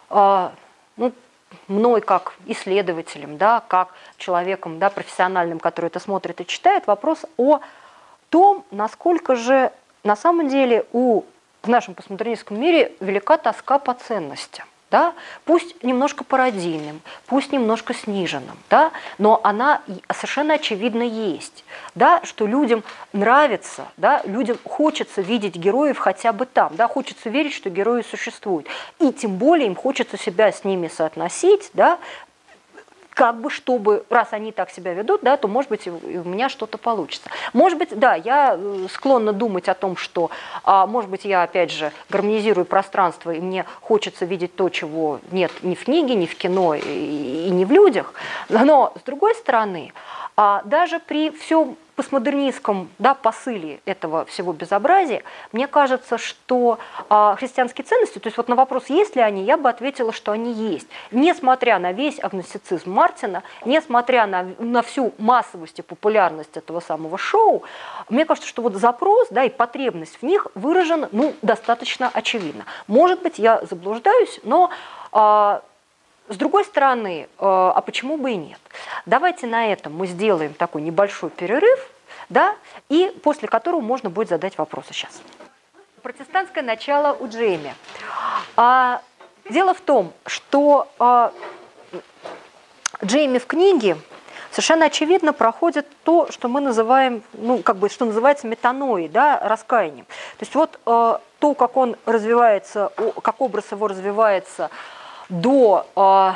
[0.09, 0.49] э,
[0.97, 1.11] ну,
[1.67, 7.59] мной как исследователем, да, как человеком да, профессиональным, который это смотрит и читает, вопрос о
[8.35, 9.71] том, насколько же
[10.03, 11.23] на самом деле у,
[11.63, 14.65] в нашем постмодернистском мире велика тоска по ценностям.
[14.91, 15.13] Да?
[15.45, 18.91] Пусть немножко пародийным, пусть немножко сниженным, да?
[19.17, 19.81] но она
[20.13, 21.63] совершенно очевидно есть,
[21.95, 22.19] да?
[22.25, 22.83] что людям
[23.13, 24.21] нравится, да?
[24.25, 26.89] людям хочется видеть героев хотя бы там, да?
[26.89, 28.67] хочется верить, что герои существуют,
[28.99, 31.99] и тем более им хочется себя с ними соотносить, да?
[33.15, 36.49] Как бы, чтобы, раз они так себя ведут, да, то, может быть, и у меня
[36.49, 37.29] что-то получится.
[37.53, 40.29] Может быть, да, я э, склонна думать о том, что,
[40.63, 45.51] а, может быть, я, опять же, гармонизирую пространство, и мне хочется видеть то, чего нет
[45.63, 48.13] ни в книге, ни в кино, и, и не в людях.
[48.49, 49.93] Но, с другой стороны,
[50.35, 57.85] а даже при всем постмодернистском да, посыле этого всего безобразия, мне кажется, что а, христианские
[57.85, 60.87] ценности, то есть вот на вопрос, есть ли они, я бы ответила, что они есть.
[61.11, 67.63] Несмотря на весь агностицизм Мартина, несмотря на, на всю массовость и популярность этого самого шоу,
[68.09, 72.65] мне кажется, что вот запрос да, и потребность в них выражена ну, достаточно очевидно.
[72.87, 74.69] Может быть, я заблуждаюсь, но...
[75.11, 75.61] А,
[76.27, 78.59] с другой стороны, э, а почему бы и нет?
[79.05, 81.79] Давайте на этом мы сделаем такой небольшой перерыв,
[82.29, 82.55] да,
[82.89, 85.21] и после которого можно будет задать вопросы сейчас.
[86.01, 87.75] Протестантское начало у Джейми.
[88.55, 89.01] А,
[89.49, 91.31] дело в том, что а,
[93.03, 93.97] Джейми в книге
[94.51, 100.05] совершенно очевидно проходит то, что мы называем, ну, как бы, что называется метаноей, да, раскаянием.
[100.05, 102.91] То есть вот э, то, как он развивается,
[103.21, 104.69] как образ его развивается
[105.29, 106.33] до э,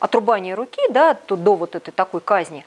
[0.00, 2.64] отрубания руки, да, то, до вот этой такой казни,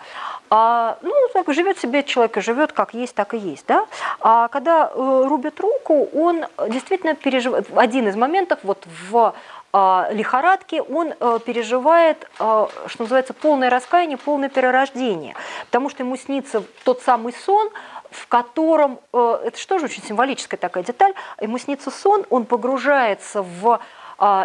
[0.50, 3.66] а, ну, так, живет себе человек и живет как есть, так и есть.
[3.68, 3.88] Да?
[4.20, 9.34] А когда э, рубят руку, он действительно переживает, один из моментов вот в
[9.74, 15.34] э, лихорадке, он э, переживает, э, что называется, полное раскаяние, полное перерождение,
[15.66, 17.72] потому что ему снится тот самый сон,
[18.12, 23.42] в котором, э, это что же очень символическая такая деталь, ему снится сон, он погружается
[23.42, 23.80] в а,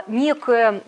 [0.07, 0.83] некое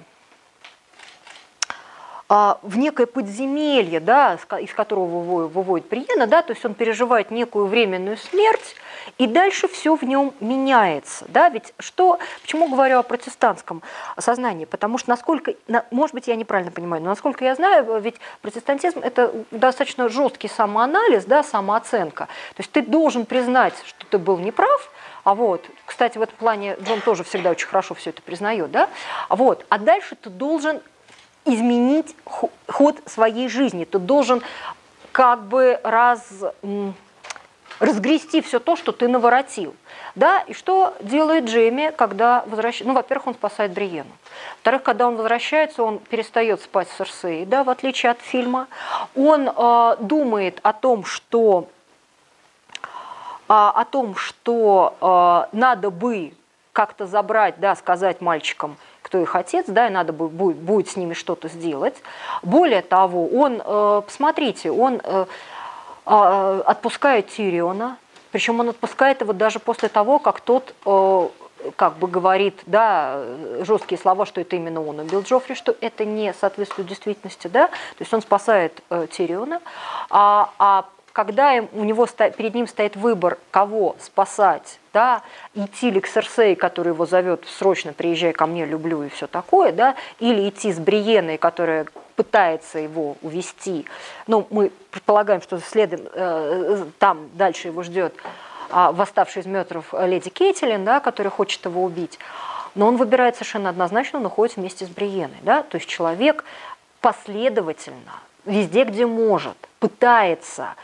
[2.33, 7.67] а, в некое подземелье, да, из которого выводит Приена, да, то есть он переживает некую
[7.67, 8.77] временную смерть,
[9.19, 11.25] и дальше все в нем меняется.
[11.29, 11.49] Да?
[11.49, 13.83] Ведь что, почему говорю о протестантском
[14.17, 14.65] сознании?
[14.65, 15.55] Потому что насколько,
[15.91, 21.25] может быть, я неправильно понимаю, но насколько я знаю, ведь протестантизм– это достаточно жесткий самоанализ,
[21.25, 22.27] да, самооценка.
[22.55, 24.89] То есть ты должен признать, что ты был неправ,
[25.25, 28.89] а вот, кстати, в этом плане Джон тоже всегда очень хорошо все это признает, да?
[29.29, 30.81] А вот, а дальше ты должен
[31.45, 34.43] изменить ход своей жизни, ты должен
[35.13, 36.27] как бы раз,
[37.79, 39.75] разгрести все то, что ты наворотил.
[40.15, 42.89] Да, и что делает Джейми, когда возвращается?
[42.89, 44.11] Ну, во-первых, он спасает Бриену.
[44.57, 48.67] Во-вторых, когда он возвращается, он перестает спать с Серсеей, да, в отличие от фильма.
[49.15, 51.69] Он э, думает о том, что
[53.53, 56.33] о том, что а, надо бы
[56.73, 61.15] как-то забрать, да, сказать мальчикам, кто их отец, да, и надо будет, будет с ними
[61.15, 61.97] что-то сделать.
[62.43, 65.27] Более того, он, э, посмотрите, он э,
[66.07, 67.97] а, отпускает Тириона,
[68.31, 71.29] причем он отпускает его даже после того, как тот э,
[71.77, 73.23] как бы говорит, да,
[73.61, 78.01] жесткие слова, что это именно он убил Джоффри, что это не соответствует действительности, да, то
[78.01, 79.61] есть он спасает э, Тириона,
[80.09, 85.23] а, а когда у него перед ним стоит выбор, кого спасать, да,
[85.55, 89.73] идти ли к Серсей, который его зовет срочно приезжай ко мне, люблю и все такое,
[89.73, 93.87] да, или идти с Бриеной, которая пытается его увести.
[94.27, 98.15] Ну, мы предполагаем, что следом, э, там дальше его ждет
[98.71, 102.19] э, восставший из мертвых леди Кейтилин, да, которая хочет его убить.
[102.75, 105.39] но он выбирает совершенно однозначно, он уходит вместе с Бриеной.
[105.43, 105.63] Да?
[105.63, 106.45] То есть человек
[107.01, 110.75] последовательно, везде, где может, пытается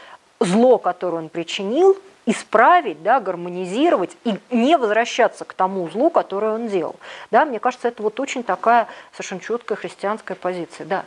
[0.41, 1.97] зло, которое он причинил,
[2.27, 6.97] исправить, да, гармонизировать и не возвращаться к тому злу, которое он делал.
[7.31, 10.87] Да, мне кажется, это вот очень такая совершенно четкая христианская позиция.
[10.87, 11.05] Да,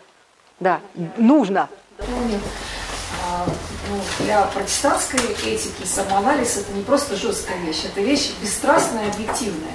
[0.60, 0.80] да,
[1.18, 1.68] нужно.
[3.90, 9.74] Ну, для протестантской этики самоанализ это не просто жесткая вещь, это вещь бесстрастная, объективная.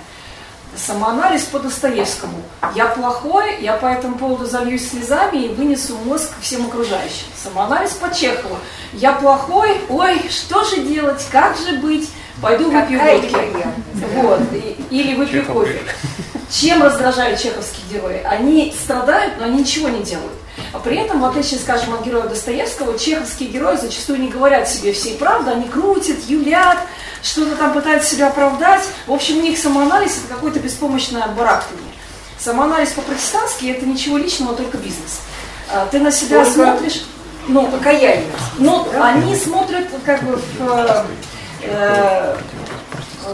[0.77, 2.43] Самоанализ по Достоевскому.
[2.75, 7.27] Я плохой, я по этому поводу зальюсь слезами и вынесу мозг всем окружающим.
[7.43, 8.59] Самоанализ по Чехову.
[8.93, 12.11] Я плохой, ой, что же делать, как же быть,
[12.41, 13.37] пойду выпью водки.
[14.15, 14.41] Вот.
[14.91, 15.81] Или выпью кофе.
[16.51, 18.23] Чем раздражают чеховские герои?
[18.25, 20.33] Они страдают, но они ничего не делают.
[20.73, 24.93] А при этом, в отличие, скажем, от героя Достоевского, чеховские герои зачастую не говорят себе
[24.93, 26.79] всей правды, они крутят, юлят,
[27.23, 28.83] что-то там пытаются себя оправдать.
[29.07, 31.83] В общем, у них самоанализ– это какое-то беспомощное барахтание.
[32.39, 35.21] Самоанализ по-протестантски– это ничего личного, только бизнес.
[35.73, 37.05] А, ты на себя только смотришь…
[37.47, 38.31] Ну, покаяние.
[38.59, 41.07] Ну, они смотрят как бы в,
[41.63, 42.37] э,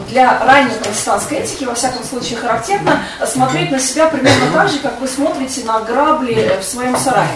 [0.08, 5.00] для ранней протестантской этики, во всяком случае, характерно смотреть на себя примерно так же, как
[5.00, 7.28] вы смотрите на грабли в своем сарае.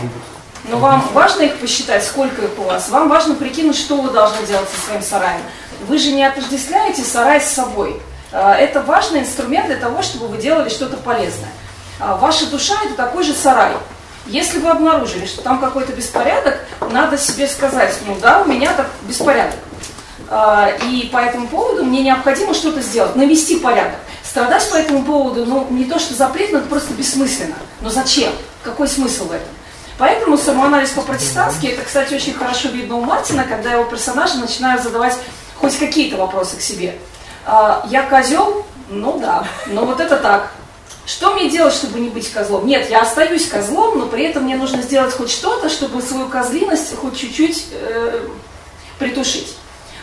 [0.64, 2.88] Но вам важно их посчитать, сколько их у вас.
[2.88, 5.40] Вам важно прикинуть, что вы должны делать со своим сараем.
[5.86, 8.00] Вы же не отождествляете сарай с собой.
[8.32, 11.50] А, это важный инструмент для того, чтобы вы делали что-то полезное.
[12.00, 13.72] А, ваша душа– это такой же сарай.
[14.26, 16.58] Если вы обнаружили, что там какой-то беспорядок,
[16.90, 19.58] надо себе сказать, ну да, у меня так беспорядок.
[20.36, 24.00] А, и по этому поводу мне необходимо что-то сделать, навести порядок.
[24.24, 27.54] Страдать по этому поводу, ну, не то что запретно, это просто бессмысленно.
[27.80, 28.32] Но зачем?
[28.64, 29.46] Какой смысл в этом?
[29.96, 35.16] Поэтому самоанализ по-протестантски, это, кстати, очень хорошо видно у Мартина, когда его персонажи начинают задавать
[35.54, 36.96] хоть какие-то вопросы к себе.
[37.46, 38.66] А, я козел?
[38.88, 40.50] Ну да, но вот это так.
[41.06, 42.66] Что мне делать, чтобы не быть козлом?
[42.66, 46.96] Нет, я остаюсь козлом, но при этом мне нужно сделать хоть что-то, чтобы свою козлиность
[46.96, 48.26] хоть чуть-чуть э,
[48.98, 49.54] притушить.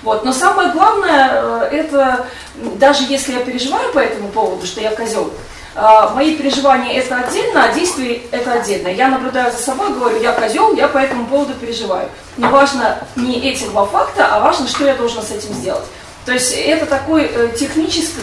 [0.03, 0.25] Вот.
[0.25, 5.31] Но самое главное, э, это даже если я переживаю по этому поводу, что я козел,
[5.75, 5.81] э,
[6.15, 8.87] мои переживания это отдельно, а действия это отдельно.
[8.87, 12.09] Я наблюдаю за собой, говорю, я козел, я по этому поводу переживаю.
[12.37, 15.85] Не важно не эти два факта, а важно, что я должен с этим сделать.
[16.25, 18.21] То есть это такой э, технический,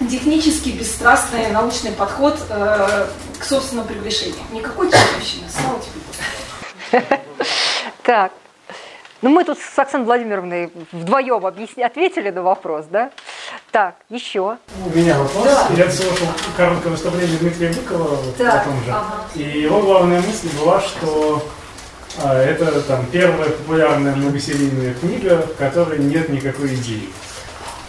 [0.00, 4.42] технический бесстрастный научный подход к собственному приглашению.
[4.52, 5.44] Никакой чертовщины.
[5.50, 7.18] Слава тебе.
[8.02, 8.32] Так,
[9.22, 13.10] ну, мы тут с Оксаной Владимировной вдвоем объясни, ответили на вопрос, да?
[13.70, 14.58] Так, еще.
[14.84, 15.44] У меня вопрос.
[15.44, 15.68] Да.
[15.76, 16.26] Я слушал
[16.56, 18.60] короткое выступление Дмитрия Быкова вот да.
[18.60, 18.90] о том же.
[18.90, 19.24] Ага.
[19.34, 21.42] И его главная мысль была, что
[22.22, 27.10] а, это там первая популярная многосерийная книга, в которой нет никакой идеи.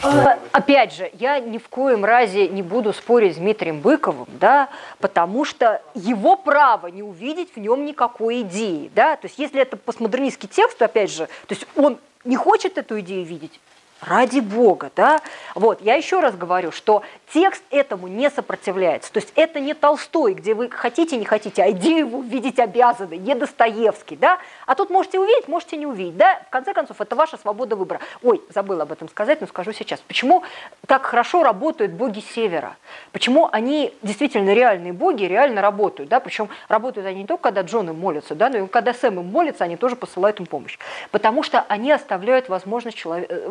[0.04, 4.70] А, опять же, я ни в коем разе не буду спорить с Дмитрием Быковым, да,
[5.00, 8.92] потому что его право не увидеть в нем никакой идеи.
[8.94, 9.16] Да?
[9.16, 13.00] То есть если это постмодернистский текст, то опять же, то есть он не хочет эту
[13.00, 13.60] идею видеть,
[14.02, 15.20] Ради Бога, да?
[15.56, 17.02] Вот, я еще раз говорю, что
[17.34, 19.12] текст этому не сопротивляется.
[19.12, 23.34] То есть это не Толстой, где вы хотите, не хотите, а идею увидеть обязаны, не
[23.34, 24.38] Достоевский, да?
[24.66, 26.42] А тут можете увидеть, можете не увидеть, да?
[26.48, 28.00] В конце концов, это ваша свобода выбора.
[28.22, 30.00] Ой, забыла об этом сказать, но скажу сейчас.
[30.02, 30.44] Почему
[30.86, 32.78] так хорошо работают боги Севера?
[33.12, 36.20] Почему они действительно реальные боги, реально работают, да?
[36.20, 39.26] Причем работают они не только, когда Джон им молится, да, но и когда Сэм им
[39.26, 40.78] молится, они тоже посылают им помощь.
[41.12, 43.50] Потому что они оставляют возможность человека э,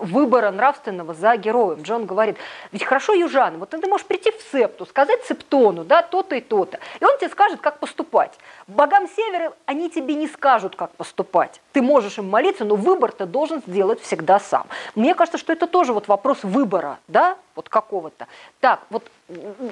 [0.00, 1.82] выбора нравственного за героем.
[1.82, 2.36] Джон говорит,
[2.72, 6.78] ведь хорошо, южан, вот ты можешь прийти в септу, сказать септону, да, то-то и то-то,
[7.00, 8.38] и он тебе скажет, как поступать.
[8.66, 11.60] Богам севера они тебе не скажут, как поступать.
[11.72, 14.66] Ты можешь им молиться, но выбор ты должен сделать всегда сам.
[14.94, 18.26] Мне кажется, что это тоже вот вопрос выбора, да, вот какого-то.
[18.60, 19.04] Так, вот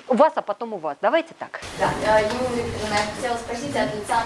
[0.08, 0.96] у вас, а потом у вас.
[1.00, 1.60] Давайте так.
[1.78, 4.22] Да, Юлия Викторовна, я хотела спросить от лица,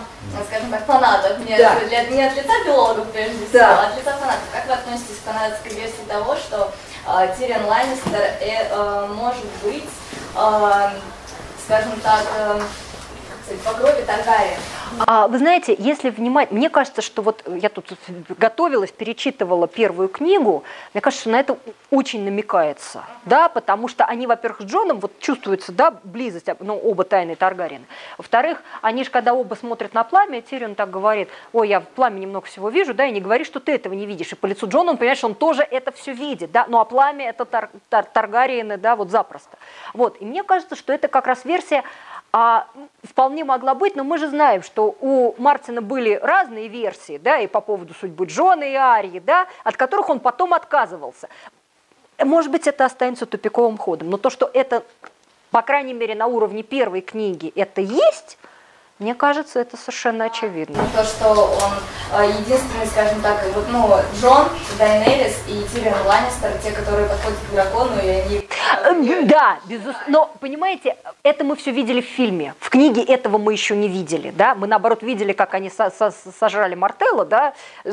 [0.48, 1.78] скажем так, фанатов, не, да.
[1.80, 3.82] для, не от лица филологов, прежде всего, да.
[3.82, 4.44] а от лица фанатов.
[4.52, 6.72] Как вы относитесь к фанатской версии того, что
[7.06, 9.88] э, Тириан Ланнистер э, э, может быть,
[10.34, 10.90] э,
[11.64, 12.60] скажем так, э,
[13.64, 14.58] по крови Таргариен.
[15.06, 17.92] А, вы знаете, если внимать, мне кажется, что вот я тут
[18.28, 20.64] готовилась, перечитывала первую книгу,
[20.94, 21.58] мне кажется, что на это
[21.90, 27.04] очень намекается, да, потому что они, во-первых, с Джоном вот чувствуется, да, близость, ну, оба
[27.04, 27.84] тайные Таргариены.
[28.18, 32.26] Во-вторых, они же, когда оба смотрят на пламя, Тирион так говорит, ой, я в пламени
[32.26, 34.32] много всего вижу, да, и не говори, что ты этого не видишь.
[34.32, 36.84] И по лицу Джона он понимает, что он тоже это все видит, да, ну, а
[36.84, 39.58] пламя это тар, тар, Таргариены, да, вот запросто.
[39.94, 41.84] Вот, и мне кажется, что это как раз версия
[42.38, 42.66] а
[43.02, 47.46] вполне могла быть, но мы же знаем, что у Мартина были разные версии, да, и
[47.46, 51.30] по поводу судьбы Джона и Арии, да, от которых он потом отказывался.
[52.22, 54.84] Может быть, это останется тупиковым ходом, но то, что это
[55.50, 58.36] по крайней мере, на уровне первой книги это есть,
[58.98, 60.78] мне кажется, это совершенно очевидно.
[60.94, 64.48] То, что он э, единственный, скажем так, вот, ну, Джон,
[64.78, 68.48] Дайнерис и Тирион Ланнистер, те, которые подходят к дракону, и они...
[68.84, 70.04] Э, да, безусловно.
[70.08, 72.54] Но, понимаете, это мы все видели в фильме.
[72.58, 74.54] В книге этого мы еще не видели, да.
[74.54, 77.52] Мы, наоборот, видели, как они со со сожрали Мартелла, да,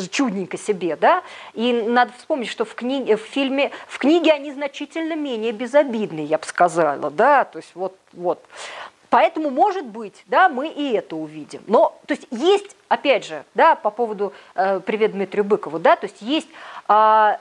[0.09, 1.21] чудненько себе, да.
[1.53, 6.37] И надо вспомнить, что в, книге, в фильме, в книге они значительно менее безобидны, я
[6.37, 7.43] бы сказала, да.
[7.43, 8.41] То есть вот, вот.
[9.13, 11.61] Поэтому, может быть, да, мы и это увидим.
[11.67, 16.07] Но, то есть, есть, опять же, да, по поводу, э, привет Дмитрию Быкову, да, то
[16.07, 16.47] есть, есть
[16.89, 17.37] э,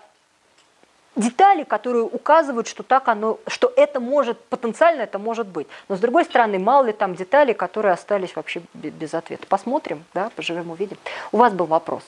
[1.16, 5.66] детали, которые указывают, что так оно, что это может, потенциально это может быть.
[5.88, 9.46] Но, с другой стороны, мало ли там деталей, которые остались вообще без ответа.
[9.46, 10.98] Посмотрим, да, поживем, увидим.
[11.32, 12.02] У вас был вопрос.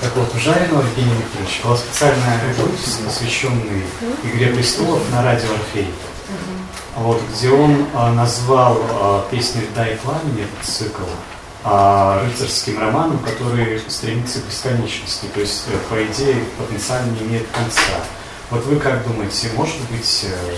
[0.00, 3.82] Так вот, у Жареного Евгения Викторовича была специальная выпуск, посвященный
[4.24, 5.88] «Игре престолов» на радио «Орфей»
[6.96, 11.04] вот, где он а, назвал а, песни «Льда и пламени», цикл,
[11.62, 17.46] а, рыцарским романом, который стремится к бесконечности, то есть, э, по идее, потенциально не имеет
[17.48, 18.00] конца.
[18.50, 20.56] Вот вы как думаете, может быть э,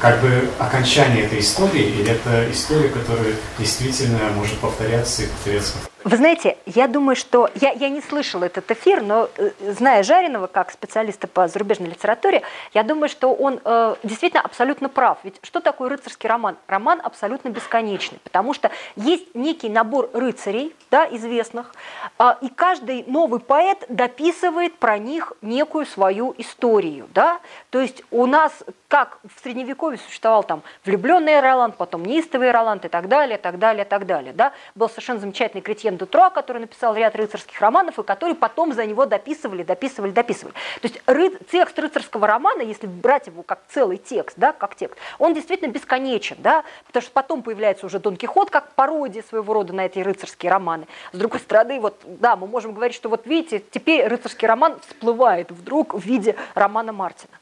[0.00, 5.89] как бы окончание этой истории, или это история, которая действительно может повторяться и повторяться?
[6.02, 7.50] Вы знаете, я думаю, что...
[7.56, 12.42] Я, я не слышала этот эфир, но э, зная Жареного как специалиста по зарубежной литературе,
[12.72, 15.18] я думаю, что он э, действительно абсолютно прав.
[15.24, 16.56] Ведь что такое рыцарский роман?
[16.68, 21.74] Роман абсолютно бесконечный, потому что есть некий набор рыцарей, да, известных,
[22.18, 27.08] э, и каждый новый поэт дописывает про них некую свою историю.
[27.12, 27.40] Да?
[27.68, 28.52] То есть у нас,
[28.88, 33.84] как в Средневековье существовал там влюбленный Роланд, потом неистовый Роланд и так далее, так далее,
[33.84, 34.32] так далее.
[34.32, 34.52] Да?
[34.74, 38.86] Был совершенно замечательный критик Этьен Дутро, который написал ряд рыцарских романов, и который потом за
[38.86, 40.54] него дописывали, дописывали, дописывали.
[40.80, 41.30] То есть ры...
[41.50, 46.36] текст рыцарского романа, если брать его как целый текст, да, как текст, он действительно бесконечен,
[46.38, 50.50] да, потому что потом появляется уже Дон Кихот как пародия своего рода на эти рыцарские
[50.50, 50.86] романы.
[51.12, 55.50] С другой стороны, вот, да, мы можем говорить, что вот видите, теперь рыцарский роман всплывает
[55.50, 57.32] вдруг в виде романа Мартина.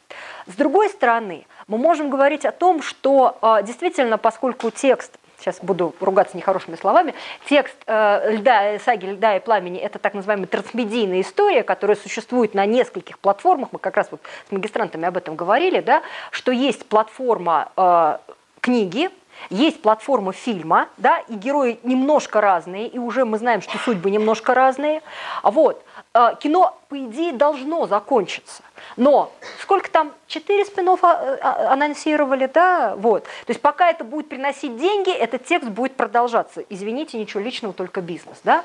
[0.47, 5.95] С другой стороны, мы можем говорить о том, что э, действительно, поскольку текст сейчас буду
[6.01, 7.15] ругаться нехорошими словами,
[7.49, 12.67] текст э, льда, саги «Льда и пламени»— это так называемая трансмедийная история, которая существует на
[12.67, 17.71] нескольких платформах, мы как раз вот с магистрантами об этом говорили, да, что есть платформа
[17.77, 18.19] э,
[18.61, 19.11] книги,
[19.51, 24.55] есть платформа фильма, да, и герои немножко разные, и уже мы знаем, что судьбы немножко
[24.55, 25.03] разные.
[25.43, 25.83] Вот.
[26.15, 28.63] Э, кино, по идее, должно закончиться.
[28.97, 33.25] Но сколько там, четыре спин э, а, анонсировали, да, вот.
[33.25, 36.65] То есть пока это будет приносить деньги, этот текст будет продолжаться.
[36.69, 38.65] Извините, ничего личного, только бизнес, да.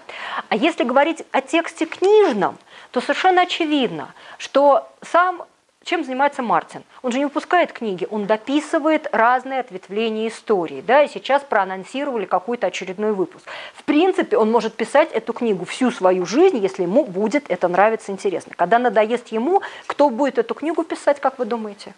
[0.50, 2.58] А если говорить о тексте книжном,
[2.91, 5.44] то совершенно очевидно, что сам
[5.84, 6.84] чем занимается Мартин?
[7.01, 10.81] Он же не выпускает книги, он дописывает разные ответвления истории.
[10.81, 13.45] Да, и сейчас проанонсировали какой-то очередной выпуск.
[13.76, 18.11] В принципе, он может писать эту книгу всю свою жизнь, если ему будет это нравиться,
[18.14, 18.53] интересно.
[18.55, 21.93] Когда надоест ему, кто будет эту книгу писать, как вы думаете?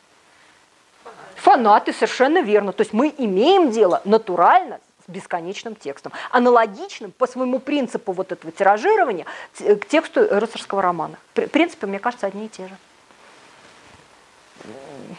[1.36, 2.72] Фанаты, совершенно верно.
[2.74, 8.52] То есть мы имеем дело натурально с бесконечным текстом, аналогичным по своему принципу вот этого
[8.52, 9.28] тиражирования
[9.60, 11.18] к тексту рыцарского романа.
[11.36, 12.76] В принципе, мне кажется, одни и те же.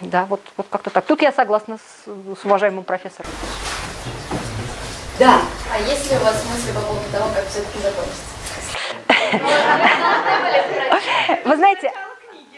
[0.00, 1.04] Да, вот, вот как-то так.
[1.06, 3.30] Тут я согласна с, с уважаемым профессором.
[5.18, 5.40] Да.
[5.72, 8.36] А есть ли у вас мысли по поводу того, как все-таки закончится?
[11.44, 11.92] Вы знаете,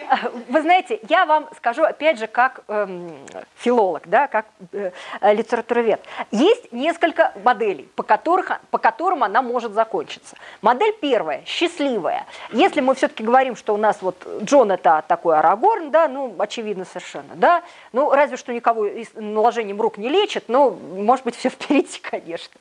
[0.49, 3.13] вы знаете, я вам скажу, опять же, как эм,
[3.57, 4.91] филолог, да, как э,
[5.23, 6.01] литературовед.
[6.31, 10.37] Есть несколько моделей, по, которых, по которым она может закончиться.
[10.63, 12.27] Модель первая, счастливая.
[12.53, 16.85] Если мы все-таки говорим, что у нас вот Джон это такой Арагорн, да, ну, очевидно
[16.85, 17.63] совершенно, да,
[17.93, 22.55] ну, разве что никого наложением рук не лечит, но, может быть, все впереди, конечно.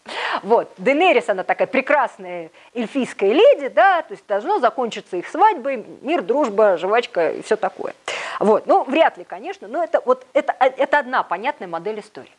[0.44, 6.22] Вот, Денерис, она такая прекрасная эльфийская леди, да, то есть должно закончиться их свадьбой, мир,
[6.22, 7.94] дружба, жвачка и все такое.
[8.40, 8.68] Вот.
[8.68, 12.32] Ну, вряд ли, конечно, но это, вот, это, это одна понятная модель истории.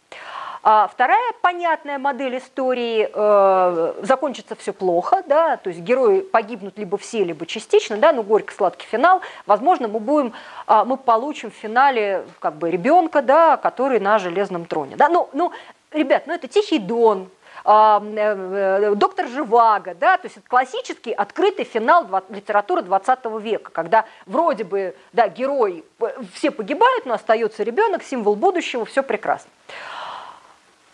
[0.63, 6.99] А вторая понятная модель истории э, закончится все плохо, да, то есть герои погибнут либо
[6.99, 9.23] все, либо частично, да, ну горько-сладкий финал.
[9.47, 10.33] Возможно, мы будем,
[10.67, 15.09] э, мы получим в финале как бы ребенка, да, который на железном троне, да.
[15.09, 15.53] Ну, ну,
[15.93, 17.29] ребят, ну это Тихий Дон,
[17.65, 24.95] доктор Живаго, да, то есть это классический открытый финал литературы 20 века, когда вроде бы,
[25.13, 25.85] да, герои,
[26.33, 29.51] все погибают, но остается ребенок, символ будущего, все прекрасно.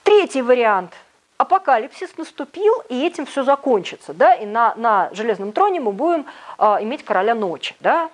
[0.03, 0.93] Третий вариант–
[1.37, 6.27] апокалипсис наступил, и этим все закончится, да, и на, на железном троне мы будем
[6.59, 8.11] э, иметь короля ночи, да,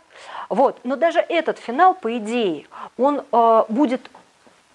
[0.49, 0.79] вот.
[0.85, 2.67] Но даже этот финал, по идее,
[2.99, 4.11] он э, будет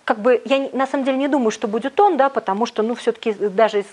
[0.05, 2.93] как бы, я на самом деле не думаю, что будет он, да, потому что, ну,
[2.93, 3.85] все-таки даже из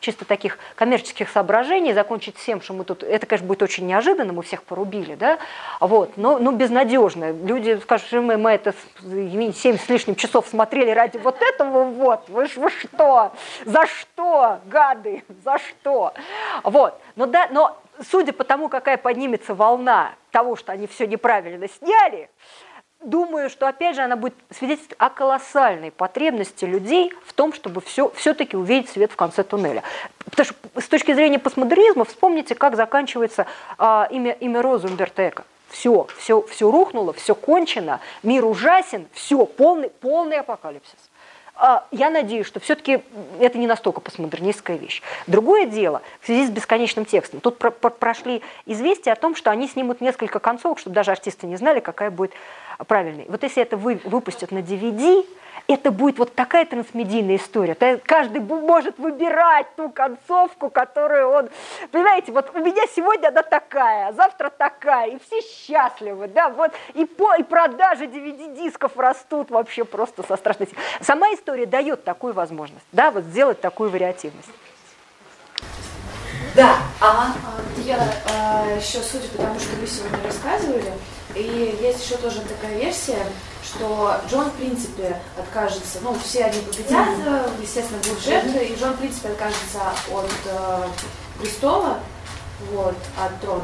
[0.00, 4.42] чисто таких коммерческих соображений закончить всем, что мы тут, это, конечно, будет очень неожиданно, мы
[4.42, 5.38] всех порубили, да,
[5.78, 7.30] вот, но, ну, безнадежно.
[7.30, 11.84] Люди скажут, что мы, мы это, извините, 7 с лишним часов смотрели ради вот этого,
[11.84, 13.32] вот, вы, вы что,
[13.64, 16.12] за что, гады, за что,
[16.64, 17.78] вот, но да, но
[18.10, 22.28] судя по тому, какая поднимется волна того, что они все неправильно сняли,
[23.02, 28.10] думаю, что опять же она будет свидетельствовать о колоссальной потребности людей в том, чтобы все,
[28.14, 29.82] все-таки увидеть свет в конце туннеля.
[30.24, 33.46] Потому что с точки зрения постмодернизма вспомните, как заканчивается
[33.78, 35.44] а, имя, имя Розы Умберто.
[35.68, 40.98] Все, все, все рухнуло, все кончено, мир ужасен, все, полный, полный апокалипсис.
[41.54, 43.02] А, я надеюсь, что все-таки
[43.38, 45.02] это не настолько постмодернистская вещь.
[45.26, 49.50] Другое дело, в связи с бесконечным текстом, тут про про прошли известия о том, что
[49.50, 52.32] они снимут несколько концовок, чтобы даже артисты не знали, какая будет
[52.86, 53.26] правильной.
[53.28, 55.24] Вот если это вы, выпустят на DVD,
[55.66, 57.74] это будет вот такая трансмедийная история.
[58.04, 61.48] Каждый может выбирать ту концовку, которую он...
[61.92, 66.72] Понимаете, вот у меня сегодня она такая, а завтра такая, и все счастливы, да, вот,
[66.94, 70.68] и, по, и продажи DVD-дисков растут вообще просто со страшной
[71.00, 74.50] Сама история дает такую возможность, да, вот сделать такую вариативность.
[76.54, 77.32] Да, ага.
[77.76, 77.96] Я
[78.28, 80.92] а, еще, судя по тому, что вы сегодня рассказывали,
[81.34, 83.24] и есть еще тоже такая версия,
[83.64, 87.08] что Джон, в принципе, откажется, ну, все они победят,
[87.60, 89.80] естественно, будут жертвы, и Джон, в принципе, откажется
[90.10, 90.86] от э,
[91.40, 91.98] престола,
[92.72, 93.62] вот, от трона.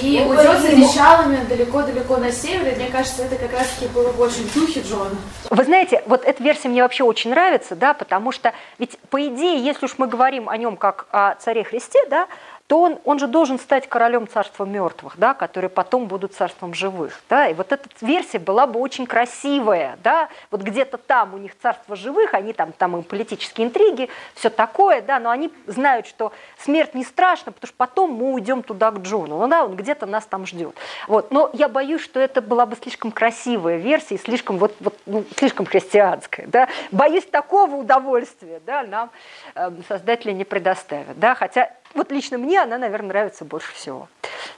[0.00, 4.12] И ну, уйдет за началами далеко-далеко на север, и мне кажется, это как раз-таки было
[4.12, 5.16] бы очень духе Джона.
[5.50, 9.64] Вы знаете, вот эта версия мне вообще очень нравится, да, потому что ведь, по идее,
[9.64, 12.28] если уж мы говорим о нем как о царе Христе, да,
[12.68, 17.22] то он, он же должен стать королем царства мертвых, да, которые потом будут царством живых.
[17.30, 19.98] Да, и вот эта версия была бы очень красивая.
[20.04, 24.50] Да, вот где-то там у них царство живых, они там, там им политические интриги, все
[24.50, 28.90] такое, да, но они знают, что смерть не страшна, потому что потом мы уйдем туда
[28.90, 29.38] к Джону.
[29.38, 30.76] Ну да, он где-то нас там ждет.
[31.06, 31.30] Вот.
[31.30, 35.24] Но я боюсь, что это была бы слишком красивая версия и слишком, вот, вот, ну,
[35.38, 36.46] слишком христианская.
[36.46, 36.68] Да.
[36.92, 39.10] Боюсь, такого удовольствия да, нам
[39.54, 41.18] э, создатели не предоставят.
[41.18, 44.08] Да, хотя вот лично мне она, наверное, нравится больше всего.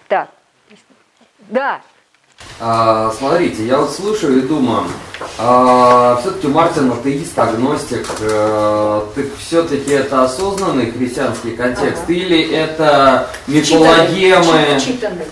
[0.08, 0.28] Так,
[1.48, 1.80] да.
[2.58, 4.84] А, смотрите, я вот слушаю и думаю,
[5.38, 12.12] а, все-таки Мартин атеист, агностик, а, так все-таки это осознанный христианский контекст ага.
[12.12, 14.78] или это мифологемы?
[14.78, 14.80] Читанный.
[14.80, 15.26] Читанный.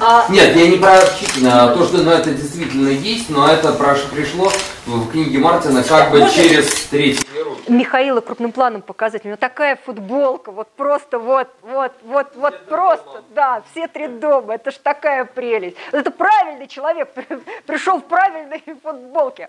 [0.00, 0.26] А...
[0.30, 4.50] Нет, я не про читанное, а то, что ну, это действительно есть, но это пришло
[4.86, 7.24] в книге Мартина как бы через третий
[7.68, 9.24] Михаила крупным планом показать.
[9.24, 14.08] У него такая футболка, вот просто вот, вот, вот, вот все просто, да, все три
[14.08, 14.54] дома.
[14.54, 15.76] Это ж такая прелесть.
[15.92, 17.10] Это правильный человек,
[17.66, 19.48] пришел в правильной футболке.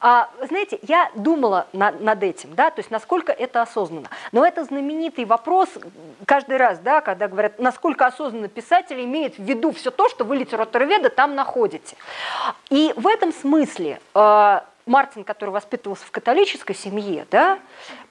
[0.00, 4.10] А, знаете, я думала на, над этим, да, то есть насколько это осознанно.
[4.32, 5.68] Но это знаменитый вопрос
[6.24, 10.36] каждый раз, да, когда говорят, насколько осознанно писатель имеет в виду все то, что вы
[10.36, 11.96] литературоведа там находите.
[12.70, 17.58] И в этом смысле э, Мартин, который воспитывался в католической семье, да,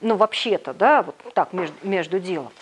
[0.00, 2.52] ну вообще-то, да, вот так между, между делом,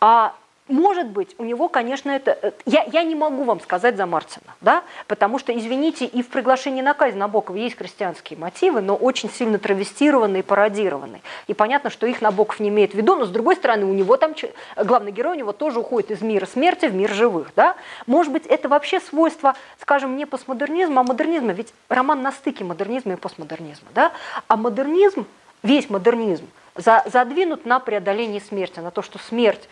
[0.00, 0.34] а
[0.68, 2.38] может быть, у него, конечно, это...
[2.40, 6.28] Э, я, я не могу вам сказать за Мартина, да, потому что, извините, и в
[6.28, 11.20] приглашении на казнь Набокова есть христианские мотивы, но очень сильно травестированные и пародированные.
[11.48, 14.16] И понятно, что их Набоков не имеет в виду, но, с другой стороны, у него
[14.16, 14.34] там,
[14.76, 17.76] главный герой у него тоже уходит из мира смерти в мир живых, да.
[18.06, 23.12] Может быть, это вообще свойство, скажем, не постмодернизма, а модернизма, ведь роман на стыке модернизма
[23.12, 24.12] и постмодернизма, да.
[24.48, 25.26] А модернизм,
[25.62, 29.68] весь модернизм, за, задвинут на преодоление смерти, на то, что смерть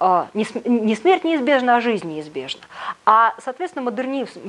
[0.00, 2.60] не, не смерть неизбежна, а жизнь неизбежна.
[3.04, 4.40] А, соответственно, модернизм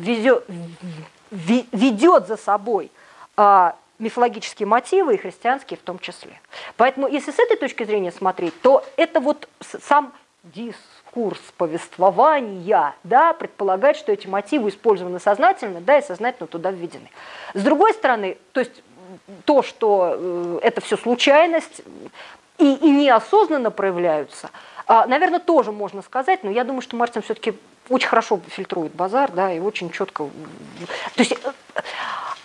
[1.31, 2.91] ведет за собой
[3.37, 6.39] а, мифологические мотивы и христианские в том числе.
[6.77, 9.47] Поэтому, если с этой точки зрения смотреть, то это вот
[9.81, 10.13] сам
[10.43, 17.09] дискурс повествования, да, предполагает, что эти мотивы использованы сознательно, да, и сознательно туда введены.
[17.53, 18.83] С другой стороны, то есть
[19.45, 21.81] то, что э, это все случайность
[22.57, 27.53] и, и неосознанно проявляются– а, наверное, тоже можно сказать, но я думаю, что Мартин все-таки
[27.89, 30.29] очень хорошо фильтрует базар, да, и очень четко.
[31.15, 31.81] То есть э,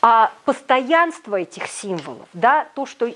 [0.02, 3.12] а постоянство этих символов, да, то, что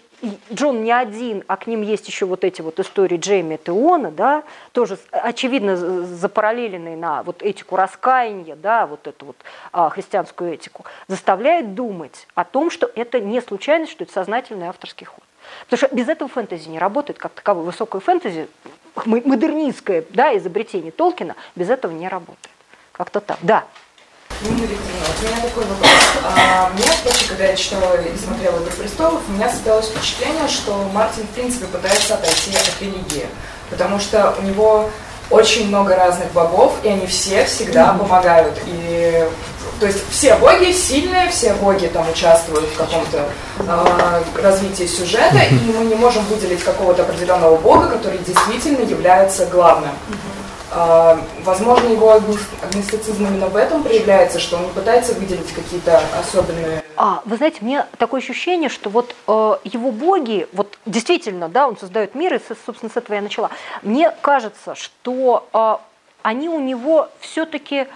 [0.53, 4.43] Джон не один, а к ним есть еще вот эти вот истории Джейми Теона, да,
[4.73, 9.37] тоже очевидно запараллеленные на вот этику раскаяния, да, вот эту вот
[9.73, 15.07] а, христианскую этику, заставляет думать о том, что это не случайность, что это сознательный авторский
[15.07, 15.25] ход.
[15.65, 18.47] Потому что без этого фэнтези не работает, как таковое высокое фэнтези,
[19.05, 22.51] модернистское да, изобретение Толкина, без этого не работает.
[22.93, 23.39] Как-то так.
[23.43, 23.65] Да.
[24.43, 25.91] Нина вот у меня такой вопрос.
[26.25, 30.89] А, мне вообще, когда я читала и смотрела «Игру престолов», у меня создалось впечатление, что
[30.93, 33.27] Мартин, в принципе, пытается отойти от религии.
[33.71, 34.91] Потому что у него
[35.31, 37.99] очень много разных богов, и они все всегда mm-hmm.
[37.99, 38.59] помогают.
[38.67, 39.29] И
[39.81, 43.25] то есть все боги сильные, все боги там участвуют в каком-то
[43.59, 49.91] э, развитии сюжета, и мы не можем выделить какого-то определенного бога, который действительно является главным.
[50.71, 56.83] Э, возможно, его агностицизм именно в этом проявляется, что он не пытается выделить какие-то особенные.
[56.97, 61.77] А, вы знаете, мне такое ощущение, что вот э, его боги, вот действительно, да, он
[61.77, 63.51] создает мир, и, собственно, с этого я начала.
[63.83, 65.77] Мне кажется, что э,
[66.23, 67.87] они у него все-таки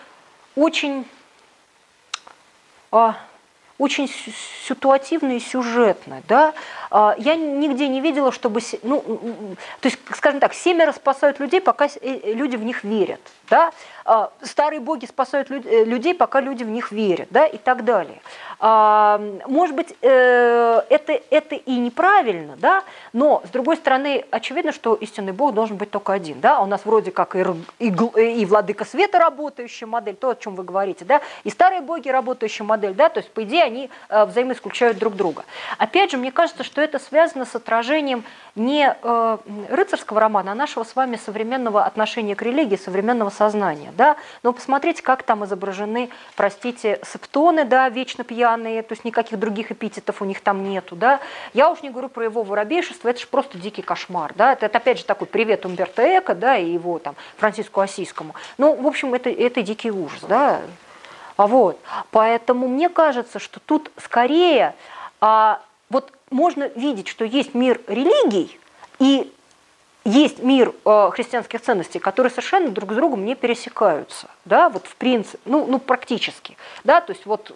[0.57, 1.18] очень а,
[3.79, 4.11] очень
[4.67, 6.23] ситуативно и сюжетно.
[6.29, 6.53] Да?
[6.91, 8.61] А, я нигде не видела, чтобы...
[8.83, 9.01] Ну,
[9.81, 13.21] то есть, скажем так, семеро спасают людей, пока э, люди в них верят.
[13.49, 13.71] Да?
[14.05, 18.21] А, старые боги спасают э, людей, пока люди в них верят, да, и так далее.
[18.61, 22.83] А, может быть, э, это, это и неправильно, да,
[23.13, 26.85] но, с другой стороны, очевидно, что истинный бог должен быть только один, да, у нас
[26.85, 27.45] вроде как и,
[27.79, 32.09] и, и владыка света работающая модель, то, о чем вы говорите, да, и старые боги
[32.09, 35.45] работающая модель, да, то есть, по идее, они э, взаимоисключают друг друга.
[35.79, 38.25] Опять же, мне кажется, что это связано с отражением
[38.57, 38.97] не
[39.69, 45.03] рыцарского романа, а нашего с вами современного отношения к религии, современного сознания, да, но посмотрите,
[45.03, 50.41] как там изображены, простите, септоны, да, вечно пьяные, то есть никаких других эпитетов у них
[50.41, 51.21] там нету, да.
[51.53, 54.79] Я уж не говорю про его воробейшество, это же просто дикий кошмар, да, это, это
[54.79, 58.35] опять же такой привет Умберто Эко, да, и его там Франциску Осийскому.
[58.57, 60.61] Ну, в общем, это, это дикий ужас, да.
[61.37, 61.79] А вот,
[62.11, 64.75] поэтому мне кажется, что тут скорее,
[65.21, 65.61] а,
[65.91, 68.59] вот можно видеть, что есть мир религий,
[68.99, 69.33] и
[70.05, 74.97] есть мир э, христианских ценностей, которые совершенно друг с другом не пересекаются, да, вот в
[74.97, 77.53] принципе, ну, ну практически, да, то есть вот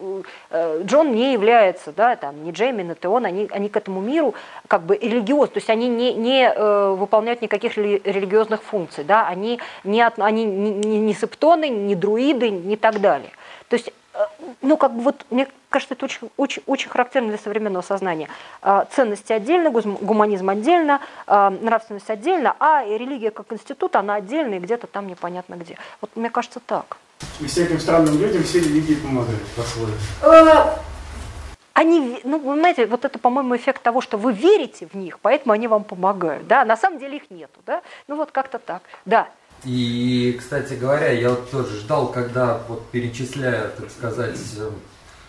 [0.51, 4.35] э, Джон не является, да, там, не Джейми, не Теон, они, они к этому миру
[4.69, 9.59] как бы религиозны, то есть они не, не э, выполняют никаких религиозных функций, да, они
[9.85, 13.31] не, от, они не, не, не септоны, не друиды, не так далее.
[13.69, 14.02] То есть Э,
[14.61, 18.29] ну, как бы вот, мне кажется, это очень, очень, очень характерно для современного сознания.
[18.63, 24.59] Э, ценности отдельно, гуманизм отдельно, э, нравственность отдельно, а религия как институт, она отдельно и
[24.59, 25.79] где-то там непонятно где.
[26.01, 26.99] Вот мне кажется так.
[27.41, 29.95] И всяким странным людям все религии помогают по-своему.
[31.75, 35.55] Они, ну, вы знаете, вот это, по-моему, эффект того, что вы верите в них, поэтому
[35.55, 39.29] они вам помогают, да, на самом деле их нету, да, ну вот как-то так, да.
[39.65, 44.75] И, кстати говоря, я вот тоже ждал, когда вот перечисляя, так сказать, эм,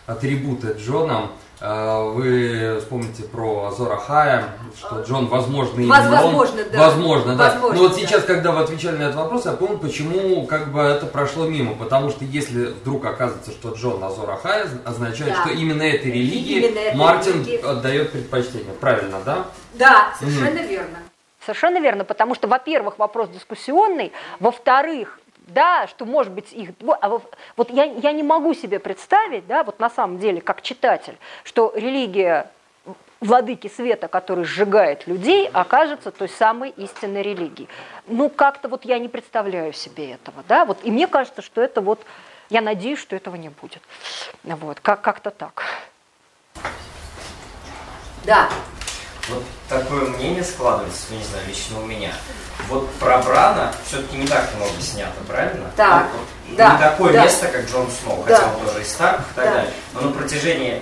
[0.08, 1.30] атрибуты Джона,
[1.62, 4.46] э, вы вспомните про Азора Хая,
[4.76, 6.80] что Джон, возможно, именно возможно, он, да.
[6.80, 7.50] Возможно, да.
[7.52, 8.28] Возможно, Но вот сейчас, да.
[8.28, 11.76] когда вы отвечали на этот вопрос, я понял, почему как бы это прошло мимо.
[11.76, 15.42] Потому что если вдруг оказывается, что Джон Азора Хая, означает, да.
[15.42, 17.64] что именно этой религии именно этой Мартин религии.
[17.64, 18.74] отдает предпочтение.
[18.82, 19.46] Правильно, да?
[19.76, 20.68] Да, совершенно mm.
[20.68, 20.98] верно.
[21.46, 26.70] Совершенно верно, потому что, во-первых, вопрос дискуссионный, во-вторых, да, что может быть их...
[27.02, 27.20] А
[27.58, 31.74] вот я, я не могу себе представить, да, вот на самом деле, как читатель, что
[31.76, 32.50] религия
[33.20, 37.70] владыки света, который сжигает людей, окажется той самой истинной религией.
[38.08, 41.82] Ну, как-то вот я не представляю себе этого, да, вот, и мне кажется, что это
[41.82, 42.02] вот,
[42.50, 43.82] я надеюсь, что этого не будет.
[44.44, 45.64] Вот, как- как-то так.
[48.26, 48.50] Да.
[49.30, 52.12] Вот такое мнение складывается, не знаю, лично у меня.
[52.68, 55.72] Вот про Брана все-таки не так много снято, правильно?
[55.78, 56.08] Так,
[56.50, 56.74] ну, да.
[56.74, 57.24] Не такое да.
[57.24, 58.36] место, как Джон Сноу, да.
[58.36, 59.54] хотя он тоже из Старк и так да.
[59.54, 59.74] далее.
[59.94, 60.82] Но на протяжении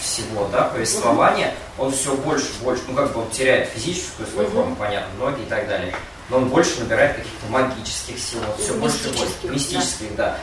[0.00, 1.86] всего, да, повествования, угу.
[1.86, 4.56] он все больше и больше, ну как бы он теряет физическую свою угу.
[4.56, 5.94] форму, понятно, ноги и так далее.
[6.28, 10.26] Но он больше набирает каких-то магических сил, вот все больше и больше, мистических, да.
[10.26, 10.36] да.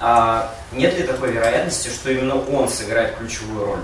[0.00, 3.80] А нет ли такой вероятности, что именно он сыграет ключевую роль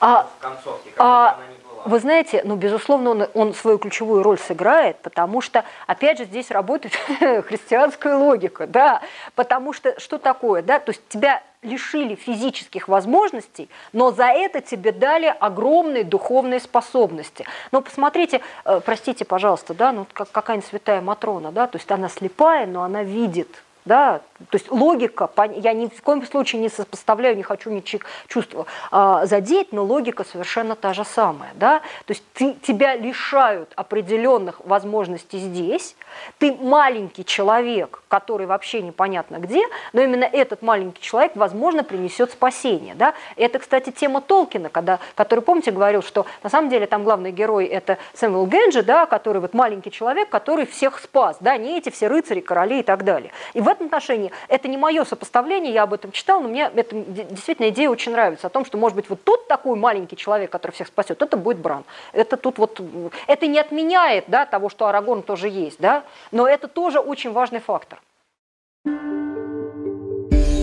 [0.00, 4.22] а, в концовке, как а, она не вы знаете, ну, безусловно, он, он свою ключевую
[4.22, 6.94] роль сыграет, потому что, опять же, здесь работает
[7.46, 9.02] христианская логика, да,
[9.34, 14.92] потому что что такое, да, то есть тебя лишили физических возможностей, но за это тебе
[14.92, 17.44] дали огромные духовные способности.
[17.72, 22.08] Но посмотрите, э, простите, пожалуйста, да, ну как какая-нибудь святая Матрона, да, то есть она
[22.08, 23.48] слепая, но она видит
[23.88, 24.20] да,
[24.50, 28.54] то есть логика, я ни в коем случае не сопоставляю, не хочу ничьих чувств
[28.90, 34.64] а, задеть, но логика совершенно та же самая, да, то есть ты, тебя лишают определенных
[34.64, 35.96] возможностей здесь,
[36.38, 39.62] ты маленький человек, который вообще непонятно где,
[39.92, 45.40] но именно этот маленький человек, возможно, принесет спасение, да, это, кстати, тема Толкина, когда, который,
[45.40, 49.52] помните, говорил, что на самом деле там главный герой это Сэмюэл Генджи, да, который вот
[49.52, 53.60] маленький человек, который всех спас, да, не эти все рыцари, короли и так далее, и
[53.60, 54.32] в этом отношении сопоставление.
[54.48, 58.46] Это не мое сопоставление, я об этом читал, но мне эта действительно идея очень нравится,
[58.46, 61.58] о том, что, может быть, вот тут такой маленький человек, который всех спасет, это будет
[61.58, 61.84] Бран.
[62.12, 62.80] Это тут вот,
[63.26, 66.02] это не отменяет да, того, что Арагорн тоже есть, да,
[66.32, 68.00] но это тоже очень важный фактор.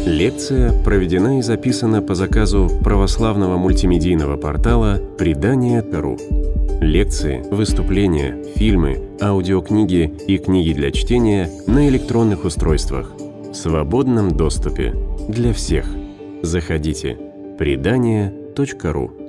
[0.06, 6.18] Лекция проведена и записана по заказу православного мультимедийного портала «Предание.ру».
[6.80, 13.16] Лекции, выступления, фильмы, аудиокниги и книги для чтения на электронных устройствах
[13.56, 14.94] свободном доступе
[15.28, 15.86] для всех.
[16.44, 17.18] Заходите.
[17.58, 19.25] Предание.ру